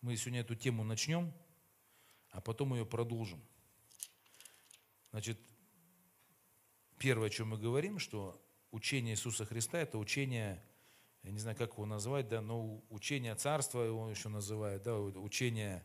Мы 0.00 0.16
сегодня 0.16 0.40
эту 0.40 0.54
тему 0.54 0.82
начнем, 0.82 1.30
а 2.30 2.40
потом 2.40 2.72
ее 2.72 2.86
продолжим. 2.86 3.44
Значит, 5.10 5.38
первое, 6.98 7.26
о 7.26 7.30
чем 7.30 7.48
мы 7.48 7.58
говорим, 7.58 7.98
что 7.98 8.42
учение 8.70 9.14
Иисуса 9.14 9.44
Христа– 9.44 9.78
это 9.80 9.98
учение, 9.98 10.62
я 11.22 11.30
не 11.30 11.38
знаю, 11.38 11.56
как 11.56 11.72
его 11.72 11.86
назвать, 11.86 12.28
да, 12.28 12.40
но 12.40 12.82
учение 12.90 13.34
царства 13.34 13.82
его 13.82 14.10
еще 14.10 14.28
называют, 14.28 14.82
да, 14.82 14.98
учение 14.98 15.84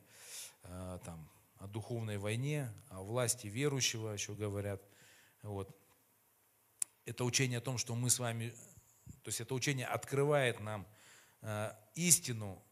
э, 0.63 0.99
там, 1.03 1.29
о 1.57 1.67
духовной 1.67 2.17
войне, 2.17 2.71
о 2.89 3.01
власти 3.01 3.47
верующего 3.47 4.11
еще 4.11 4.33
говорят. 4.33 4.83
Вот. 5.41 5.75
Это 7.05 7.23
учение 7.23 7.59
о 7.59 7.61
том, 7.61 7.77
что 7.77 7.95
мы 7.95 8.09
с 8.09 8.19
вами, 8.19 8.49
то 9.23 9.29
есть 9.29 9.41
это 9.41 9.53
учение 9.53 9.85
открывает 9.85 10.59
нам 10.59 10.87
э, 11.41 11.71
истину 11.95 12.63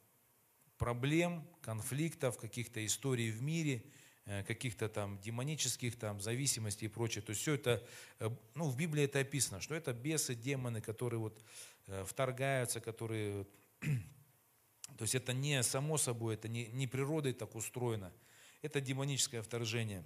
проблем, 0.77 1.47
конфликтов, 1.61 2.37
каких-то 2.37 2.85
историй 2.85 3.31
в 3.31 3.41
мире, 3.41 3.83
каких-то 4.25 4.87
там 4.87 5.19
демонических 5.19 5.97
там 5.97 6.21
зависимостей 6.21 6.85
и 6.85 6.89
прочее. 6.89 7.21
То 7.21 7.31
есть 7.31 7.41
все 7.41 7.55
это, 7.55 7.83
э, 8.19 8.29
ну, 8.55 8.69
в 8.69 8.77
Библии 8.77 9.03
это 9.03 9.19
описано, 9.19 9.59
что 9.59 9.75
это 9.75 9.91
бесы, 9.93 10.33
демоны, 10.33 10.81
которые 10.81 11.19
вот 11.19 11.43
э, 11.87 12.05
вторгаются, 12.05 12.79
которые... 12.79 13.45
То 14.97 15.01
есть 15.01 15.15
это 15.15 15.33
не 15.33 15.61
само 15.63 15.97
собой, 15.97 16.35
это 16.35 16.47
не, 16.47 16.67
не 16.67 16.87
природой 16.87 17.33
так 17.33 17.55
устроено. 17.55 18.13
Это 18.61 18.79
демоническое 18.79 19.41
вторжение. 19.41 20.05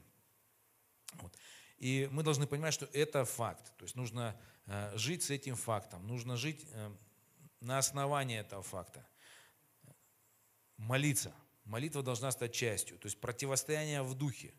Вот. 1.13 1.38
И 1.78 2.09
мы 2.11 2.24
должны 2.24 2.47
понимать, 2.47 2.74
что 2.74 2.89
это 2.93 3.24
факт. 3.24 3.72
То 3.78 3.84
есть 3.84 3.95
нужно 3.95 4.39
жить 4.95 5.24
с 5.24 5.30
этим 5.30 5.55
фактом, 5.55 6.07
нужно 6.07 6.38
жить 6.38 6.65
на 7.61 7.78
основании 7.78 8.39
этого 8.39 8.63
факта. 8.63 9.05
Молиться– 10.78 11.34
Молитва 11.68 12.01
должна 12.01 12.32
стать 12.32 12.53
частью, 12.53 12.97
то 12.97 13.07
есть 13.07 13.20
противостояние 13.20 14.01
в 14.01 14.13
духе, 14.15 14.53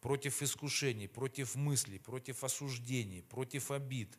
против 0.00 0.40
искушений, 0.40 1.06
против 1.06 1.54
мыслей, 1.56 1.98
против 1.98 2.42
осуждений, 2.42 3.22
против 3.22 3.70
обид 3.70 4.18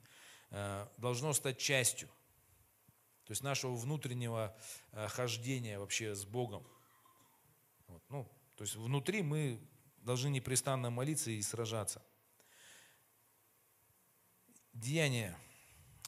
э, 0.51 0.88
должно 0.97 1.34
стать 1.34 1.57
частью. 1.57 2.07
То 3.23 3.32
есть 3.32 3.41
нашего 3.41 3.73
внутреннего 3.73 4.55
э, 4.91 5.07
хождения 5.07 5.80
вообще 5.80 6.13
с 6.13 6.23
Богом. 6.23 6.67
Вот, 7.88 8.03
ну, 8.09 8.32
то 8.55 8.63
есть 8.63 8.75
внутри 8.75 9.23
мы 9.23 9.59
должны 9.97 10.30
непрестанно 10.30 10.91
молиться 10.91 11.32
и 11.32 11.41
сражаться. 11.41 12.05
Деяние, 14.73 15.36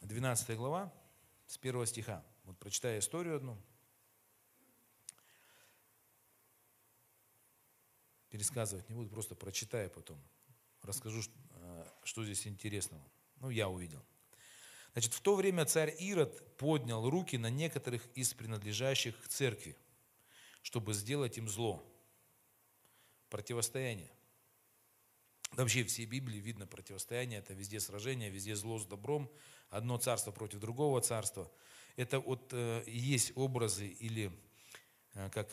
12 0.02 0.56
глава, 0.56 0.94
с 1.48 1.58
1 1.58 1.84
стиха. 1.88 2.24
Вот 2.44 2.60
прочитаю 2.60 3.00
историю 3.00 3.38
одну– 3.38 3.60
пересказывать 8.32 8.90
не 8.90 8.96
буду, 8.96 9.10
просто 9.10 9.36
прочитаю 9.36 9.90
потом. 9.90 10.20
Расскажу, 10.82 11.22
э, 11.52 11.86
что 12.04 12.24
здесь 12.24 12.48
интересного. 12.48 13.04
Ну, 13.42 13.50
я 13.50 13.70
увидел. 13.70 14.04
Значит, 14.94 15.14
в 15.14 15.22
то 15.22 15.36
время 15.36 15.66
царь 15.66 15.96
Ирод 16.00 16.58
поднял 16.58 17.10
руки 17.10 17.38
на 17.38 17.50
некоторых 17.50 18.06
из 18.16 18.34
принадлежащих 18.34 19.22
к 19.22 19.28
церкви, 19.28 19.78
чтобы 20.64 20.94
сделать 20.94 21.38
им 21.38 21.48
зло. 21.48 21.84
Противостояние. 23.30 24.12
Вообще 25.52 25.84
всей 25.84 26.06
Библии 26.06 26.40
видно 26.40 26.66
противостояние, 26.66 27.40
это 27.40 27.54
везде 27.54 27.80
сражение, 27.80 28.30
везде 28.30 28.56
зло 28.56 28.80
с 28.80 28.86
добром, 28.86 29.30
одно 29.70 29.98
царство 29.98 30.32
против 30.32 30.60
другого 30.60 31.02
царства. 31.02 31.52
Это 31.98 32.20
вот 32.22 32.54
э, 32.54 32.84
есть 32.88 33.34
образы 33.36 33.88
или 33.88 34.32
э, 35.14 35.30
как 35.30 35.50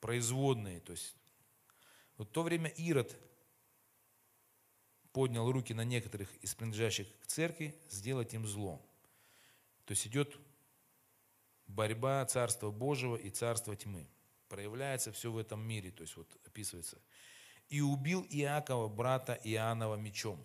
производные, 0.00 0.80
то 0.80 0.92
есть 0.92 1.14
в 2.24 2.30
то 2.30 2.42
время 2.42 2.68
Ирод 2.70 3.16
поднял 5.12 5.50
руки 5.50 5.72
на 5.72 5.84
некоторых 5.84 6.34
из 6.36 6.54
принадлежащих 6.54 7.06
к 7.20 7.26
церкви, 7.26 7.74
сделать 7.88 8.34
им 8.34 8.46
зло. 8.46 8.84
То 9.84 9.92
есть 9.92 10.06
идет 10.06 10.36
борьба 11.66 12.24
Царства 12.26 12.70
Божьего 12.70 13.16
и 13.16 13.30
Царства 13.30 13.74
тьмы. 13.76 14.08
Проявляется 14.48 15.12
все 15.12 15.30
в 15.30 15.38
этом 15.38 15.60
мире, 15.60 15.90
то 15.90 16.02
есть 16.02 16.16
вот 16.16 16.28
описывается. 16.44 16.98
И 17.68 17.80
убил 17.80 18.26
Иакова, 18.30 18.88
брата 18.88 19.38
Иоаннова, 19.44 19.96
мечом. 19.96 20.38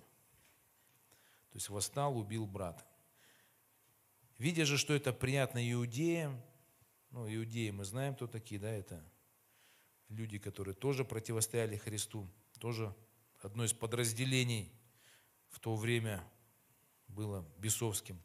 То 1.51 1.57
есть 1.57 1.69
восстал, 1.69 2.17
убил 2.17 2.45
брата. 2.45 2.83
Видя 4.37 4.65
же, 4.65 4.77
что 4.77 4.93
это 4.93 5.13
приятно 5.13 5.71
иудеям, 5.71 6.41
ну, 7.11 7.33
иудеи 7.33 7.69
мы 7.69 7.85
знаем, 7.85 8.15
кто 8.15 8.27
такие, 8.27 8.59
да, 8.59 8.71
это 8.71 9.03
люди, 10.13 10.37
которые 10.37 10.75
тоже 10.75 11.03
противостояли 11.03 11.75
Христу, 11.75 12.27
тоже 12.59 12.95
одно 13.41 13.65
из 13.65 13.73
подразделений 13.73 14.71
в 15.49 15.59
то 15.59 15.75
время 15.75 16.23
было 17.07 17.45
бесовским. 17.57 18.21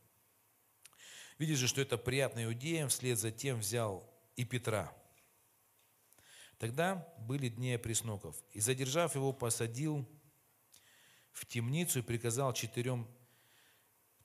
Видишь 1.38 1.58
же, 1.58 1.68
что 1.68 1.80
это 1.80 1.98
приятно 1.98 2.44
иудеям, 2.44 2.88
вслед 2.88 3.18
за 3.18 3.30
тем 3.30 3.60
взял 3.60 4.08
и 4.36 4.44
Петра. 4.44 4.92
Тогда 6.58 7.06
были 7.18 7.48
дни 7.48 7.74
опресноков, 7.74 8.36
и, 8.52 8.60
задержав 8.60 9.14
его, 9.14 9.32
посадил 9.32 10.08
в 11.32 11.46
темницу 11.46 12.00
и 12.00 12.02
приказал 12.02 12.52
четырем 12.52 13.06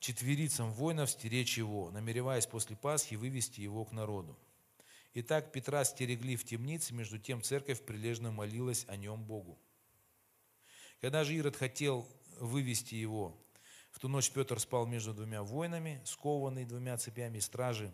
четверицам 0.00 0.72
воинов 0.72 1.10
стеречь 1.10 1.56
его, 1.56 1.90
намереваясь 1.90 2.46
после 2.46 2.76
Пасхи 2.76 3.14
вывести 3.14 3.60
его 3.60 3.84
к 3.84 3.92
народу. 3.92 4.36
Итак, 5.16 5.52
Петра 5.52 5.84
стерегли 5.84 6.34
в 6.34 6.44
темнице, 6.44 6.92
между 6.92 7.20
тем 7.20 7.40
церковь 7.40 7.84
прилежно 7.86 8.32
молилась 8.32 8.84
о 8.88 8.96
нем 8.96 9.24
Богу. 9.24 9.58
Когда 11.00 11.22
же 11.22 11.34
Ирод 11.34 11.54
хотел 11.54 12.08
вывести 12.40 12.96
его, 12.96 13.40
в 13.92 14.00
ту 14.00 14.08
ночь 14.08 14.32
Петр 14.32 14.58
спал 14.58 14.86
между 14.86 15.14
двумя 15.14 15.44
воинами, 15.44 16.02
скованный 16.04 16.64
двумя 16.64 16.96
цепями 16.96 17.38
стражи 17.38 17.92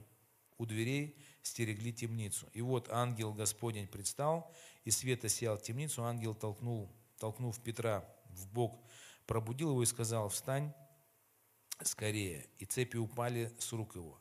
у 0.56 0.64
дверей 0.64 1.22
стерегли 1.42 1.92
темницу. 1.92 2.48
И 2.54 2.62
вот 2.62 2.88
ангел 2.90 3.34
Господень 3.34 3.86
предстал, 3.86 4.54
и 4.84 4.90
свет 4.90 5.22
осиял 5.22 5.58
темницу. 5.58 6.04
Ангел 6.04 6.34
толкнул, 6.34 6.90
толкнув 7.18 7.60
Петра 7.62 8.02
в 8.30 8.48
бок, 8.48 8.82
пробудил 9.26 9.70
его 9.70 9.82
и 9.82 9.86
сказал, 9.86 10.30
встань 10.30 10.72
скорее. 11.82 12.48
И 12.58 12.64
цепи 12.64 12.96
упали 12.96 13.54
с 13.58 13.72
рук 13.72 13.94
его. 13.94 14.18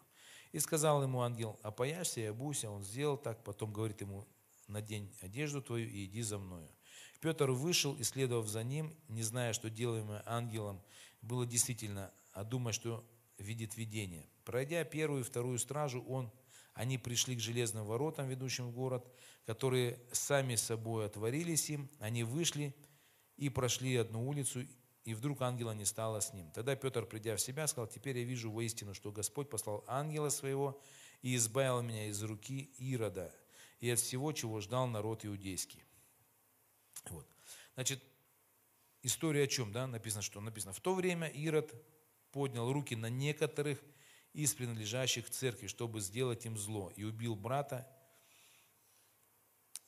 И 0.51 0.59
сказал 0.59 1.03
ему 1.03 1.21
ангел, 1.21 1.59
опояшься 1.61 2.21
и 2.21 2.25
обуйся. 2.25 2.69
Он 2.69 2.83
сделал 2.83 3.17
так, 3.17 3.43
потом 3.43 3.71
говорит 3.71 4.01
ему, 4.01 4.27
надень 4.67 5.13
одежду 5.21 5.61
твою 5.61 5.87
и 5.87 6.05
иди 6.05 6.21
за 6.21 6.39
мною. 6.39 6.69
Петр 7.21 7.51
вышел 7.51 7.95
и, 7.95 8.03
следовав 8.03 8.47
за 8.47 8.63
ним, 8.63 8.95
не 9.09 9.23
зная, 9.23 9.53
что 9.53 9.69
делаемое 9.69 10.23
ангелом 10.25 10.81
было 11.21 11.45
действительно, 11.45 12.11
а 12.33 12.43
думая, 12.43 12.73
что 12.73 13.03
видит 13.37 13.75
видение. 13.75 14.27
Пройдя 14.45 14.83
первую 14.83 15.21
и 15.21 15.25
вторую 15.25 15.59
стражу, 15.59 16.01
он, 16.07 16.31
они 16.73 16.97
пришли 16.97 17.35
к 17.35 17.39
железным 17.39 17.85
воротам, 17.85 18.27
ведущим 18.27 18.67
в 18.67 18.71
город, 18.71 19.05
которые 19.45 19.99
сами 20.11 20.55
собой 20.55 21.05
отворились 21.05 21.69
им. 21.69 21.89
Они 21.99 22.23
вышли 22.23 22.73
и 23.35 23.49
прошли 23.49 23.95
одну 23.95 24.27
улицу, 24.27 24.65
и 25.09 25.15
вдруг 25.15 25.41
ангела 25.41 25.71
не 25.71 25.85
стало 25.85 26.19
с 26.19 26.33
ним. 26.33 26.51
Тогда 26.51 26.75
Петр, 26.75 27.03
придя 27.03 27.35
в 27.35 27.41
себя, 27.41 27.65
сказал, 27.65 27.87
теперь 27.87 28.19
я 28.19 28.23
вижу 28.23 28.51
воистину, 28.51 28.93
что 28.93 29.11
Господь 29.11 29.49
послал 29.49 29.83
ангела 29.87 30.29
своего 30.29 30.79
и 31.23 31.35
избавил 31.35 31.81
меня 31.81 32.05
из 32.05 32.21
руки 32.21 32.71
Ирода 32.77 33.33
и 33.79 33.89
от 33.89 33.97
всего, 33.97 34.31
чего 34.33 34.61
ждал 34.61 34.85
народ 34.85 35.25
иудейский. 35.25 35.83
Вот. 37.09 37.27
Значит, 37.73 38.03
история 39.01 39.45
о 39.45 39.47
чем, 39.47 39.71
да, 39.71 39.87
написано, 39.87 40.21
что 40.21 40.41
написано, 40.41 40.73
в 40.73 40.79
то 40.79 40.93
время 40.93 41.27
Ирод 41.27 41.73
поднял 42.31 42.71
руки 42.71 42.95
на 42.95 43.09
некоторых 43.09 43.81
из 44.33 44.53
принадлежащих 44.53 45.27
церкви, 45.31 45.65
чтобы 45.65 46.01
сделать 46.01 46.45
им 46.45 46.55
зло, 46.55 46.91
и 46.95 47.03
убил 47.03 47.35
брата, 47.35 47.87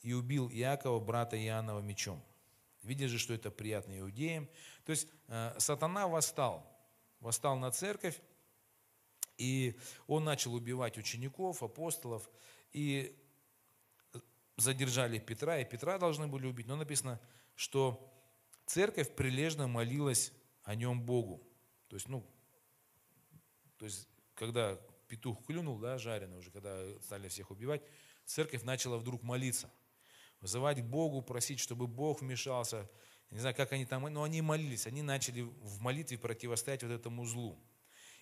и 0.00 0.14
убил 0.14 0.50
Иакова, 0.50 0.98
брата 0.98 1.40
Иоаннова, 1.40 1.78
мечом. 1.78 2.20
Видя 2.82 3.06
же, 3.06 3.18
что 3.18 3.32
это 3.32 3.50
приятно 3.50 3.98
иудеям. 3.98 4.48
То 4.84 4.90
есть 4.90 5.08
э, 5.28 5.54
сатана 5.58 6.08
восстал, 6.08 6.66
восстал 7.20 7.56
на 7.56 7.70
церковь, 7.70 8.20
и 9.38 9.78
он 10.06 10.24
начал 10.24 10.54
убивать 10.54 10.98
учеников, 10.98 11.62
апостолов, 11.62 12.28
и 12.72 13.16
задержали 14.56 15.18
Петра, 15.18 15.58
и 15.58 15.64
Петра 15.64 15.98
должны 15.98 16.26
были 16.26 16.46
убить. 16.46 16.66
Но 16.66 16.76
написано, 16.76 17.20
что 17.54 18.12
церковь 18.66 19.14
прилежно 19.14 19.68
молилась 19.68 20.32
о 20.64 20.74
нем 20.74 21.00
Богу. 21.02 21.42
То 21.88 21.96
есть, 21.96 22.08
ну, 22.08 22.26
то 23.78 23.84
есть, 23.84 24.08
когда 24.34 24.76
петух 25.08 25.44
клюнул, 25.44 25.78
да, 25.78 25.98
жареный 25.98 26.38
уже, 26.38 26.50
когда 26.50 26.82
стали 27.00 27.28
всех 27.28 27.50
убивать, 27.50 27.82
церковь 28.24 28.62
начала 28.62 28.98
вдруг 28.98 29.22
молиться– 29.22 29.72
вызывать 30.42 30.80
к 30.80 30.84
Богу, 30.84 31.22
просить, 31.22 31.60
чтобы 31.60 31.86
Бог 31.86 32.20
вмешался. 32.20 32.90
Не 33.30 33.38
знаю, 33.38 33.54
как 33.54 33.72
они 33.72 33.86
там, 33.86 34.02
но 34.12 34.24
они 34.24 34.42
молились, 34.42 34.86
они 34.86 35.00
начали 35.00 35.40
в 35.40 35.80
молитве 35.80 36.18
противостоять 36.18 36.82
вот 36.82 36.92
этому 36.92 37.24
злу. 37.24 37.58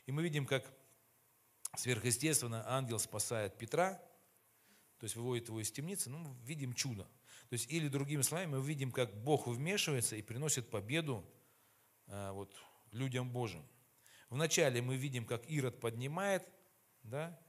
И 0.07 0.13
мы 0.13 0.23
видим, 0.23 0.47
как 0.47 0.73
сверхъестественно 1.77 2.63
ангел 2.69 3.01
спасает 3.01 3.59
Петра, 3.59 3.95
то 4.99 5.05
есть 5.05 5.17
выводит 5.17 5.49
его 5.49 5.61
из 5.61 5.73
темницы, 5.73 6.11
ну, 6.11 6.37
видим 6.45 6.75
чудо. 6.75 7.05
То 7.49 7.55
есть, 7.55 7.69
или 7.71 7.89
другими 7.89 8.23
словами, 8.23 8.57
мы 8.57 8.63
видим, 8.63 8.93
как 8.93 9.13
Бог 9.25 9.49
вмешивается 9.49 10.15
и 10.15 10.23
приносит 10.23 10.71
победу 10.71 11.25
а, 12.07 12.33
вот, 12.33 12.55
людям 12.93 13.31
Божьим. 13.31 13.65
Вначале 14.29 14.83
мы 14.83 14.97
видим, 14.97 15.25
как 15.25 15.49
Ирод 15.51 15.81
поднимает, 15.81 16.47
да, 17.03 17.41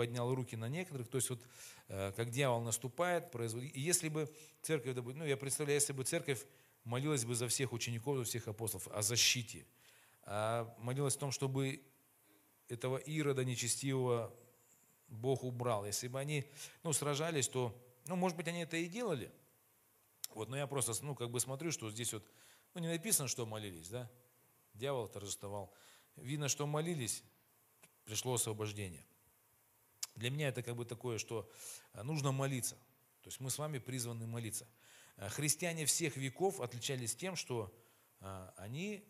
поднял 0.00 0.34
руки 0.34 0.56
на 0.56 0.66
некоторых, 0.70 1.08
то 1.08 1.16
есть 1.16 1.28
вот 1.28 1.42
э, 1.88 2.12
как 2.16 2.30
дьявол 2.30 2.62
наступает, 2.62 3.30
производит. 3.30 3.76
И 3.76 3.80
если 3.82 4.08
бы 4.08 4.32
церковь, 4.62 4.96
ну 4.96 5.26
я 5.26 5.36
представляю, 5.36 5.74
если 5.74 5.92
бы 5.92 6.04
церковь 6.04 6.46
молилась 6.84 7.26
бы 7.26 7.34
за 7.34 7.48
всех 7.48 7.74
учеников, 7.74 8.16
за 8.16 8.24
всех 8.24 8.48
апостолов 8.48 8.88
о 8.88 9.02
защите, 9.02 9.66
а 10.22 10.74
молилась 10.78 11.16
о 11.16 11.18
том, 11.18 11.32
чтобы 11.32 11.82
этого 12.68 12.96
Ирода 12.96 13.44
нечестивого 13.44 14.34
Бог 15.08 15.44
убрал. 15.44 15.84
Если 15.84 16.08
бы 16.08 16.18
они 16.18 16.46
ну, 16.82 16.94
сражались, 16.94 17.48
то, 17.48 17.78
ну, 18.06 18.16
может 18.16 18.38
быть, 18.38 18.48
они 18.48 18.60
это 18.62 18.78
и 18.78 18.86
делали, 18.86 19.30
Вот, 20.30 20.48
но 20.48 20.56
я 20.56 20.66
просто, 20.66 20.94
ну, 21.04 21.14
как 21.14 21.30
бы 21.30 21.40
смотрю, 21.40 21.72
что 21.72 21.90
здесь 21.90 22.14
вот, 22.14 22.24
ну, 22.72 22.80
не 22.80 22.88
написано, 22.88 23.28
что 23.28 23.44
молились, 23.44 23.90
да? 23.90 24.10
Дьявол 24.72 25.08
торжествовал. 25.08 25.74
Видно, 26.16 26.48
что 26.48 26.66
молились, 26.66 27.22
пришло 28.06 28.32
освобождение. 28.32 29.04
Для 30.16 30.30
меня 30.30 30.48
это 30.48 30.62
как 30.62 30.76
бы 30.76 30.84
такое, 30.84 31.18
что 31.18 31.50
э, 31.92 32.02
нужно 32.02 32.32
молиться. 32.32 32.74
То 33.22 33.28
есть 33.28 33.40
мы 33.40 33.50
с 33.50 33.58
вами 33.58 33.78
призваны 33.78 34.26
молиться. 34.26 34.66
Э, 35.16 35.28
христиане 35.28 35.86
всех 35.86 36.16
веков 36.16 36.60
отличались 36.60 37.14
тем, 37.14 37.36
что 37.36 37.74
э, 38.20 38.50
они 38.56 39.04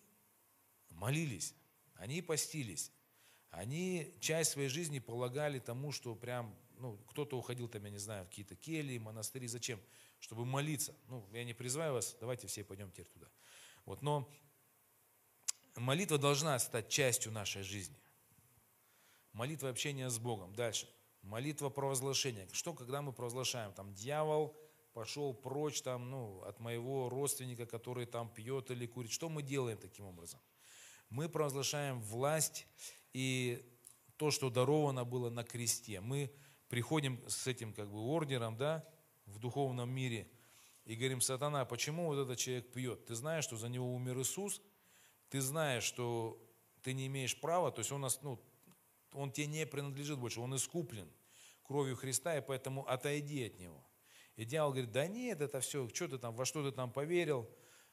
молились, 0.90 1.54
они 1.94 2.22
постились, 2.22 2.92
они 3.50 4.14
часть 4.20 4.52
своей 4.52 4.68
жизни 4.68 4.98
полагали 4.98 5.58
тому, 5.58 5.92
что 5.92 6.14
прям, 6.14 6.54
ну, 6.78 6.96
кто-то 7.08 7.36
уходил 7.36 7.68
там, 7.68 7.84
я 7.84 7.90
не 7.90 7.98
знаю, 7.98 8.24
в 8.24 8.28
какие-то 8.28 8.54
кельи, 8.54 8.98
монастыри. 8.98 9.46
Зачем? 9.48 9.80
Чтобы 10.20 10.44
молиться. 10.44 10.94
Ну, 11.08 11.26
я 11.32 11.44
не 11.44 11.54
призываю 11.54 11.94
вас, 11.94 12.16
давайте 12.20 12.46
все 12.46 12.62
пойдем 12.62 12.90
теперь 12.90 13.06
туда. 13.06 13.26
Вот, 13.86 14.02
но 14.02 14.30
молитва 15.76 16.18
должна 16.18 16.58
стать 16.58 16.88
частью 16.88 17.32
нашей 17.32 17.62
жизни. 17.62 17.99
Молитва 19.32 19.68
общения 19.68 20.08
с 20.10 20.18
Богом. 20.18 20.54
Дальше. 20.54 20.88
Молитва 21.22 21.68
провозглашения. 21.68 22.48
Что, 22.52 22.72
когда 22.72 23.02
мы 23.02 23.12
провозглашаем? 23.12 23.72
Там 23.72 23.94
дьявол 23.94 24.56
пошел 24.92 25.34
прочь 25.34 25.82
там, 25.82 26.10
ну, 26.10 26.42
от 26.42 26.58
моего 26.60 27.08
родственника, 27.08 27.66
который 27.66 28.06
там 28.06 28.28
пьет 28.28 28.70
или 28.70 28.86
курит. 28.86 29.10
Что 29.10 29.28
мы 29.28 29.42
делаем 29.42 29.78
таким 29.78 30.06
образом? 30.06 30.40
Мы 31.10 31.28
провозглашаем 31.28 32.00
власть 32.00 32.66
и 33.12 33.64
то, 34.16 34.30
что 34.30 34.50
даровано 34.50 35.04
было 35.04 35.30
на 35.30 35.44
кресте. 35.44 36.00
Мы 36.00 36.32
приходим 36.68 37.22
с 37.28 37.46
этим 37.46 37.72
как 37.72 37.90
бы 37.90 37.98
ордером, 37.98 38.56
да, 38.56 38.84
в 39.26 39.38
духовном 39.38 39.90
мире 39.90 40.30
и 40.84 40.96
говорим, 40.96 41.20
сатана, 41.20 41.64
почему 41.64 42.06
вот 42.06 42.18
этот 42.18 42.38
человек 42.38 42.72
пьет? 42.72 43.06
Ты 43.06 43.14
знаешь, 43.14 43.44
что 43.44 43.56
за 43.56 43.68
него 43.68 43.94
умер 43.94 44.18
Иисус, 44.20 44.60
ты 45.28 45.40
знаешь, 45.40 45.84
что 45.84 46.44
ты 46.82 46.94
не 46.94 47.06
имеешь 47.06 47.38
права, 47.38 47.70
то 47.70 47.80
есть 47.80 47.92
он, 47.92 48.00
нас, 48.00 48.20
ну, 48.22 48.40
он 49.12 49.32
тебе 49.32 49.46
не 49.46 49.66
принадлежит 49.66 50.18
больше, 50.18 50.40
он 50.40 50.54
искуплен 50.54 51.08
кровью 51.62 51.96
Христа, 51.96 52.36
и 52.36 52.40
поэтому 52.40 52.86
отойди 52.88 53.44
от 53.44 53.58
него. 53.58 53.84
И 54.36 54.44
дьявол 54.44 54.72
говорит, 54.72 54.92
да 54.92 55.06
нет, 55.06 55.40
это 55.40 55.60
все, 55.60 55.88
что 55.88 56.08
ты 56.08 56.18
там, 56.18 56.34
во 56.34 56.44
что 56.44 56.68
ты 56.68 56.74
там 56.74 56.90
поверил, 56.90 57.48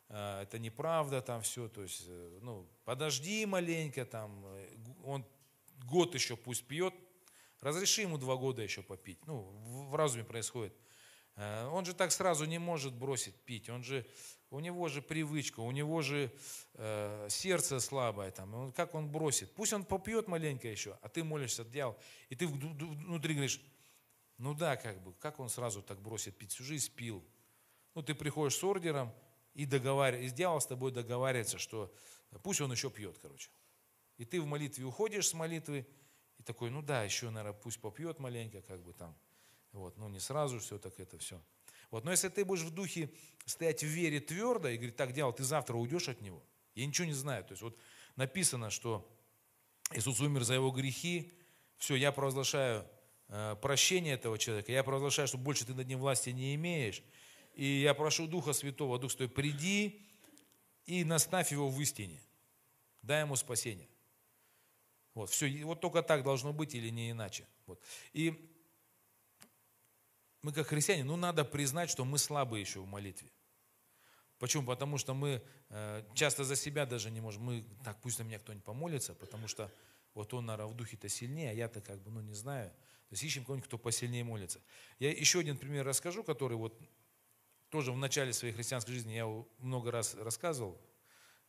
а, 0.10 0.44
это 0.44 0.58
неправда 0.60 1.22
там 1.22 1.42
все, 1.42 1.68
то 1.68 1.84
есть, 1.84 2.06
э, 2.08 2.40
ну, 2.42 2.68
подожди 2.86 3.46
маленько 3.46 4.06
там, 4.06 4.46
э, 4.46 4.70
он 5.04 5.26
год 5.86 6.16
еще 6.16 6.38
пусть 6.38 6.66
пьет, 6.66 6.94
разреши 7.60 8.02
ему 8.02 8.18
два 8.18 8.36
года 8.38 8.62
еще 8.62 8.82
попить, 8.82 9.26
ну, 9.28 9.42
в 9.90 9.96
разуме 9.96 10.24
происходит. 10.24 10.74
Э, 11.36 11.68
он 11.68 11.86
же 11.86 11.94
так 11.94 12.12
сразу 12.12 12.46
не 12.46 12.58
может 12.58 12.94
бросить 12.94 13.36
пить, 13.42 13.70
он 13.70 13.84
же, 13.84 14.08
у 14.50 14.60
него 14.60 14.88
же 14.88 15.02
привычка, 15.02 15.60
у 15.60 15.72
него 15.72 16.02
же 16.02 16.32
э, 16.74 17.28
сердце 17.30 17.80
слабое, 17.80 18.32
там, 18.32 18.54
он, 18.54 18.72
как 18.72 18.96
он 18.96 19.10
бросит? 19.12 19.54
Пусть 19.54 19.74
он 19.74 19.84
попьет 19.84 20.28
маленько 20.28 20.68
еще, 20.68 20.98
а 21.02 21.10
ты 21.10 21.24
молишься, 21.24 21.66
дьявол, 21.66 21.98
и 22.30 22.36
ты 22.36 22.48
внутри 22.48 23.34
говоришь, 23.34 23.62
ну 24.38 24.54
да, 24.54 24.78
как 24.78 25.02
бы, 25.02 25.14
как 25.14 25.40
он 25.40 25.50
сразу 25.50 25.82
так 25.82 26.00
бросит 26.02 26.38
пить, 26.38 26.52
всю 26.52 26.64
жизнь 26.64 26.92
пил. 26.94 27.26
Ну, 27.96 28.04
ты 28.04 28.14
приходишь 28.14 28.56
с 28.56 28.64
ордером, 28.64 29.12
и, 29.54 29.66
договаривается, 29.66 30.34
и 30.34 30.38
дьявол 30.38 30.62
с 30.62 30.68
тобой 30.68 30.92
договаривается, 30.92 31.58
что 31.58 31.92
пусть 32.44 32.62
он 32.62 32.72
еще 32.72 32.92
пьет, 32.92 33.18
короче. 33.18 33.50
И 34.18 34.26
ты 34.26 34.40
в 34.40 34.46
молитве 34.46 34.86
уходишь 34.86 35.30
с 35.30 35.34
молитвы, 35.34 35.88
и 36.38 36.44
такой, 36.44 36.70
ну 36.70 36.84
да, 36.84 37.04
еще, 37.04 37.32
наверное, 37.32 37.60
пусть 37.60 37.82
попьет 37.82 38.20
маленько, 38.20 38.62
как 38.62 38.84
бы 38.84 38.94
там. 38.94 39.18
Вот, 39.72 39.98
ну 39.98 40.10
не 40.10 40.20
сразу 40.20 40.60
все 40.60 40.78
так 40.78 41.00
это 41.00 41.18
все. 41.18 41.42
Вот, 41.92 42.04
но 42.04 42.12
если 42.12 42.30
ты 42.30 42.44
будешь 42.44 42.64
в 42.64 42.72
духе 42.72 43.10
стоять 43.46 43.82
в 43.82 43.88
вере 43.88 44.20
твердо 44.20 44.68
и 44.68 44.76
говорить, 44.76 44.96
так, 44.96 45.14
дьявол, 45.14 45.34
ты 45.34 45.44
завтра 45.44 45.76
уйдешь 45.76 46.10
от 46.10 46.22
него, 46.22 46.44
я 46.76 46.86
ничего 46.86 47.08
не 47.08 47.14
знаю. 47.14 47.44
То 47.44 47.54
есть 47.54 47.62
вот 47.62 47.78
написано, 48.16 48.70
что 48.70 49.10
Иисус 49.92 50.20
умер 50.20 50.44
за 50.44 50.56
его 50.56 50.70
грехи, 50.72 51.32
все, 51.78 51.96
я 51.96 52.12
провозглашаю 52.12 52.86
э, 53.30 53.56
прощение 53.62 54.16
этого 54.16 54.38
человека, 54.38 54.72
я 54.72 54.84
провозглашаю, 54.84 55.28
что 55.28 55.38
больше 55.38 55.66
ты 55.66 55.74
над 55.74 55.88
ним 55.88 56.00
власти 56.00 56.32
не 56.32 56.56
имеешь, 56.56 57.02
и 57.54 57.66
я 57.66 57.94
прошу 57.94 58.28
Духа 58.28 58.54
Святого, 58.54 59.00
Дух 59.00 59.12
Святой, 59.12 59.30
приди 59.30 60.02
и 60.86 61.04
наставь 61.04 61.52
его 61.52 61.70
в 61.70 61.82
истине. 61.82 62.22
Дай 63.02 63.22
ему 63.22 63.36
спасение. 63.36 63.88
Вот, 65.14 65.30
все, 65.30 65.50
вот 65.64 65.80
только 65.80 66.04
так 66.04 66.24
должно 66.24 66.54
быть 66.54 66.76
или 66.76 66.90
не 66.90 67.12
иначе. 67.12 67.48
Вот. 67.66 67.82
И 68.14 68.52
мы 70.48 70.54
как 70.54 70.68
христиане, 70.68 71.04
ну 71.04 71.18
надо 71.18 71.44
признать, 71.44 71.90
что 71.90 72.06
мы 72.06 72.18
слабы 72.18 72.58
еще 72.58 72.80
в 72.80 72.88
молитве. 72.88 73.30
Почему? 74.40 74.66
Потому 74.66 74.98
что 74.98 75.14
мы 75.14 75.44
э, 75.68 76.04
часто 76.14 76.46
за 76.46 76.56
себя 76.56 76.86
даже 76.86 77.12
не 77.12 77.20
можем. 77.20 77.44
Мы, 77.44 77.66
так, 77.84 78.00
пусть 78.00 78.18
на 78.20 78.24
меня 78.24 78.40
кто-нибудь 78.40 78.64
помолится, 78.64 79.14
потому 79.14 79.50
что 79.50 79.70
вот 80.14 80.34
он, 80.34 80.46
наверное, 80.46 80.72
в 80.72 80.78
духе-то 80.78 81.10
сильнее, 81.10 81.52
а 81.52 81.54
я-то 81.54 81.82
как 81.82 82.02
бы, 82.02 82.12
ну 82.12 82.22
не 82.22 82.34
знаю. 82.34 82.70
То 82.70 83.14
есть 83.14 83.24
ищем 83.24 83.44
кого-нибудь, 83.44 83.68
кто 83.68 83.78
посильнее 83.78 84.24
молится. 84.24 84.62
Я 85.00 85.12
еще 85.12 85.40
один 85.42 85.58
пример 85.58 85.86
расскажу, 85.86 86.24
который 86.24 86.56
вот 86.56 86.80
тоже 87.68 87.92
в 87.92 87.98
начале 87.98 88.32
своей 88.32 88.54
христианской 88.54 88.94
жизни 88.94 89.16
я 89.16 89.28
много 89.58 89.92
раз 89.92 90.16
рассказывал, 90.16 90.80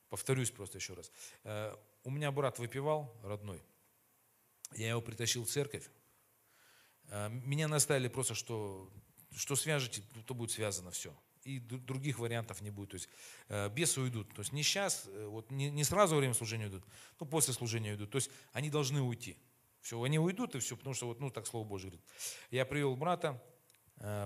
повторюсь 0.09 0.51
просто 0.51 0.78
еще 0.78 0.94
раз. 0.94 1.12
Э, 1.44 1.76
у 2.03 2.11
меня 2.11 2.32
брат 2.32 2.59
выпивал, 2.59 3.16
родной, 3.22 3.62
я 4.74 4.88
его 4.88 5.01
притащил 5.01 5.44
в 5.44 5.49
церковь, 5.49 5.88
меня 7.11 7.68
наставили 7.68 8.09
просто, 8.09 8.34
что, 8.34 8.90
что 9.34 9.56
свяжете, 9.56 10.02
то 10.26 10.34
будет 10.34 10.50
связано 10.50 10.90
все. 10.90 11.14
И 11.44 11.61
других 11.61 12.18
вариантов 12.18 12.61
не 12.61 12.70
будет. 12.70 12.90
То 12.90 12.94
есть 12.96 13.09
э, 13.48 13.68
бесы 13.70 14.00
уйдут. 14.00 14.34
То 14.34 14.40
есть 14.40 14.52
не 14.52 14.62
сейчас, 14.62 15.09
вот 15.26 15.50
не, 15.50 15.70
не 15.70 15.84
сразу 15.84 16.14
во 16.14 16.18
время 16.18 16.34
служения 16.34 16.66
уйдут, 16.66 16.84
но 17.18 17.26
после 17.26 17.54
служения 17.54 17.92
уйдут. 17.92 18.11
То 18.11 18.16
есть 18.16 18.30
они 18.52 18.68
должны 18.70 19.00
уйти. 19.00 19.38
Все, 19.80 20.02
они 20.02 20.18
уйдут 20.18 20.54
и 20.54 20.59
все, 20.59 20.76
потому 20.76 20.94
что 20.94 21.06
вот, 21.06 21.20
ну 21.20 21.30
так 21.30 21.46
Слово 21.46 21.66
Божье 21.66 21.90
говорит. 21.90 22.06
Я 22.50 22.66
привел 22.66 22.96
брата, 22.96 23.42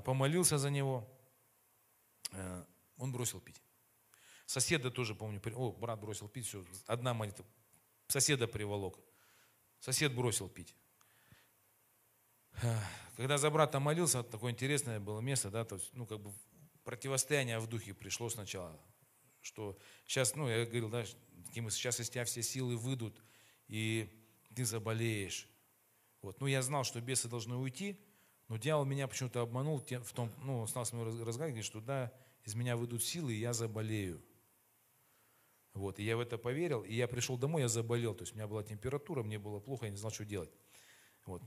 помолился 0.05 0.59
за 0.59 0.71
него, 0.71 1.07
Э, 2.33 2.65
он 2.97 3.13
бросил 3.13 3.41
пить. 3.41 3.63
Соседа 4.47 4.91
тоже, 4.91 5.15
помню, 5.15 5.41
о, 5.55 5.73
брат 5.73 6.01
бросил 6.01 6.29
пить, 6.29 6.47
все, 6.47 6.65
одна 6.87 7.15
молитва. 7.15 7.45
Соседа 8.09 8.47
приволок. 8.47 8.99
Сосед 9.81 10.15
бросил 10.15 10.49
пить. 10.49 10.75
Когда 13.17 13.39
за 13.39 13.51
брата 13.51 13.81
молился, 13.81 14.23
такое 14.23 14.53
интересное 14.53 15.01
было 15.01 15.21
место, 15.21 15.51
да, 15.51 15.65
то 15.65 15.77
есть, 15.77 15.91
ну, 15.93 16.07
как 16.07 16.21
бы 16.21 16.33
противостояние 16.85 17.59
в 17.59 17.67
духе 17.67 17.95
пришло 17.95 18.29
сначала, 18.29 18.79
что 19.41 19.79
сейчас, 20.07 20.35
ну, 20.35 20.49
я 20.49 20.65
говорил, 20.65 20.89
да, 20.89 21.05
сейчас 21.55 22.01
из 22.01 22.11
тебя 22.11 22.25
все 22.25 22.43
силы 22.43 22.77
выйдут, 22.77 23.23
и 23.69 24.09
ты 24.55 24.65
заболеешь. 24.65 25.49
Вот. 26.23 26.41
Ну, 26.41 26.47
я 26.47 26.63
знал, 26.63 26.85
что 26.85 27.01
бесы 27.01 27.29
должны 27.29 27.57
уйти, 27.57 27.99
но 28.49 28.57
дьявол 28.57 28.85
меня 28.85 29.09
почему-то 29.09 29.41
обманул 29.41 29.79
в 29.79 30.13
том, 30.13 30.31
ну, 30.43 30.61
он 30.61 30.69
стал 30.69 30.85
с 30.85 30.93
мной 30.93 31.07
разговаривать, 31.25 31.65
что 31.65 31.81
да, 31.81 32.13
из 32.45 32.55
меня 32.55 32.77
выйдут 32.77 33.03
силы, 33.03 33.33
и 33.33 33.39
я 33.39 33.53
заболею. 33.53 34.23
Вот, 35.75 35.99
и 35.99 36.05
я 36.05 36.17
в 36.17 36.21
это 36.21 36.37
поверил, 36.37 36.83
и 36.83 36.95
я 36.95 37.09
пришел 37.09 37.39
домой, 37.39 37.63
я 37.63 37.69
заболел, 37.69 38.15
то 38.15 38.23
есть 38.23 38.35
у 38.35 38.37
меня 38.37 38.47
была 38.47 38.63
температура, 38.63 39.23
мне 39.23 39.39
было 39.39 39.59
плохо, 39.59 39.87
я 39.87 39.91
не 39.91 39.97
знал, 39.97 40.13
что 40.13 40.25
делать. 40.25 40.51
Вот. 41.25 41.43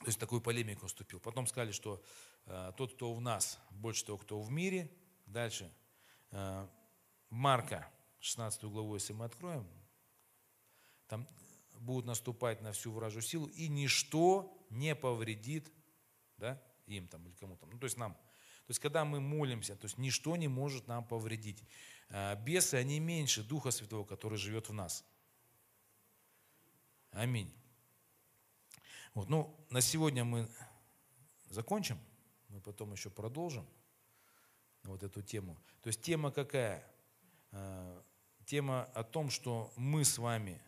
То 0.00 0.06
есть 0.06 0.18
такую 0.18 0.40
полемику 0.40 0.86
вступил. 0.86 1.20
Потом 1.20 1.46
сказали, 1.46 1.72
что 1.72 2.02
э, 2.46 2.72
тот, 2.76 2.94
кто 2.94 3.12
в 3.12 3.20
нас, 3.20 3.58
больше 3.70 4.04
того, 4.04 4.18
кто 4.18 4.40
в 4.40 4.50
мире. 4.50 4.90
Дальше. 5.26 5.72
Э, 6.30 6.66
Марка, 7.30 7.90
16 8.20 8.64
главу, 8.64 8.94
если 8.94 9.12
мы 9.12 9.24
откроем, 9.24 9.66
там 11.08 11.26
будут 11.80 12.06
наступать 12.06 12.60
на 12.60 12.72
всю 12.72 12.92
вражью 12.92 13.22
силу, 13.22 13.46
и 13.46 13.68
ничто 13.68 14.66
не 14.70 14.94
повредит 14.94 15.72
да, 16.38 16.62
им 16.86 17.08
там 17.08 17.26
или 17.26 17.34
кому-то. 17.34 17.66
Ну, 17.66 17.78
то 17.78 17.84
есть 17.84 17.96
нам. 17.96 18.14
То 18.14 18.70
есть, 18.70 18.80
когда 18.80 19.04
мы 19.04 19.20
молимся, 19.20 19.76
то 19.76 19.86
есть 19.86 19.98
ничто 19.98 20.36
не 20.36 20.48
может 20.48 20.88
нам 20.88 21.06
повредить. 21.06 21.62
А, 22.10 22.34
бесы, 22.36 22.74
они 22.74 23.00
меньше 23.00 23.42
Духа 23.42 23.70
Святого, 23.70 24.04
который 24.04 24.38
живет 24.38 24.68
в 24.68 24.72
нас. 24.72 25.04
Аминь. 27.10 27.52
Вот, 29.14 29.28
ну, 29.28 29.54
на 29.70 29.80
сегодня 29.80 30.24
мы 30.24 30.48
закончим, 31.50 31.98
мы 32.48 32.60
потом 32.60 32.92
еще 32.92 33.10
продолжим 33.10 33.66
вот 34.84 35.02
эту 35.02 35.22
тему. 35.22 35.56
То 35.82 35.88
есть 35.88 36.02
тема 36.02 36.30
какая? 36.30 36.84
А, 37.52 38.02
тема 38.44 38.84
о 38.94 39.04
том, 39.04 39.30
что 39.30 39.72
мы 39.76 40.04
с 40.04 40.18
вами 40.18 40.60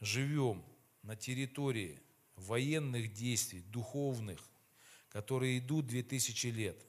живем 0.00 0.64
на 1.02 1.16
территории 1.16 2.00
военных 2.36 3.12
действий, 3.12 3.62
духовных, 3.62 4.40
которые 5.08 5.58
идут 5.58 5.86
2000 5.86 6.46
лет. 6.48 6.86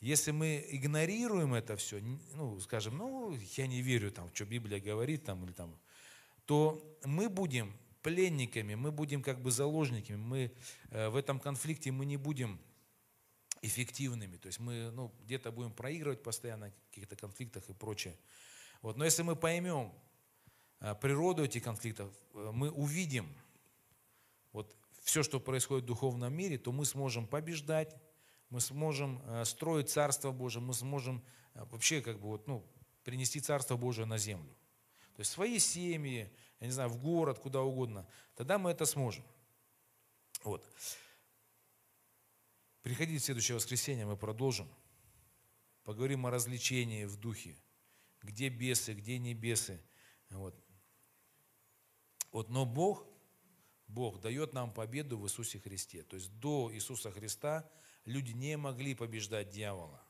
Если 0.00 0.32
мы 0.32 0.66
игнорируем 0.68 1.54
это 1.54 1.76
все, 1.76 2.00
ну, 2.34 2.60
скажем, 2.60 2.98
ну, 2.98 3.34
я 3.56 3.66
не 3.66 3.80
верю, 3.80 4.10
там, 4.10 4.30
что 4.34 4.44
Библия 4.44 4.80
говорит, 4.80 5.24
там, 5.24 5.44
или 5.44 5.52
там, 5.52 5.78
то 6.44 6.98
мы 7.04 7.30
будем 7.30 7.74
пленниками, 8.04 8.76
мы 8.76 8.92
будем 8.92 9.22
как 9.22 9.40
бы 9.40 9.50
заложниками, 9.50 10.16
мы 10.16 10.52
э, 10.90 11.08
в 11.08 11.16
этом 11.16 11.40
конфликте 11.40 11.90
мы 11.90 12.04
не 12.04 12.18
будем 12.18 12.60
эффективными. 13.62 14.36
То 14.36 14.46
есть 14.46 14.60
мы 14.60 14.90
ну, 14.90 15.10
где-то 15.24 15.50
будем 15.50 15.72
проигрывать 15.72 16.22
постоянно 16.22 16.70
в 16.70 16.90
каких-то 16.90 17.16
конфликтах 17.16 17.68
и 17.70 17.72
прочее. 17.72 18.16
Вот. 18.82 18.96
Но 18.96 19.04
если 19.04 19.22
мы 19.22 19.36
поймем 19.36 19.92
а, 20.80 20.94
природу 20.94 21.42
этих 21.42 21.64
конфликтов, 21.64 22.12
э, 22.34 22.50
мы 22.52 22.70
увидим 22.70 23.26
вот 24.52 24.76
все, 25.02 25.22
что 25.22 25.40
происходит 25.40 25.84
в 25.84 25.86
духовном 25.88 26.32
мире, 26.34 26.58
то 26.58 26.72
мы 26.72 26.84
сможем 26.84 27.26
побеждать, 27.26 27.96
мы 28.50 28.60
сможем 28.60 29.22
э, 29.24 29.46
строить 29.46 29.88
Царство 29.88 30.30
Божие, 30.30 30.62
мы 30.62 30.74
сможем 30.74 31.24
э, 31.54 31.64
вообще 31.70 32.02
как 32.02 32.20
бы 32.20 32.28
вот, 32.28 32.46
ну, 32.46 32.66
принести 33.02 33.40
Царство 33.40 33.78
Божие 33.78 34.04
на 34.04 34.18
землю. 34.18 34.54
То 35.16 35.20
есть 35.20 35.30
свои 35.30 35.58
семьи, 35.58 36.30
я 36.64 36.68
не 36.68 36.72
знаю, 36.72 36.88
в 36.88 36.96
город, 36.96 37.38
куда 37.40 37.60
угодно. 37.60 38.08
Тогда 38.34 38.56
мы 38.56 38.70
это 38.70 38.86
сможем. 38.86 39.22
Вот. 40.44 40.66
Приходите 42.80 43.18
в 43.18 43.22
следующее 43.22 43.56
воскресенье, 43.56 44.06
мы 44.06 44.16
продолжим. 44.16 44.66
Поговорим 45.82 46.24
о 46.24 46.30
развлечении 46.30 47.04
в 47.04 47.18
духе. 47.18 47.54
Где 48.22 48.48
бесы, 48.48 48.94
где 48.94 49.18
не 49.18 49.34
бесы. 49.34 49.78
Вот. 50.30 50.58
Вот, 52.32 52.48
но 52.48 52.64
Бог, 52.64 53.06
Бог 53.86 54.22
дает 54.22 54.54
нам 54.54 54.72
победу 54.72 55.18
в 55.18 55.26
Иисусе 55.26 55.58
Христе. 55.58 56.02
То 56.02 56.16
есть 56.16 56.32
до 56.40 56.72
Иисуса 56.72 57.10
Христа 57.10 57.70
люди 58.06 58.32
не 58.32 58.56
могли 58.56 58.94
побеждать 58.94 59.50
дьявола. 59.50 60.02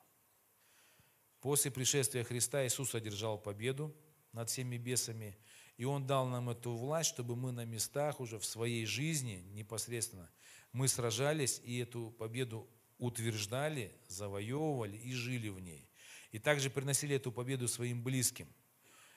После 1.40 1.72
пришествия 1.72 2.22
Христа 2.22 2.64
Иисус 2.64 2.94
одержал 2.94 3.38
победу 3.40 3.92
над 4.30 4.48
всеми 4.48 4.76
бесами, 4.76 5.36
и 5.76 5.84
Он 5.84 6.06
дал 6.06 6.26
нам 6.28 6.50
эту 6.50 6.74
власть, 6.74 7.10
чтобы 7.10 7.36
мы 7.36 7.52
на 7.52 7.64
местах 7.64 8.20
уже 8.20 8.38
в 8.38 8.44
своей 8.44 8.86
жизни 8.86 9.44
непосредственно 9.52 10.30
мы 10.72 10.88
сражались 10.88 11.60
и 11.64 11.78
эту 11.78 12.10
победу 12.18 12.68
утверждали, 12.98 13.92
завоевывали 14.08 14.96
и 14.96 15.12
жили 15.12 15.48
в 15.48 15.60
ней. 15.60 15.88
И 16.32 16.40
также 16.40 16.68
приносили 16.68 17.14
эту 17.14 17.30
победу 17.30 17.68
своим 17.68 18.02
близким 18.02 18.48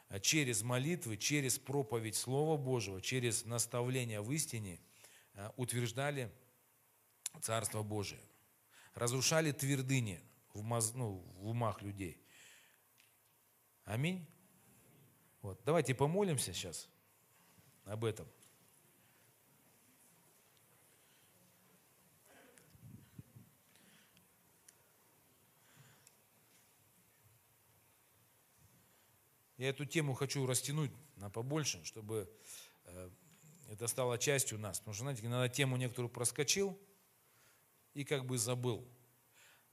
а 0.10 0.20
через 0.20 0.62
молитвы, 0.62 1.18
через 1.18 1.60
проповедь 1.60 2.16
Слова 2.16 2.58
Божьего, 2.58 3.01
через 3.01 3.43
наставление 3.43 4.22
в 4.22 4.32
истине 4.32 4.80
а, 5.34 5.53
утверждали 5.58 6.32
Царство 7.41 7.84
Божие. 7.84 8.22
Разрушали 8.93 9.51
твердыни 9.51 10.22
в, 10.53 10.62
моз, 10.62 10.93
ну, 10.93 11.26
в 11.39 11.47
умах 11.47 11.82
людей. 11.82 12.22
Аминь. 13.84 14.26
Вот. 15.48 15.62
Давайте 15.64 15.95
помолимся 15.95 16.52
сейчас 16.52 16.89
об 17.86 18.04
этом. 18.04 18.28
Я 29.56 29.70
эту 29.70 29.86
тему 29.86 30.16
хочу 30.16 30.45
растянуть 30.45 30.91
на 31.16 31.30
побольше, 31.30 31.82
чтобы 31.86 32.30
э, 32.84 33.10
это 33.70 33.88
стало 33.88 34.18
частью 34.18 34.60
нас. 34.60 34.80
Потому 34.80 34.95
что, 34.95 35.04
знаете, 35.04 35.26
иногда 35.26 35.48
тему 35.48 35.78
некоторую 35.78 36.10
проскочил 36.10 36.78
и 37.93 38.04
как 38.04 38.26
бы 38.26 38.38
забыл. 38.38 38.86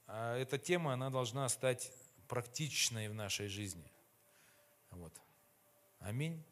А 0.07 0.37
эта 0.37 0.57
тема, 0.57 0.93
она 0.93 1.11
должна 1.11 1.49
стать 1.49 1.91
практичной 2.29 3.09
в 3.09 3.15
нашей 3.15 3.49
жизни. 3.49 3.91
Вот. 4.93 5.21
Аминь. 6.05 6.43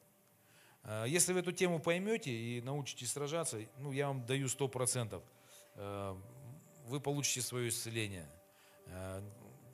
А 0.82 1.04
если 1.04 1.34
вы 1.34 1.40
эту 1.40 1.52
тему 1.52 1.78
поймете 1.78 2.32
и 2.32 2.62
научитесь 2.62 3.12
сражаться, 3.12 3.58
ну, 3.78 3.92
я 3.92 4.08
вам 4.08 4.24
даю 4.24 4.48
сто 4.48 4.66
процентов, 4.66 5.22
э, 5.74 6.16
вы 6.86 7.00
получите 7.00 7.42
свое 7.42 7.68
исцеление. 7.68 8.26
Э, 8.86 9.22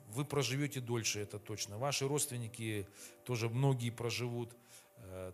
вы 0.09 0.25
проживете 0.25 0.81
дольше, 0.81 1.21
это 1.21 1.39
точно. 1.39 1.77
Ваши 1.77 2.07
родственники 2.07 2.87
тоже 3.23 3.47
многие 3.47 3.89
проживут 3.89 4.55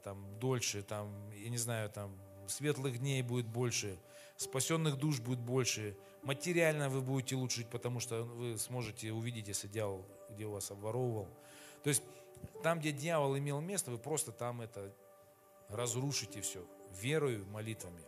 там 0.04 0.40
дольше, 0.40 0.84
там, 0.84 1.12
я 1.32 1.50
не 1.50 1.58
знаю, 1.58 1.90
там 1.90 2.16
светлых 2.48 3.00
дней 3.00 3.24
будет 3.24 3.48
больше, 3.48 3.98
спасенных 4.38 4.98
душ 4.98 5.20
будет 5.20 5.40
больше, 5.40 5.98
материально 6.24 6.88
вы 6.88 7.02
будете 7.02 7.36
лучше 7.36 7.66
потому 7.66 8.00
что 8.00 8.24
вы 8.24 8.58
сможете 8.58 9.12
увидеть, 9.12 9.48
если 9.48 9.68
дьявол, 9.68 10.06
где 10.30 10.46
у 10.46 10.52
вас 10.52 10.72
обворовывал. 10.72 11.28
То 11.84 11.90
есть 11.90 12.04
там, 12.46 12.80
где 12.80 12.92
дьявол 12.92 13.38
имел 13.38 13.62
место, 13.62 13.92
вы 13.92 13.98
просто 13.98 14.32
там 14.32 14.62
это 14.62 14.94
разрушите 15.70 16.42
все 16.42 16.66
верою, 16.92 17.46
молитвами. 17.48 18.02